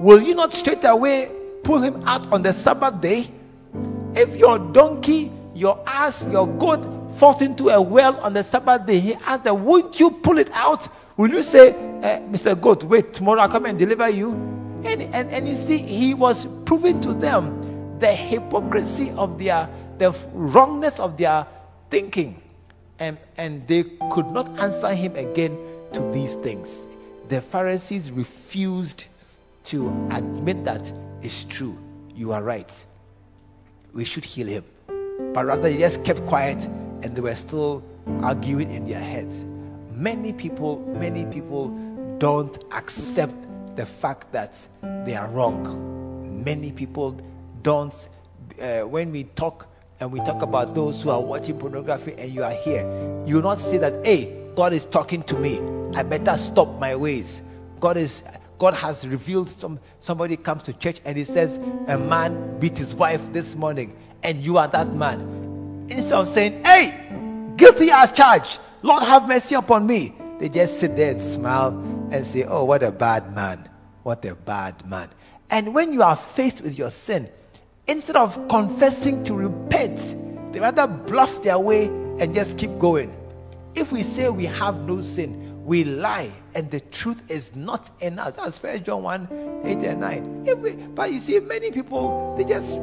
will 0.00 0.20
you 0.22 0.34
not 0.34 0.52
straight 0.52 0.84
away 0.84 1.30
pull 1.64 1.80
him 1.82 2.02
out 2.06 2.30
on 2.32 2.42
the 2.42 2.52
Sabbath 2.52 3.00
day? 3.00 3.30
If 4.14 4.36
your 4.36 4.58
donkey, 4.58 5.30
your 5.54 5.82
ass, 5.86 6.26
your 6.28 6.46
goat 6.46 6.97
falls 7.18 7.42
into 7.42 7.68
a 7.68 7.82
well 7.82 8.16
on 8.20 8.32
the 8.32 8.44
Sabbath 8.44 8.86
day, 8.86 9.00
he 9.00 9.14
asked 9.14 9.44
them, 9.44 9.64
Won't 9.64 9.98
you 9.98 10.10
pull 10.10 10.38
it 10.38 10.50
out? 10.52 10.88
Will 11.16 11.30
you 11.30 11.42
say, 11.42 11.70
uh, 11.70 12.20
Mr. 12.30 12.58
Goat, 12.58 12.84
wait, 12.84 13.12
tomorrow 13.12 13.40
I'll 13.40 13.48
come 13.48 13.66
and 13.66 13.78
deliver 13.78 14.08
you? 14.08 14.32
And, 14.84 15.02
and, 15.02 15.28
and 15.30 15.48
you 15.48 15.56
see, 15.56 15.78
he 15.78 16.14
was 16.14 16.46
proving 16.64 17.00
to 17.00 17.12
them 17.12 17.98
the 17.98 18.12
hypocrisy 18.14 19.10
of 19.10 19.36
their, 19.38 19.68
the 19.98 20.14
wrongness 20.32 21.00
of 21.00 21.16
their 21.16 21.44
thinking. 21.90 22.40
And, 23.00 23.18
and 23.36 23.66
they 23.66 23.82
could 24.12 24.26
not 24.26 24.48
answer 24.60 24.94
him 24.94 25.16
again 25.16 25.58
to 25.94 26.00
these 26.12 26.34
things. 26.34 26.82
The 27.28 27.40
Pharisees 27.40 28.12
refused 28.12 29.06
to 29.64 29.88
admit 30.12 30.64
that 30.64 30.92
it's 31.20 31.44
true. 31.44 31.76
You 32.14 32.32
are 32.32 32.42
right. 32.42 32.86
We 33.92 34.04
should 34.04 34.24
heal 34.24 34.46
him. 34.46 34.64
But 35.34 35.46
rather, 35.46 35.62
they 35.62 35.78
just 35.78 36.04
kept 36.04 36.24
quiet 36.26 36.68
and 37.02 37.14
they 37.14 37.20
were 37.20 37.34
still 37.34 37.82
arguing 38.22 38.70
in 38.70 38.86
their 38.86 39.00
heads. 39.00 39.44
Many 39.92 40.32
people, 40.32 40.80
many 40.98 41.26
people 41.26 41.68
don't 42.18 42.62
accept 42.72 43.34
the 43.76 43.86
fact 43.86 44.32
that 44.32 44.58
they 45.04 45.14
are 45.14 45.28
wrong. 45.28 46.44
Many 46.44 46.72
people 46.72 47.20
don't, 47.62 48.08
uh, 48.60 48.80
when 48.80 49.12
we 49.12 49.24
talk 49.24 49.66
and 50.00 50.12
we 50.12 50.20
talk 50.20 50.42
about 50.42 50.74
those 50.74 51.02
who 51.02 51.10
are 51.10 51.20
watching 51.20 51.58
pornography 51.58 52.14
and 52.18 52.32
you 52.32 52.44
are 52.44 52.52
here, 52.52 52.82
you 53.26 53.36
will 53.36 53.42
not 53.42 53.58
say 53.58 53.78
that, 53.78 54.04
hey, 54.06 54.36
God 54.54 54.72
is 54.72 54.84
talking 54.84 55.22
to 55.24 55.36
me. 55.36 55.60
I 55.96 56.02
better 56.02 56.36
stop 56.36 56.78
my 56.78 56.94
ways. 56.94 57.42
God 57.80 57.96
is 57.96 58.22
God 58.58 58.74
has 58.74 59.06
revealed 59.06 59.48
some 59.48 59.78
somebody 60.00 60.36
comes 60.36 60.64
to 60.64 60.72
church 60.72 61.00
and 61.04 61.16
he 61.16 61.24
says 61.24 61.58
a 61.86 61.96
man 61.96 62.58
beat 62.58 62.76
his 62.76 62.94
wife 62.94 63.22
this 63.32 63.54
morning 63.54 63.96
and 64.24 64.42
you 64.44 64.58
are 64.58 64.66
that 64.68 64.92
man 64.94 65.37
Instead 65.88 66.18
of 66.18 66.28
saying, 66.28 66.62
Hey, 66.64 66.94
guilty 67.56 67.90
as 67.90 68.12
charged, 68.12 68.60
Lord 68.82 69.02
have 69.02 69.26
mercy 69.28 69.54
upon 69.54 69.86
me, 69.86 70.14
they 70.38 70.48
just 70.48 70.78
sit 70.78 70.96
there 70.96 71.12
and 71.12 71.20
smile 71.20 71.68
and 72.10 72.26
say, 72.26 72.44
Oh, 72.44 72.64
what 72.64 72.82
a 72.82 72.92
bad 72.92 73.34
man. 73.34 73.68
What 74.02 74.24
a 74.24 74.34
bad 74.34 74.88
man. 74.88 75.08
And 75.50 75.74
when 75.74 75.92
you 75.92 76.02
are 76.02 76.16
faced 76.16 76.62
with 76.62 76.78
your 76.78 76.90
sin, 76.90 77.28
instead 77.86 78.16
of 78.16 78.48
confessing 78.48 79.24
to 79.24 79.34
repent, 79.34 80.52
they 80.52 80.60
rather 80.60 80.86
bluff 80.86 81.42
their 81.42 81.58
way 81.58 81.86
and 81.86 82.34
just 82.34 82.58
keep 82.58 82.78
going. 82.78 83.14
If 83.74 83.92
we 83.92 84.02
say 84.02 84.28
we 84.30 84.46
have 84.46 84.76
no 84.80 85.00
sin, 85.00 85.64
we 85.64 85.84
lie 85.84 86.32
and 86.54 86.70
the 86.70 86.80
truth 86.80 87.22
is 87.30 87.54
not 87.54 87.90
in 88.00 88.18
us. 88.18 88.34
That's 88.34 88.58
First 88.58 88.84
John 88.84 89.02
1 89.02 89.62
8 89.64 89.76
and 89.84 90.00
9. 90.00 90.44
We, 90.60 90.72
but 90.72 91.12
you 91.12 91.20
see, 91.20 91.38
many 91.40 91.70
people 91.70 92.34
they 92.36 92.44
just 92.44 92.78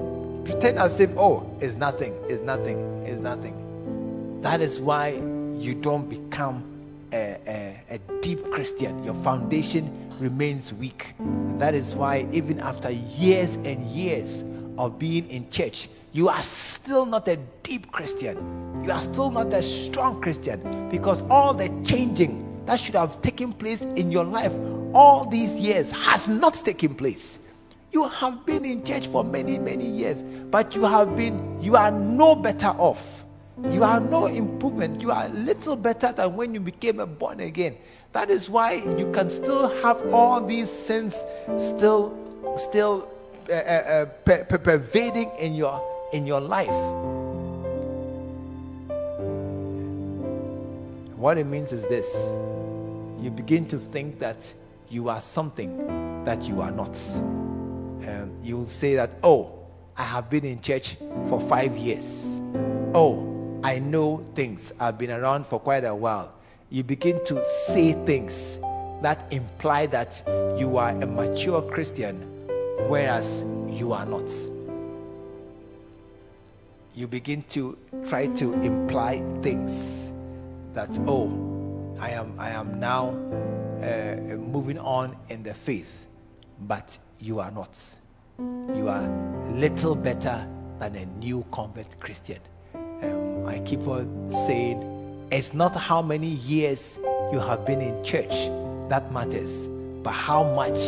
pretend 0.46 0.80
as 0.80 1.00
if, 1.00 1.12
oh, 1.18 1.50
it's 1.60 1.76
nothing, 1.76 2.14
it's 2.30 2.41
nothing, 2.41 2.78
it's 3.06 3.20
nothing. 3.20 4.41
That 4.41 4.62
is 4.62 4.80
why 4.80 5.10
you 5.58 5.74
don't 5.74 6.08
become 6.08 6.64
a, 7.12 7.38
a, 7.48 7.96
a 7.96 7.98
deep 8.22 8.52
Christian. 8.52 9.04
Your 9.04 9.16
foundation 9.16 9.91
remains 10.20 10.72
weak. 10.74 11.16
And 11.20 11.60
that 11.60 11.74
is 11.74 11.96
why, 11.96 12.28
even 12.32 12.60
after 12.60 12.91
years 12.91 13.56
and 13.56 13.86
years 13.88 14.43
of 14.78 15.00
being 15.00 15.30
in 15.30 15.50
church, 15.50 15.89
you 16.14 16.30
are 16.30 16.43
still 16.43 17.06
not 17.06 17.28
a 17.28 17.38
deep 17.64 17.91
Christian. 17.91 18.84
You 18.86 18.91
are 18.91 19.02
still 19.02 19.32
not 19.32 19.52
a 19.52 19.64
strong 19.64 20.22
Christian 20.22 20.89
because 20.89 21.24
all 21.24 21.54
the 21.54 21.70
changing 21.84 22.64
that 22.66 22.80
should 22.80 22.96
have 22.96 23.22
taken 23.22 23.52
place 23.52 23.82
in 23.82 24.12
your 24.12 24.24
life 24.24 24.54
all 24.93 25.26
these 25.26 25.56
years 25.56 25.91
has 25.91 26.30
not 26.30 26.54
taken 26.54 26.96
place. 26.96 27.39
You 27.92 28.08
have 28.10 28.46
been 28.46 28.66
in 28.66 28.84
church 28.84 29.08
for 29.08 29.24
many, 29.24 29.58
many 29.58 29.86
years, 29.86 30.22
but 30.52 30.76
you 30.76 30.84
have 30.84 31.16
been, 31.16 31.62
you 31.62 31.76
are 31.76 31.92
no 31.92 32.36
better 32.36 32.68
off. 32.68 33.24
You 33.72 33.86
are 33.86 34.02
no 34.02 34.26
improvement. 34.26 35.02
You 35.02 35.12
are 35.12 35.26
a 35.26 35.30
little 35.30 35.78
better 35.78 36.12
than 36.12 36.36
when 36.36 36.54
you 36.54 36.60
became 36.60 37.00
a 37.00 37.06
born 37.06 37.40
again. 37.40 37.78
That 38.12 38.30
is 38.30 38.50
why 38.50 38.74
you 38.74 39.10
can 39.14 39.30
still 39.30 39.70
have 39.82 40.14
all 40.14 40.42
these 40.42 40.70
sins 40.70 41.24
still, 41.58 42.18
still 42.58 43.10
uh, 43.50 43.54
uh, 43.54 43.56
uh, 43.56 44.06
per- 44.26 44.44
per- 44.44 44.58
pervading 44.58 45.32
in 45.40 45.56
your 45.56 45.82
in 46.12 46.26
your 46.28 46.42
life. 46.42 46.68
What 51.16 51.38
it 51.38 51.46
means 51.46 51.72
is 51.72 51.88
this: 51.88 52.34
you 53.22 53.32
begin 53.32 53.66
to 53.68 53.78
think 53.78 54.20
that 54.20 54.54
you 54.90 55.08
are 55.10 55.22
something 55.22 56.24
that 56.26 56.44
you 56.44 56.62
are 56.62 56.72
not. 56.72 56.96
Um, 58.08 58.32
you 58.43 58.58
will 58.58 58.68
say 58.70 58.95
that, 58.95 59.12
"Oh, 59.24 59.51
I 59.97 60.03
have 60.03 60.30
been 60.30 60.45
in 60.45 60.62
church 60.62 60.97
for 61.28 61.39
five 61.41 61.76
years." 61.78 62.39
Oh, 62.93 63.60
I 63.64 63.80
know 63.80 64.22
things. 64.36 64.72
I've 64.80 64.97
been 64.97 65.12
around 65.12 65.45
for 65.47 65.60
quite 65.60 65.84
a 65.86 65.95
while. 65.95 66.34
You 66.70 66.84
begin 66.84 67.20
to 67.26 67.43
say 67.43 67.93
things 68.06 68.60
that 69.01 69.26
imply 69.32 69.88
that 69.88 70.22
you 70.58 70.78
are 70.78 70.91
a 70.91 71.06
mature 71.06 71.62
Christian, 71.62 72.22
whereas 72.88 73.43
you 73.70 73.91
are 73.93 74.06
not. 74.06 74.32
You 76.93 77.08
begin 77.08 77.43
to 77.49 77.78
try 78.08 78.28
to 78.28 78.53
imply 78.62 79.20
things 79.41 80.14
that, 80.74 80.97
oh, 81.08 81.28
I 81.99 82.12
am, 82.12 82.34
I 82.38 82.49
am 82.51 82.80
now 82.80 83.10
uh, 83.82 84.36
moving 84.38 84.80
on 84.80 85.18
in 85.30 85.43
the 85.43 85.53
faith, 85.53 86.06
but 86.62 86.97
you 87.20 87.39
are 87.39 87.51
not. 87.51 87.80
You 88.39 88.89
are 88.89 89.07
little 89.53 89.95
better 89.95 90.47
than 90.80 90.95
a 90.95 91.05
new 91.20 91.45
convert 91.51 91.99
Christian. 91.99 92.39
Um, 92.74 93.45
I 93.45 93.59
keep 93.59 93.88
on 93.88 94.32
saying 94.32 95.28
it's 95.32 95.53
not 95.53 95.76
how 95.76 96.01
many 96.01 96.28
years 96.28 96.99
you 97.32 97.39
have 97.39 97.66
been 97.66 97.82
in 97.82 98.03
church 98.03 98.49
that 98.89 99.11
matters, 99.11 99.68
but 100.03 100.11
how 100.11 100.43
much 100.43 100.80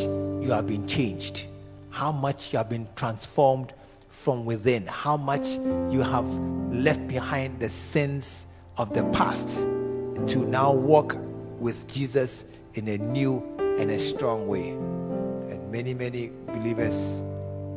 you 0.43 0.51
have 0.51 0.67
been 0.67 0.87
changed, 0.87 1.47
how 1.89 2.11
much 2.11 2.51
you 2.51 2.57
have 2.57 2.69
been 2.69 2.87
transformed 2.95 3.73
from 4.09 4.45
within, 4.45 4.85
how 4.85 5.17
much 5.17 5.47
you 5.91 6.01
have 6.01 6.27
left 6.71 7.07
behind 7.07 7.59
the 7.59 7.69
sins 7.69 8.45
of 8.77 8.93
the 8.93 9.03
past 9.05 9.47
to 10.27 10.45
now 10.45 10.71
walk 10.71 11.15
with 11.59 11.91
Jesus 11.91 12.43
in 12.73 12.87
a 12.89 12.97
new 12.97 13.41
and 13.79 13.89
a 13.89 13.99
strong 13.99 14.47
way. 14.47 14.75
Many, 15.77 15.93
many 15.93 16.31
believers, 16.47 17.21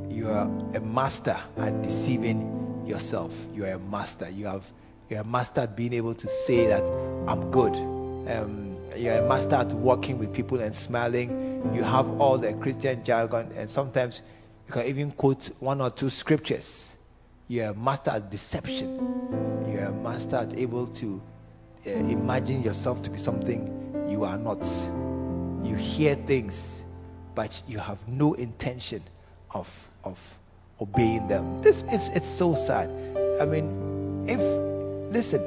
you 0.09 0.31
are 0.31 0.47
a 0.75 0.81
master 0.81 1.37
at 1.59 1.83
deceiving 1.83 2.83
yourself. 2.87 3.31
You 3.53 3.67
are 3.67 3.73
a 3.73 3.79
master. 3.79 4.31
You 4.31 4.47
have 4.47 4.73
you're 5.11 5.21
a 5.21 5.25
master 5.25 5.61
at 5.61 5.77
being 5.77 5.93
able 5.93 6.15
to 6.15 6.27
say 6.27 6.67
that 6.67 6.83
I'm 7.29 7.51
good. 7.51 7.77
Um, 7.77 8.79
you're 8.97 9.17
a 9.17 9.29
master 9.29 9.57
at 9.57 9.75
working 9.75 10.17
with 10.17 10.33
people 10.33 10.61
and 10.63 10.75
smiling. 10.75 11.71
You 11.75 11.83
have 11.83 12.09
all 12.19 12.39
the 12.39 12.55
Christian 12.55 13.05
jargon, 13.05 13.53
and 13.55 13.69
sometimes 13.69 14.23
you 14.67 14.73
can 14.73 14.87
even 14.87 15.11
quote 15.11 15.51
one 15.59 15.83
or 15.83 15.91
two 15.91 16.09
scriptures. 16.09 16.97
You're 17.49 17.73
a 17.73 17.75
master 17.75 18.13
at 18.13 18.31
deception. 18.31 18.97
You're 19.71 19.89
a 19.89 19.93
master 19.93 20.37
at 20.37 20.59
able 20.59 20.87
to 20.87 21.21
uh, 21.87 21.91
imagine 21.91 22.63
yourself 22.63 23.03
to 23.03 23.11
be 23.11 23.19
something 23.19 24.09
you 24.09 24.25
are 24.25 24.39
not. 24.39 24.67
You 25.63 25.77
hear 25.77 26.15
things, 26.15 26.80
but 27.41 27.63
you 27.67 27.79
have 27.79 27.97
no 28.07 28.35
intention 28.35 29.03
of 29.55 29.67
of 30.05 30.19
obeying 30.79 31.27
them. 31.27 31.63
This 31.63 31.83
it's 31.89 32.09
it's 32.09 32.29
so 32.29 32.55
sad. 32.55 32.91
I 33.41 33.47
mean, 33.47 33.65
if 34.29 34.41
listen, 35.11 35.41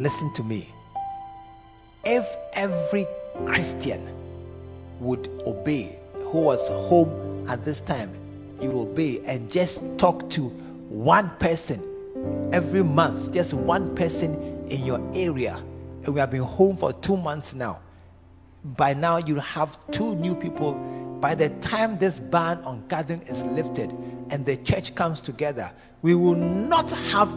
listen 0.00 0.32
to 0.34 0.44
me. 0.44 0.72
If 2.04 2.24
every 2.52 3.08
Christian 3.46 4.06
would 5.00 5.26
obey 5.44 5.98
who 6.30 6.38
was 6.38 6.68
home 6.68 7.10
at 7.48 7.64
this 7.64 7.80
time, 7.80 8.14
you 8.62 8.70
obey 8.78 9.18
and 9.26 9.50
just 9.50 9.82
talk 9.98 10.30
to 10.30 10.50
one 10.86 11.30
person 11.40 11.82
every 12.52 12.84
month, 12.84 13.32
just 13.32 13.54
one 13.54 13.96
person 13.96 14.38
in 14.68 14.86
your 14.86 15.02
area. 15.16 15.60
And 16.04 16.14
we 16.14 16.20
have 16.20 16.30
been 16.30 16.46
home 16.46 16.76
for 16.76 16.92
two 16.92 17.16
months 17.16 17.54
now. 17.54 17.80
By 18.64 18.94
now, 18.94 19.16
you 19.16 19.36
have 19.36 19.78
two 19.90 20.14
new 20.16 20.34
people 20.34 20.74
by 21.20 21.34
the 21.34 21.50
time 21.60 21.98
this 21.98 22.18
ban 22.18 22.58
on 22.64 22.82
gathering 22.88 23.20
is 23.22 23.42
lifted 23.42 23.90
and 24.30 24.46
the 24.46 24.56
church 24.56 24.94
comes 24.94 25.20
together, 25.20 25.70
we 26.02 26.14
will 26.14 26.34
not 26.34 26.90
have 26.90 27.30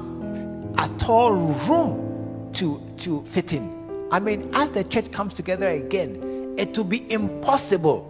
at 0.78 1.10
all 1.10 1.34
room 1.34 2.50
to, 2.54 2.82
to 2.98 3.24
fit 3.26 3.52
in. 3.52 4.08
I 4.12 4.20
mean, 4.20 4.50
as 4.54 4.72
the 4.72 4.86
church 4.86 5.12
comes 5.12 5.34
together 5.34 5.68
again, 5.68 6.56
it 6.58 6.78
will 6.78 6.86
be 6.86 7.12
impossible. 7.12 8.10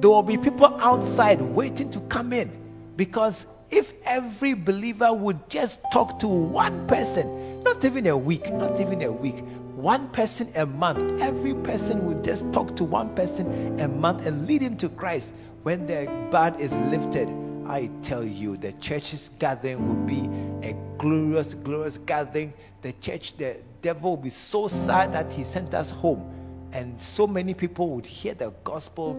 There 0.00 0.10
will 0.10 0.22
be 0.22 0.36
people 0.36 0.66
outside 0.80 1.40
waiting 1.40 1.90
to 1.90 2.00
come 2.02 2.32
in 2.32 2.52
because 2.96 3.46
if 3.70 3.92
every 4.04 4.54
believer 4.54 5.12
would 5.12 5.50
just 5.50 5.80
talk 5.92 6.20
to 6.20 6.28
one 6.28 6.86
person, 6.86 7.62
not 7.64 7.84
even 7.84 8.06
a 8.06 8.16
week, 8.16 8.52
not 8.52 8.80
even 8.80 9.02
a 9.02 9.10
week, 9.10 9.42
one 9.78 10.08
person 10.08 10.50
a 10.56 10.66
month. 10.66 11.22
Every 11.22 11.54
person 11.54 12.04
will 12.04 12.20
just 12.20 12.52
talk 12.52 12.74
to 12.76 12.84
one 12.84 13.14
person 13.14 13.78
a 13.80 13.86
month 13.86 14.26
and 14.26 14.44
lead 14.44 14.60
him 14.60 14.76
to 14.78 14.88
Christ. 14.88 15.32
When 15.62 15.86
the 15.86 16.06
ban 16.32 16.56
is 16.56 16.74
lifted, 16.90 17.28
I 17.64 17.88
tell 18.02 18.24
you, 18.24 18.56
the 18.56 18.72
church's 18.72 19.30
gathering 19.38 19.86
will 19.86 20.04
be 20.04 20.28
a 20.68 20.74
glorious, 20.98 21.54
glorious 21.54 21.98
gathering. 21.98 22.54
The 22.82 22.92
church, 22.94 23.36
the 23.36 23.58
devil 23.80 24.16
will 24.16 24.22
be 24.22 24.30
so 24.30 24.66
sad 24.66 25.12
that 25.12 25.32
he 25.32 25.44
sent 25.44 25.72
us 25.74 25.92
home. 25.92 26.28
And 26.72 27.00
so 27.00 27.28
many 27.28 27.54
people 27.54 27.90
would 27.90 28.06
hear 28.06 28.34
the 28.34 28.50
gospel 28.64 29.14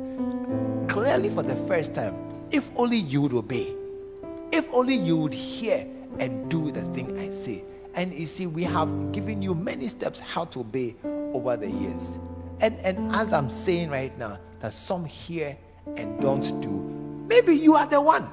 clearly 0.89 1.29
for 1.29 1.41
the 1.41 1.55
first 1.67 1.93
time. 1.93 2.15
If 2.51 2.69
only 2.75 2.97
you 2.97 3.21
would 3.21 3.33
obey. 3.33 3.73
If 4.51 4.67
only 4.73 4.95
you 4.95 5.15
would 5.17 5.33
hear 5.33 5.87
and 6.19 6.51
do 6.51 6.69
the 6.69 6.81
thing 6.91 7.17
I 7.17 7.29
say. 7.29 7.63
And 7.99 8.17
you 8.17 8.25
see, 8.27 8.47
we 8.47 8.63
have 8.63 9.11
given 9.11 9.41
you 9.41 9.53
many 9.53 9.89
steps 9.89 10.21
how 10.21 10.45
to 10.45 10.61
obey 10.61 10.95
over 11.33 11.57
the 11.57 11.69
years. 11.69 12.17
And, 12.61 12.79
and 12.79 13.13
as 13.13 13.33
I'm 13.33 13.49
saying 13.49 13.89
right 13.89 14.17
now, 14.17 14.39
that 14.61 14.73
some 14.73 15.03
hear 15.03 15.57
and 15.97 16.17
don't 16.21 16.61
do, 16.61 16.69
maybe 17.27 17.53
you 17.53 17.75
are 17.75 17.85
the 17.85 17.99
one. 17.99 18.29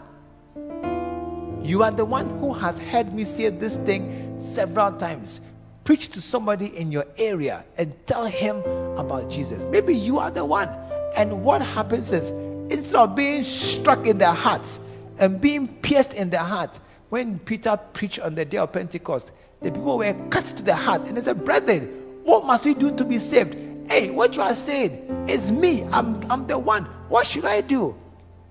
You 1.65 1.83
are 1.83 1.91
the 1.91 2.05
one 2.05 2.39
who 2.39 2.53
has 2.53 2.79
heard 2.79 3.13
me 3.13 3.25
say 3.25 3.49
this 3.49 3.77
thing 3.79 4.39
several 4.39 4.93
times. 4.93 5.41
Preach 5.83 6.11
to 6.11 6.21
somebody 6.21 6.67
in 6.77 6.93
your 6.93 7.07
area 7.19 7.65
and 7.77 7.93
tell 8.07 8.27
him 8.27 8.59
about 8.97 9.29
Jesus. 9.29 9.65
Maybe 9.65 9.97
you 9.97 10.21
are 10.21 10.31
the 10.31 10.45
one. 10.45 10.69
And 11.17 11.43
what 11.43 11.61
happens 11.61 12.13
is, 12.13 12.31
instead 12.73 13.01
of 13.01 13.17
being 13.17 13.43
struck 13.43 14.07
in 14.07 14.19
their 14.19 14.33
hearts 14.33 14.79
and 15.19 15.41
being 15.41 15.67
pierced 15.67 16.15
in 16.15 16.31
their 16.31 16.45
heart, 16.45 16.79
when 17.09 17.41
Peter 17.41 17.77
preached 17.95 18.21
on 18.21 18.37
the 18.37 18.45
day 18.45 18.59
of 18.59 18.73
Pentecost, 18.73 19.33
the 19.61 19.71
people 19.71 19.99
were 19.99 20.15
cut 20.31 20.45
to 20.45 20.63
the 20.63 20.75
heart 20.75 21.07
and 21.07 21.17
they 21.17 21.23
said, 21.23 21.45
Brethren, 21.45 21.83
what 22.25 22.45
must 22.45 22.65
we 22.65 22.75
do 22.75 22.91
to 22.91 23.05
be 23.05 23.19
saved? 23.19 23.57
Hey, 23.89 24.11
what 24.11 24.35
you 24.35 24.43
are 24.43 24.55
saying 24.55 25.27
is 25.29 25.53
me. 25.53 25.85
I'm, 25.93 26.21
I'm 26.31 26.47
the 26.47 26.59
one. 26.59 26.85
What 27.09 27.27
should 27.27 27.45
I 27.45 27.61
do? 27.61 27.95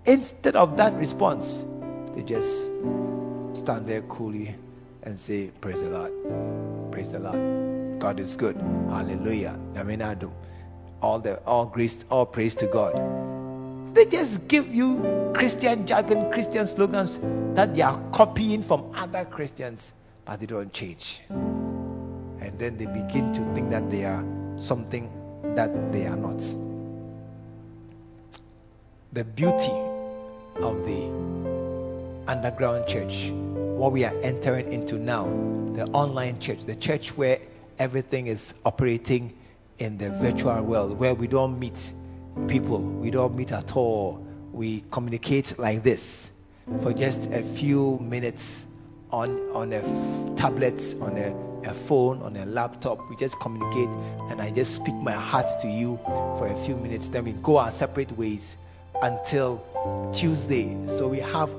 Instead 0.06 0.56
of 0.56 0.78
that 0.78 0.94
response, 0.94 1.66
they 2.16 2.24
just 2.24 2.68
stand 3.54 3.88
there 3.88 4.02
coolly 4.04 4.56
and 5.04 5.18
say, 5.18 5.52
Praise 5.62 5.82
the 5.82 5.90
Lord. 5.90 6.92
Praise 6.92 7.12
the 7.12 7.20
Lord. 7.20 8.00
God 8.00 8.20
is 8.20 8.36
good. 8.38 8.56
Hallelujah. 8.90 9.60
Amen. 9.78 10.02
All 11.02 11.20
the 11.20 11.40
all 11.44 11.66
grace, 11.66 12.06
all 12.10 12.26
praise 12.26 12.56
to 12.56 12.68
God. 12.68 12.96
They 13.94 14.06
just 14.06 14.48
give 14.48 14.74
you 14.74 15.32
Christian 15.34 15.86
jargon, 15.86 16.32
Christian 16.32 16.68
slogans 16.68 17.20
that 17.56 17.76
they 17.76 17.82
are 17.82 18.00
copying 18.12 18.62
from 18.64 18.92
other 18.96 19.26
Christians 19.26 19.94
but 20.26 20.40
they 20.40 20.46
don't 20.46 20.74
change. 20.74 21.22
And 21.30 22.60
then 22.60 22.78
they 22.78 22.86
begin 22.86 23.32
to 23.34 23.44
think 23.54 23.70
that 23.72 23.90
they 23.90 24.06
are 24.06 24.24
something 24.58 25.10
that 25.56 25.92
they 25.92 26.08
are 26.08 26.18
not. 26.18 26.40
The 29.14 29.24
beauty 29.24 29.72
of 30.58 30.86
the 30.86 31.06
underground 32.28 32.88
church, 32.88 33.32
what 33.32 33.92
we 33.92 34.04
are 34.04 34.14
entering 34.22 34.72
into 34.74 34.98
now, 34.98 35.26
the 35.74 35.86
online 35.94 36.40
church, 36.40 36.66
the 36.66 36.76
church 36.76 37.16
where 37.18 37.40
everything 37.80 38.28
is 38.28 38.54
operating 38.66 39.34
in 39.80 39.98
the 39.98 40.10
virtual 40.10 40.62
world, 40.64 40.98
where 40.98 41.14
we 41.14 41.28
don't 41.28 41.60
meet 41.60 41.94
people, 42.48 42.80
we 42.80 43.12
don't 43.12 43.36
meet 43.36 43.52
at 43.52 43.76
all. 43.76 44.26
We 44.52 44.84
communicate 44.92 45.60
like 45.60 45.84
this 45.84 46.32
for 46.82 46.94
just 46.94 47.26
a 47.32 47.44
few 47.44 48.00
minutes 48.00 48.68
on, 49.16 49.40
on 49.54 49.72
a 49.72 49.82
tablet, 50.36 50.94
on 51.00 51.18
a, 51.18 51.34
a 51.70 51.74
phone, 51.74 52.22
on 52.22 52.36
a 52.36 52.46
laptop. 52.46 53.00
We 53.10 53.16
just 53.16 53.40
communicate 53.40 53.90
and 54.30 54.42
I 54.42 54.52
just 54.52 54.76
speak 54.76 54.94
my 54.96 55.14
heart 55.14 55.48
to 55.62 55.70
you 55.70 55.98
for 56.38 56.48
a 56.48 56.56
few 56.66 56.76
minutes. 56.76 57.08
Then 57.08 57.24
we 57.24 57.32
go 57.32 57.58
our 57.58 57.72
separate 57.72 58.12
ways 58.18 58.58
until 59.02 59.64
Tuesday. 60.14 60.76
So 60.90 61.08
we 61.08 61.20
have 61.20 61.50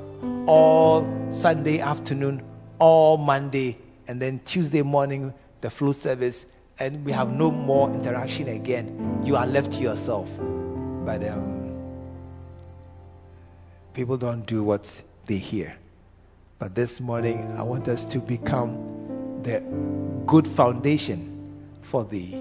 all 0.47 1.09
Sunday 1.31 1.81
afternoon, 1.81 2.43
all 2.79 3.17
Monday, 3.17 3.79
and 4.07 4.21
then 4.21 4.39
Tuesday 4.45 4.83
morning, 4.83 5.33
the 5.63 5.71
flow 5.71 5.93
service, 5.93 6.45
and 6.79 7.03
we 7.07 7.13
have 7.13 7.33
no 7.33 7.51
more 7.51 7.91
interaction 7.91 8.49
again. 8.49 9.23
You 9.25 9.35
are 9.37 9.47
left 9.47 9.73
to 9.73 9.81
yourself. 9.81 10.29
But 11.07 11.27
um, 11.27 11.75
people 13.95 14.19
don't 14.19 14.45
do 14.47 14.63
what 14.63 15.03
they 15.25 15.39
hear. 15.39 15.75
But 16.59 16.75
this 16.75 17.03
morning, 17.03 17.55
I 17.59 17.63
want 17.63 17.87
us 17.87 18.07
to 18.07 18.19
become 18.19 19.43
the 19.43 19.61
good 20.25 20.49
foundation 20.49 21.55
for 21.83 22.03
the 22.03 22.35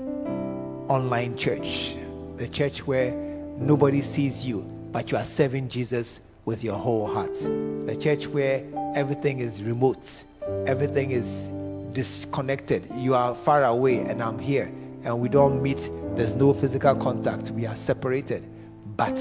online 0.87 1.35
church, 1.37 1.97
the 2.37 2.47
church 2.47 2.87
where 2.87 3.13
nobody 3.57 4.01
sees 4.01 4.45
you, 4.45 4.61
but 4.93 5.11
you 5.11 5.17
are 5.17 5.25
serving 5.25 5.67
Jesus 5.67 6.21
with 6.45 6.63
your 6.63 6.77
whole 6.77 7.05
heart. 7.07 7.33
The 7.33 7.97
church 7.99 8.25
where 8.27 8.63
everything 8.95 9.39
is 9.39 9.61
remote, 9.61 10.23
everything 10.65 11.11
is 11.11 11.49
disconnected. 11.91 12.87
You 12.95 13.15
are 13.15 13.35
far 13.35 13.65
away, 13.65 13.97
and 13.97 14.23
I'm 14.23 14.39
here, 14.39 14.71
and 15.03 15.19
we 15.19 15.27
don't 15.27 15.61
meet. 15.61 15.89
There's 16.15 16.33
no 16.33 16.53
physical 16.53 16.95
contact. 16.95 17.51
We 17.51 17.65
are 17.65 17.75
separated, 17.75 18.45
but 18.97 19.17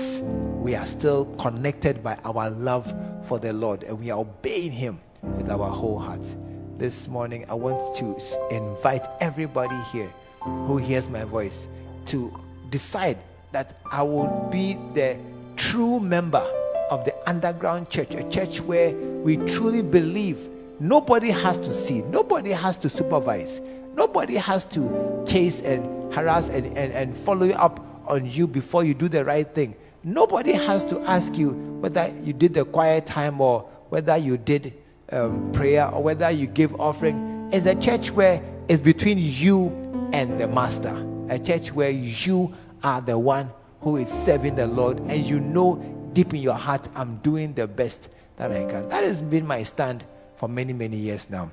we 0.60 0.74
are 0.74 0.86
still 0.86 1.26
connected 1.36 2.02
by 2.02 2.16
our 2.24 2.50
love 2.50 2.92
for 3.26 3.38
the 3.38 3.52
Lord, 3.52 3.82
and 3.84 3.98
we 3.98 4.10
are 4.10 4.20
obeying 4.20 4.72
Him 4.72 5.00
with 5.22 5.50
our 5.50 5.70
whole 5.70 5.98
heart. 5.98 6.34
This 6.78 7.08
morning, 7.08 7.44
I 7.48 7.54
want 7.54 7.96
to 7.96 8.54
invite 8.54 9.06
everybody 9.20 9.76
here 9.92 10.10
who 10.40 10.76
hears 10.76 11.08
my 11.08 11.24
voice 11.24 11.66
to 12.06 12.32
decide 12.70 13.18
that 13.52 13.78
I 13.90 14.02
will 14.02 14.48
be 14.50 14.76
the 14.94 15.16
true 15.56 16.00
member 16.00 16.44
of 16.90 17.04
the 17.04 17.14
underground 17.28 17.88
church, 17.90 18.14
a 18.14 18.28
church 18.28 18.60
where 18.60 18.94
we 18.94 19.36
truly 19.36 19.82
believe 19.82 20.48
nobody 20.80 21.30
has 21.30 21.56
to 21.58 21.72
see, 21.72 22.02
nobody 22.02 22.50
has 22.50 22.76
to 22.78 22.90
supervise, 22.90 23.60
nobody 23.94 24.34
has 24.34 24.64
to 24.66 25.24
chase 25.26 25.60
and 25.62 26.12
harass 26.12 26.48
and, 26.48 26.66
and, 26.76 26.92
and 26.92 27.16
follow 27.16 27.48
up 27.50 27.93
on 28.06 28.26
you 28.30 28.46
before 28.46 28.84
you 28.84 28.94
do 28.94 29.08
the 29.08 29.24
right 29.24 29.46
thing. 29.54 29.74
Nobody 30.02 30.52
has 30.52 30.84
to 30.86 31.00
ask 31.02 31.36
you 31.36 31.50
whether 31.80 32.12
you 32.22 32.32
did 32.32 32.54
the 32.54 32.64
quiet 32.64 33.06
time 33.06 33.40
or 33.40 33.62
whether 33.88 34.16
you 34.16 34.36
did 34.36 34.74
um, 35.10 35.52
prayer 35.52 35.88
or 35.88 36.02
whether 36.02 36.30
you 36.30 36.46
give 36.46 36.78
offering. 36.80 37.48
It's 37.52 37.66
a 37.66 37.74
church 37.74 38.10
where 38.10 38.42
it's 38.68 38.80
between 38.80 39.18
you 39.18 39.68
and 40.12 40.38
the 40.38 40.48
master. 40.48 40.94
A 41.30 41.38
church 41.38 41.72
where 41.72 41.90
you 41.90 42.54
are 42.82 43.00
the 43.00 43.18
one 43.18 43.50
who 43.80 43.96
is 43.96 44.08
serving 44.08 44.56
the 44.56 44.66
Lord 44.66 44.98
and 45.00 45.24
you 45.24 45.40
know 45.40 45.76
deep 46.12 46.32
in 46.32 46.40
your 46.40 46.54
heart, 46.54 46.88
I'm 46.94 47.16
doing 47.18 47.54
the 47.54 47.66
best 47.66 48.08
that 48.36 48.50
I 48.50 48.64
can. 48.64 48.88
That 48.88 49.04
has 49.04 49.20
been 49.20 49.46
my 49.46 49.62
stand 49.62 50.04
for 50.36 50.48
many, 50.48 50.72
many 50.72 50.96
years 50.96 51.28
now. 51.28 51.50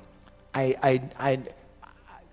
I, 0.54 0.76
I, 0.82 1.02
I, 1.18 1.40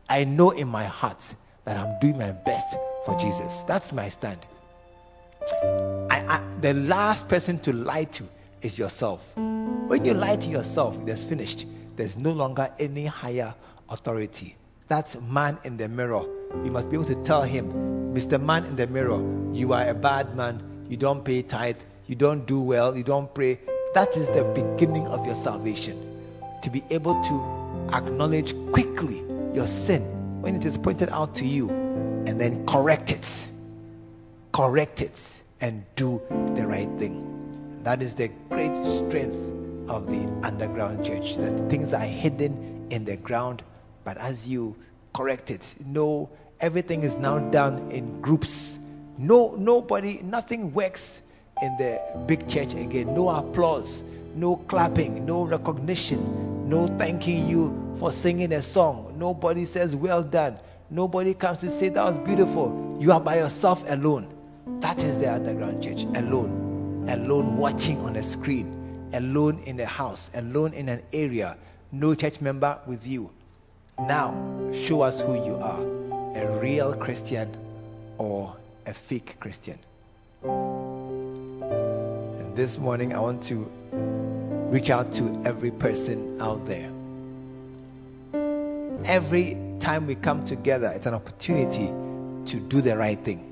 I 0.10 0.24
know 0.24 0.52
in 0.52 0.68
my 0.68 0.86
heart 0.86 1.36
that 1.66 1.78
I'm 1.78 2.00
doing 2.00 2.18
my 2.18 2.32
best 2.32 2.76
for 3.10 3.20
Jesus. 3.20 3.64
That's 3.64 3.92
my 3.92 4.10
stand. 4.10 4.46
I, 6.12 6.20
I, 6.28 6.44
the 6.62 6.74
last 6.74 7.28
person 7.28 7.58
to 7.60 7.74
lie 7.74 8.04
to 8.06 8.24
is 8.62 8.78
yourself. 8.78 9.36
When 9.36 10.06
you 10.06 10.14
lie 10.14 10.36
to 10.36 10.48
yourself, 10.50 10.98
it's 11.08 11.24
finished. 11.24 11.66
There's 11.96 12.18
no 12.18 12.32
longer 12.32 12.70
any 12.78 13.06
higher 13.06 13.56
authority. 13.90 14.56
That's 14.88 15.20
man 15.22 15.58
in 15.64 15.78
the 15.78 15.88
mirror. 15.88 16.24
You 16.64 16.72
must 16.72 16.90
be 16.90 16.96
able 16.96 17.06
to 17.06 17.16
tell 17.24 17.44
him, 17.44 17.72
Mr. 18.14 18.42
Man 18.42 18.66
in 18.66 18.76
the 18.76 18.88
mirror, 18.88 19.22
you 19.54 19.74
are 19.74 19.88
a 19.88 19.94
bad 19.94 20.36
man. 20.36 20.62
You 20.90 20.98
don't 20.98 21.24
pay 21.24 21.42
tithe. 21.42 21.78
You 22.08 22.16
don't 22.16 22.46
do 22.46 22.60
well. 22.60 22.96
You 22.96 23.04
don't 23.04 23.34
pray. 23.34 23.60
That 23.94 24.16
is 24.18 24.28
the 24.28 24.44
beginning 24.44 25.08
of 25.08 25.26
your 25.26 25.36
salvation. 25.36 25.98
To 26.62 26.70
be 26.70 26.84
able 26.90 27.24
to 27.24 27.96
acknowledge 27.96 28.54
quickly 28.72 29.24
your 29.54 29.68
sin 29.68 30.04
when 30.42 30.56
it 30.56 30.66
is 30.66 30.78
pointed 30.78 31.10
out 31.10 31.34
to 31.36 31.46
you 31.46 31.89
and 32.28 32.40
then 32.40 32.66
correct 32.66 33.12
it 33.12 33.50
correct 34.52 35.02
it 35.02 35.42
and 35.62 35.84
do 35.96 36.22
the 36.56 36.66
right 36.66 36.90
thing. 37.00 37.26
That 37.84 38.02
is 38.02 38.16
the 38.16 38.30
great 38.50 38.76
strength 38.86 39.38
of 39.90 40.08
the 40.08 40.28
underground 40.46 41.06
church. 41.06 41.38
That 41.38 41.70
things 41.70 41.94
are 41.94 42.00
hidden 42.02 42.88
in 42.90 43.06
the 43.06 43.18
ground, 43.18 43.64
but 44.04 44.18
as 44.18 44.48
you 44.48 44.76
correct 45.14 45.52
it, 45.52 45.76
no, 45.86 46.30
everything 46.60 47.04
is 47.04 47.16
now 47.16 47.40
done 47.40 47.90
in 47.92 48.20
groups. 48.22 48.80
No, 49.18 49.56
nobody, 49.58 50.22
nothing 50.24 50.74
works 50.74 51.22
in 51.62 51.76
the 51.78 52.02
big 52.26 52.48
church 52.48 52.74
again. 52.74 53.14
No 53.14 53.30
applause, 53.30 54.04
no 54.36 54.58
clapping, 54.58 55.26
no 55.26 55.44
recognition, 55.44 56.70
no 56.70 56.88
thanking 56.98 57.48
you 57.48 57.96
for 57.98 58.12
singing 58.12 58.54
a 58.54 58.62
song. 58.62 59.16
Nobody 59.18 59.66
says, 59.66 59.96
Well 59.96 60.24
done. 60.24 60.58
Nobody 60.90 61.34
comes 61.34 61.60
to 61.60 61.70
say, 61.70 61.90
That 61.90 62.04
was 62.04 62.18
beautiful. 62.18 62.98
You 63.00 63.12
are 63.12 63.20
by 63.20 63.38
yourself 63.38 63.84
alone. 63.88 64.34
That 64.80 65.02
is 65.04 65.18
the 65.18 65.34
underground 65.34 65.84
church. 65.84 66.04
Alone. 66.16 67.06
Alone 67.10 67.58
watching 67.58 68.00
on 68.02 68.16
a 68.16 68.24
screen. 68.24 69.10
Alone 69.14 69.62
in 69.66 69.80
a 69.80 69.86
house. 69.86 70.32
Alone 70.34 70.74
in 70.74 70.90
an 70.90 71.02
area. 71.14 71.58
No 71.92 72.16
church 72.16 72.42
member 72.42 72.80
with 72.88 73.06
you. 73.06 73.30
Now, 74.00 74.34
show 74.74 75.02
us 75.02 75.22
who 75.22 75.34
you 75.46 75.56
are 75.56 76.00
a 76.36 76.60
real 76.60 76.94
Christian 76.94 77.56
or 78.18 78.56
a 78.86 78.94
fake 78.94 79.38
Christian. 79.40 79.80
And 80.44 81.66
this 82.56 82.78
morning, 82.78 83.14
I 83.14 83.20
want 83.20 83.44
to 83.44 83.70
reach 84.72 84.90
out 84.90 85.14
to 85.14 85.42
every 85.46 85.72
person 85.72 86.42
out 86.42 86.66
there. 86.66 86.90
Every 89.06 89.58
time 89.80 90.08
we 90.08 90.16
come 90.16 90.46
together, 90.46 90.92
it's 90.96 91.06
an 91.06 91.14
opportunity 91.14 91.88
to 92.52 92.60
do 92.60 92.82
the 92.82 92.96
right 92.96 93.20
thing 93.24 93.50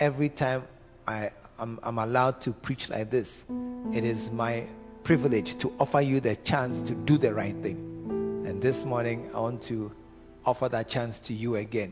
every 0.00 0.28
time 0.28 0.62
I, 1.06 1.30
am 1.58 1.80
allowed 1.82 2.40
to 2.42 2.52
preach 2.52 2.88
like 2.88 3.10
this, 3.10 3.44
it 3.92 4.04
is 4.04 4.30
my 4.30 4.64
privilege 5.02 5.56
to 5.58 5.72
offer 5.80 6.00
you 6.00 6.20
the 6.20 6.36
chance 6.36 6.80
to 6.82 6.94
do 6.94 7.18
the 7.18 7.34
right 7.34 7.56
thing. 7.56 7.76
And 8.46 8.62
this 8.62 8.84
morning, 8.84 9.30
I 9.34 9.40
want 9.40 9.62
to 9.64 9.92
offer 10.46 10.68
that 10.68 10.88
chance 10.88 11.18
to 11.20 11.34
you 11.34 11.56
again. 11.56 11.90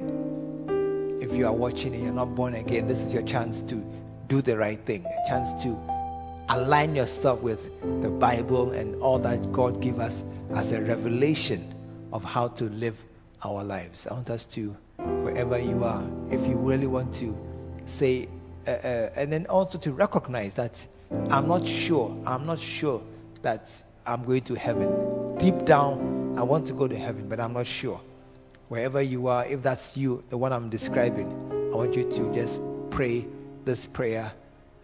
If 1.20 1.34
you 1.34 1.47
are 1.47 1.53
watching 1.53 1.95
and 1.95 2.05
you're 2.05 2.12
not 2.12 2.34
born 2.34 2.55
again, 2.55 2.87
this 2.87 3.01
is 3.01 3.12
your 3.12 3.22
chance 3.22 3.62
to 3.62 3.74
do 4.28 4.41
the 4.41 4.57
right 4.57 4.78
thing, 4.87 5.05
a 5.05 5.28
chance 5.28 5.53
to 5.64 5.76
align 6.49 6.95
yourself 6.95 7.41
with 7.41 7.68
the 8.03 8.11
Bible 8.11 8.72
and 8.72 9.01
all 9.03 9.18
that 9.18 9.51
God 9.51 9.80
gave 9.80 9.99
us 9.99 10.22
as 10.55 10.70
a 10.70 10.80
revelation 10.80 11.74
of 12.12 12.22
how 12.22 12.49
to 12.49 12.64
live 12.64 13.03
our 13.47 13.62
lives. 13.62 14.07
I 14.07 14.14
want 14.14 14.30
us 14.30 14.44
to, 14.47 14.76
wherever 14.99 15.59
you 15.59 15.84
are, 15.84 16.05
if 16.30 16.47
you 16.47 16.57
really 16.57 16.86
want 16.86 17.14
to 17.16 17.36
say, 17.84 18.28
uh, 18.66 18.70
uh, 18.70 19.11
and 19.16 19.32
then 19.32 19.47
also 19.47 19.78
to 19.78 19.92
recognize 19.92 20.55
that 20.55 20.84
I'm 21.30 21.47
not 21.47 21.64
sure, 21.64 22.14
I'm 22.26 22.44
not 22.44 22.59
sure 22.59 23.01
that 23.42 23.72
I'm 24.05 24.24
going 24.24 24.42
to 24.42 24.55
heaven. 24.55 25.38
Deep 25.38 25.64
down, 25.64 26.34
I 26.36 26.42
want 26.42 26.66
to 26.66 26.72
go 26.72 26.88
to 26.88 26.97
heaven, 26.97 27.28
but 27.28 27.38
I'm 27.38 27.53
not 27.53 27.66
sure. 27.66 28.01
Wherever 28.68 29.01
you 29.01 29.28
are, 29.28 29.47
if 29.47 29.62
that's 29.62 29.97
you, 29.97 30.24
the 30.30 30.36
one 30.36 30.53
I'm 30.53 30.68
describing, 30.68 31.28
I 31.72 31.76
want 31.76 31.94
you 31.94 32.11
to 32.11 32.34
just 32.34 32.61
pray 32.90 33.26
this 33.64 33.86
prayer 33.86 34.32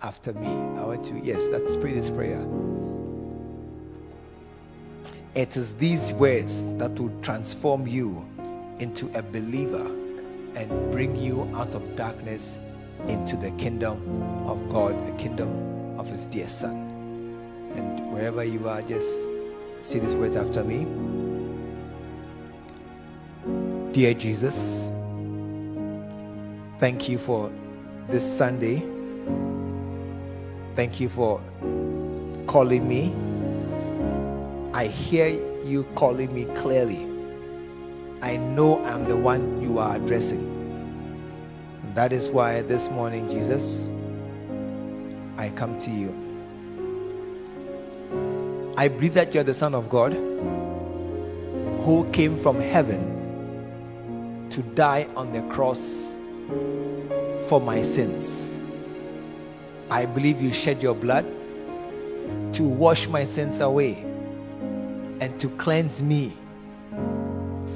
after 0.02 0.32
me. 0.34 0.46
I 0.78 0.84
want 0.84 1.04
to, 1.06 1.20
yes, 1.24 1.48
let's 1.50 1.76
pray 1.76 1.92
this 1.92 2.10
prayer. 2.10 2.46
It 5.34 5.56
is 5.56 5.74
these 5.74 6.12
words 6.12 6.62
that 6.76 6.98
will 7.00 7.10
transform 7.22 7.86
you 7.86 8.24
into 8.82 9.08
a 9.16 9.22
believer 9.22 9.86
and 10.56 10.90
bring 10.90 11.14
you 11.14 11.48
out 11.54 11.74
of 11.74 11.96
darkness 11.96 12.58
into 13.06 13.36
the 13.36 13.50
kingdom 13.52 13.96
of 14.46 14.68
God, 14.68 15.06
the 15.06 15.12
kingdom 15.22 15.98
of 15.98 16.08
His 16.08 16.26
dear 16.26 16.48
Son. 16.48 16.74
And 17.74 18.12
wherever 18.12 18.44
you 18.44 18.68
are, 18.68 18.82
just 18.82 19.08
say 19.80 20.00
these 20.00 20.16
words 20.16 20.34
after 20.34 20.64
me. 20.64 20.86
Dear 23.92 24.14
Jesus, 24.14 24.90
thank 26.78 27.08
you 27.08 27.18
for 27.18 27.52
this 28.08 28.24
Sunday. 28.24 28.84
Thank 30.74 30.98
you 30.98 31.08
for 31.08 31.40
calling 32.46 32.88
me. 32.88 33.14
I 34.74 34.86
hear 34.86 35.28
you 35.64 35.84
calling 35.94 36.34
me 36.34 36.46
clearly. 36.56 37.06
I 38.22 38.36
know 38.36 38.82
I'm 38.84 39.08
the 39.08 39.16
one 39.16 39.60
you 39.60 39.80
are 39.80 39.96
addressing. 39.96 40.48
That 41.94 42.12
is 42.12 42.30
why 42.30 42.62
this 42.62 42.88
morning, 42.88 43.28
Jesus, 43.28 43.90
I 45.36 45.50
come 45.50 45.76
to 45.80 45.90
you. 45.90 46.14
I 48.76 48.86
believe 48.86 49.14
that 49.14 49.34
you're 49.34 49.42
the 49.42 49.52
Son 49.52 49.74
of 49.74 49.90
God 49.90 50.12
who 51.84 52.08
came 52.12 52.36
from 52.36 52.60
heaven 52.60 54.46
to 54.50 54.62
die 54.62 55.08
on 55.16 55.32
the 55.32 55.42
cross 55.52 56.14
for 57.48 57.60
my 57.60 57.82
sins. 57.82 58.60
I 59.90 60.06
believe 60.06 60.40
you 60.40 60.52
shed 60.52 60.80
your 60.80 60.94
blood 60.94 61.26
to 62.54 62.62
wash 62.62 63.08
my 63.08 63.24
sins 63.24 63.60
away 63.60 63.94
and 65.20 65.40
to 65.40 65.48
cleanse 65.56 66.00
me 66.04 66.36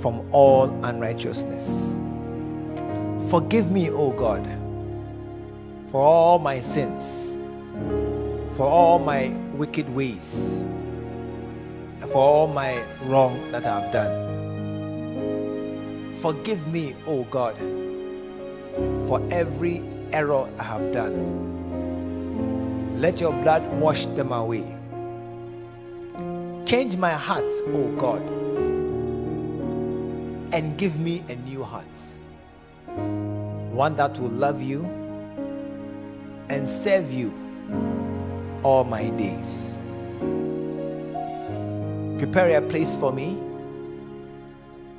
from 0.01 0.27
all 0.33 0.69
unrighteousness. 0.85 1.99
Forgive 3.31 3.71
me, 3.71 3.91
O 3.91 4.13
God, 4.13 4.47
for 5.91 6.01
all 6.03 6.39
my 6.39 6.61
sins, 6.61 7.39
for 8.57 8.67
all 8.67 8.99
my 8.99 9.29
wicked 9.55 9.89
ways, 9.89 10.63
and 12.01 12.11
for 12.11 12.19
all 12.19 12.47
my 12.47 12.83
wrong 13.05 13.51
that 13.53 13.65
I 13.65 13.81
have 13.81 13.93
done. 13.93 14.27
Forgive 16.21 16.67
me, 16.69 16.95
O 17.07 17.25
God, 17.25 17.57
for 19.09 19.21
every 19.31 19.83
error 20.13 20.49
I 20.59 20.63
have 20.63 20.93
done. 20.93 21.47
Let 23.01 23.21
your 23.21 23.33
blood 23.33 23.67
wash 23.81 24.07
them 24.07 24.33
away. 24.33 24.75
Change 26.65 26.97
my 26.97 27.13
heart, 27.13 27.51
O 27.69 27.89
God, 27.97 28.23
and 30.53 30.77
give 30.79 30.99
me 30.99 31.25
a 31.29 31.37
new 31.37 31.63
heart. 31.63 31.87
One 33.73 33.95
that 33.97 34.19
will 34.19 34.31
love 34.31 34.63
you 34.63 34.85
and 36.49 36.69
serve 36.69 37.13
you 37.13 37.33
all 38.63 38.85
my 38.85 39.09
days. 39.11 39.79
Prepare 42.19 42.59
a 42.59 42.63
place 42.63 42.97
for 42.97 43.13
me 43.13 43.39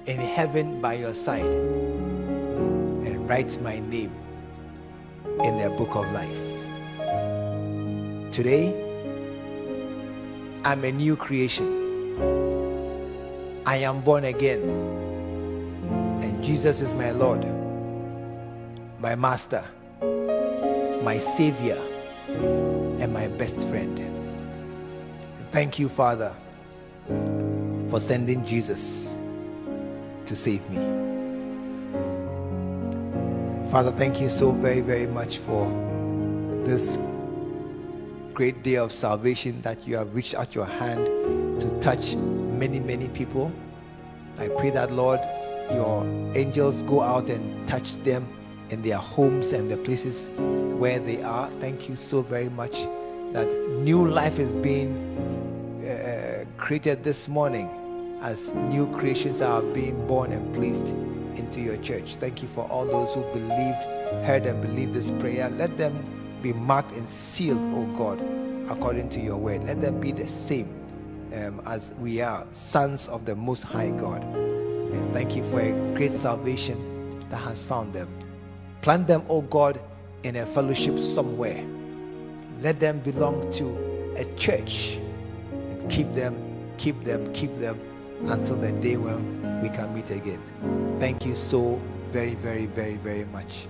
in 0.06 0.20
heaven 0.20 0.80
by 0.82 0.94
your 0.94 1.14
side 1.14 1.44
and 1.46 3.28
write 3.28 3.60
my 3.62 3.80
name 3.80 4.12
in 5.44 5.58
the 5.58 5.70
book 5.78 5.96
of 5.96 6.12
life. 6.12 6.38
Today, 8.32 8.74
I'm 10.64 10.84
a 10.84 10.92
new 10.92 11.16
creation. 11.16 11.74
I 13.66 13.78
am 13.78 14.02
born 14.02 14.26
again, 14.26 14.62
Jesus 16.48 16.80
is 16.80 16.94
my 16.94 17.12
Lord, 17.12 17.46
my 19.02 19.16
Master, 19.16 19.66
my 21.04 21.20
Savior, 21.20 21.78
and 22.30 23.12
my 23.12 23.28
best 23.28 23.68
friend. 23.68 24.00
Thank 25.52 25.78
you, 25.78 25.90
Father, 25.90 26.34
for 27.90 28.00
sending 28.00 28.46
Jesus 28.46 29.18
to 30.26 30.38
save 30.38 30.62
me. 30.70 30.78
Father, 33.70 33.92
thank 33.92 34.22
you 34.22 34.30
so 34.30 34.52
very, 34.52 34.80
very 34.80 35.08
much 35.08 35.40
for 35.40 35.68
this 36.64 36.98
great 38.34 38.64
day 38.64 38.76
of 38.76 38.94
salvation 38.94 39.62
that 39.64 39.86
you 39.86 39.98
have 39.98 40.16
reached 40.16 40.36
out 40.36 40.56
your 40.56 40.66
hand 40.66 41.08
to 41.60 41.80
touch 41.82 42.16
many, 42.16 42.80
many 42.80 43.10
people. 43.10 43.52
I 44.38 44.48
pray 44.48 44.70
that, 44.70 44.94
Lord, 44.94 45.20
your 45.72 46.04
angels 46.36 46.84
go 46.84 47.02
out 47.02 47.30
and 47.30 47.68
touch 47.68 47.96
them 48.04 48.28
in 48.70 48.82
their 48.82 48.98
homes 48.98 49.54
and 49.54 49.70
the 49.70 49.78
places 49.78 50.30
where 50.80 51.00
they 51.00 51.22
are. 51.24 51.50
Thank 51.60 51.90
you 51.90 51.96
so 51.96 52.22
very 52.22 52.50
much 52.50 52.74
that 53.34 53.48
new 53.80 54.08
life 54.08 54.40
is 54.40 54.56
being 54.56 54.96
uh, 55.88 56.46
created 56.58 57.04
this 57.04 57.28
morning 57.28 57.70
as 58.22 58.52
new 58.54 58.88
creations 58.98 59.42
are 59.42 59.62
being 59.62 60.08
born 60.08 60.32
and 60.32 60.54
placed 60.54 60.88
into 61.36 61.62
your 61.62 61.78
church. 61.78 62.16
Thank 62.16 62.42
you 62.42 62.48
for 62.48 62.66
all 62.70 62.86
those 62.86 63.14
who 63.14 63.22
believed, 63.34 63.84
heard, 64.26 64.46
and 64.46 64.62
believed 64.62 64.94
this 64.94 65.12
prayer. 65.12 65.50
Let 65.50 65.78
them 65.78 66.40
be 66.42 66.54
marked 66.54 66.96
and 66.96 67.08
sealed, 67.08 67.64
oh 67.76 67.86
God, 67.98 68.20
according 68.72 69.10
to 69.10 69.20
your 69.20 69.38
word. 69.38 69.64
Let 69.66 69.82
them 69.82 70.00
be 70.00 70.12
the 70.12 70.28
same 70.28 70.74
um, 71.34 71.62
as 71.66 71.94
we 72.00 72.22
are, 72.22 72.46
sons 72.52 73.08
of 73.08 73.26
the 73.26 73.36
Most 73.36 73.64
High 73.64 73.92
God. 73.92 74.47
And 74.94 75.14
thank 75.14 75.36
you 75.36 75.44
for 75.50 75.60
a 75.60 75.72
great 75.96 76.16
salvation 76.16 77.26
that 77.30 77.38
has 77.38 77.64
found 77.64 77.94
them. 77.94 78.08
Plant 78.82 79.08
them, 79.08 79.24
oh 79.30 79.42
God, 79.42 79.80
in 80.24 80.36
a 80.38 80.46
fellowship 80.46 81.00
somewhere. 81.00 81.64
Let 82.62 82.80
them 82.80 83.00
belong 83.00 83.52
to 83.54 84.14
a 84.18 84.26
church 84.36 85.00
and 85.52 85.90
keep 85.90 86.12
them, 86.14 86.36
keep 86.78 87.04
them, 87.04 87.32
keep 87.34 87.56
them 87.58 87.80
until 88.26 88.56
the 88.56 88.72
day 88.72 88.98
when 88.98 89.62
we 89.62 89.70
can 89.70 89.94
meet 89.94 90.10
again. 90.10 90.42
Thank 91.00 91.26
you 91.26 91.36
so 91.36 91.80
very, 92.12 92.36
very, 92.36 92.66
very, 92.66 92.98
very 92.98 93.26
much. 93.26 93.68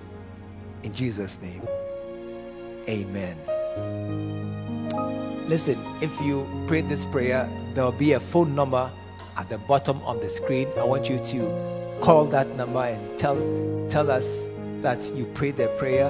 In 0.84 0.93
Jesus' 0.93 1.39
name, 1.41 1.68
amen. 2.88 3.36
Listen, 5.47 5.80
if 6.01 6.11
you 6.22 6.47
pray 6.68 6.82
this 6.82 7.05
prayer, 7.05 7.49
there 7.74 7.84
will 7.84 7.91
be 7.91 8.13
a 8.13 8.20
phone 8.20 8.53
number 8.53 8.91
at 9.38 9.50
the 9.50 9.58
bottom 9.60 10.02
of 10.02 10.22
the 10.22 10.30
screen. 10.30 10.68
I 10.78 10.84
want 10.84 11.10
you 11.10 11.20
to 11.20 11.98
call 12.02 12.26
that 12.26 12.56
number 12.56 12.80
and 12.82 13.18
tell 13.18 13.38
tell 13.90 14.12
us 14.12 14.48
that 14.82 15.14
you 15.16 15.26
prayed 15.26 15.58
the 15.58 15.68
prayer 15.80 16.10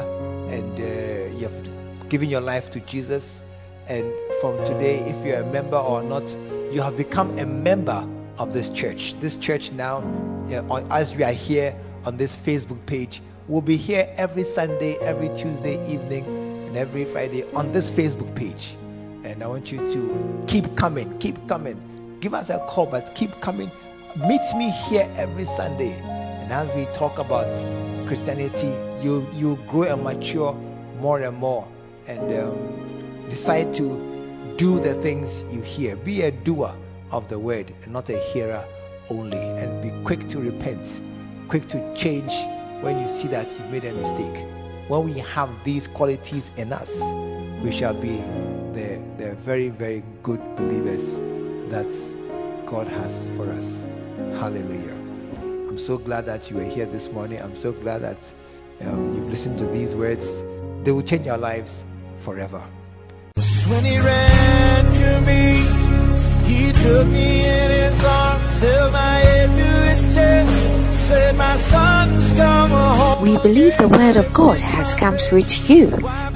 and 0.50 0.80
uh, 0.80 1.38
you 1.38 1.44
have 1.48 2.10
given 2.10 2.30
your 2.30 2.42
life 2.42 2.72
to 2.72 2.80
Jesus. 2.82 3.42
And 3.88 4.12
from 4.42 4.58
today, 4.66 5.00
if 5.00 5.26
you're 5.26 5.42
a 5.42 5.46
member 5.52 5.78
or 5.78 6.04
not, 6.04 6.30
you 6.72 6.82
have 6.82 6.98
become 6.98 7.38
a 7.40 7.46
member 7.46 8.08
of 8.38 8.54
this 8.54 8.70
church. 8.70 9.16
This 9.20 9.38
church 9.38 9.72
now, 9.72 10.04
as 10.90 11.16
we 11.16 11.24
are 11.24 11.32
here 11.32 11.76
on 12.06 12.18
this 12.18 12.36
Facebook 12.36 12.86
page, 12.86 13.22
we'll 13.48 13.62
be 13.62 13.78
here 13.78 14.14
every 14.18 14.44
Sunday, 14.44 14.96
every 14.96 15.30
Tuesday 15.30 15.76
evening, 15.92 16.26
and 16.68 16.76
every 16.76 17.06
Friday 17.06 17.44
on 17.54 17.72
this 17.72 17.90
Facebook 17.90 18.34
page. 18.36 18.76
And 19.24 19.44
I 19.44 19.48
want 19.48 19.72
you 19.72 19.80
to 19.80 20.44
keep 20.48 20.76
coming, 20.76 21.18
keep 21.20 21.36
coming. 21.48 21.82
Give 22.20 22.34
us 22.34 22.50
a 22.50 22.58
call, 22.60 22.88
but 22.88 23.14
keep 23.14 23.40
coming. 23.42 23.70
Meet 24.16 24.42
me 24.56 24.72
here 24.72 25.08
every 25.18 25.46
Sunday. 25.46 25.94
And 25.94 26.52
as 26.52 26.74
we 26.74 26.86
talk 26.94 27.20
about 27.20 27.48
Christianity, 28.08 28.74
you 29.04 29.28
you 29.34 29.60
grow 29.68 29.84
and 29.84 30.04
mature 30.04 30.54
more 31.00 31.22
and 31.22 31.38
more, 31.38 31.68
and 32.08 32.20
um, 32.40 33.28
decide 33.30 33.72
to 33.76 34.56
do 34.58 34.80
the 34.80 34.96
things 34.96 35.44
you 35.52 35.62
hear. 35.62 35.96
Be 35.96 36.24
a 36.24 36.32
doer 36.32 36.74
of 37.12 37.28
the 37.28 37.38
word 37.38 37.72
and 37.84 37.94
not 37.94 38.10
a 38.10 38.18
hearer 38.18 38.66
only. 39.12 39.38
And 39.38 39.84
be 39.84 39.92
quick 40.04 40.28
to 40.30 40.40
repent, 40.40 41.02
quick 41.50 41.68
to 41.68 41.96
change 41.96 42.34
when 42.82 43.00
you 43.00 43.08
see 43.08 43.28
that 43.28 43.48
you've 43.52 43.70
made 43.70 43.86
a 43.86 43.94
mistake. 43.94 44.44
When 44.88 45.04
we 45.04 45.20
have 45.20 45.50
these 45.64 45.88
qualities 45.88 46.50
in 46.58 46.74
us, 46.74 47.00
we 47.62 47.72
shall 47.72 47.94
be 47.94 48.18
the, 48.74 49.00
the 49.18 49.36
very, 49.36 49.70
very 49.70 50.04
good 50.24 50.42
believers 50.56 51.20
that 51.70 51.92
God 52.66 52.88
has 52.88 53.28
for 53.36 53.50
us. 53.52 53.86
Hallelujah. 54.40 54.96
I'm 55.70 55.78
so 55.78 55.98
glad 55.98 56.26
that 56.26 56.50
you 56.50 56.58
were 56.58 56.64
here 56.64 56.86
this 56.86 57.12
morning. 57.12 57.42
I'm 57.42 57.56
so 57.56 57.72
glad 57.72 58.02
that 58.02 58.18
um, 58.82 59.14
you've 59.14 59.30
listened 59.30 59.60
to 59.60 59.66
these 59.68 59.96
words. 59.96 60.44
They 60.84 60.92
will 60.92 61.04
change 61.04 61.28
our 61.28 61.38
lives 61.38 61.84
forever. 62.20 62.64
When 63.70 63.84
he 63.84 64.00
ran 64.00 64.86
to 64.94 65.22
me, 65.22 65.58
he 66.48 66.72
took 66.72 67.08
me 67.08 67.46
in 67.46 67.70
his 67.70 68.04
arms, 68.04 68.62
held 68.62 68.94
my 68.94 69.18
head 69.18 69.50
to 69.50 69.90
his 69.90 70.16
chest, 70.16 71.08
said, 71.08 71.36
My 71.36 71.58
son's 71.58 72.34
come 72.34 72.70
home. 72.70 73.22
We 73.22 73.38
believe 73.38 73.76
the 73.78 73.90
Word 73.90 74.16
of 74.16 74.32
God 74.34 74.62
has 74.62 74.96
come 74.96 75.18
through 75.18 75.44
to 75.44 75.74
you. 75.74 75.90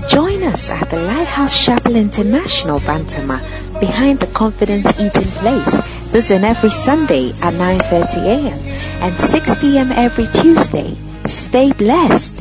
Join 0.10 0.44
us 0.44 0.70
at 0.70 0.90
the 0.90 1.00
Lighthouse 1.00 1.64
Chapel 1.64 1.96
International 1.96 2.80
Bantama 2.80 3.40
behind 3.82 4.20
the 4.20 4.28
Confidence 4.28 4.88
Eating 5.02 5.30
Place. 5.42 5.74
This 6.14 6.32
is 6.32 6.44
every 6.44 6.70
Sunday 6.70 7.32
at 7.42 7.54
9.30 7.56 8.18
a.m. 8.24 8.60
and 9.02 9.20
6 9.20 9.58
p.m. 9.58 9.92
every 9.92 10.28
Tuesday. 10.28 10.96
Stay 11.26 11.74
blessed. 11.74 12.40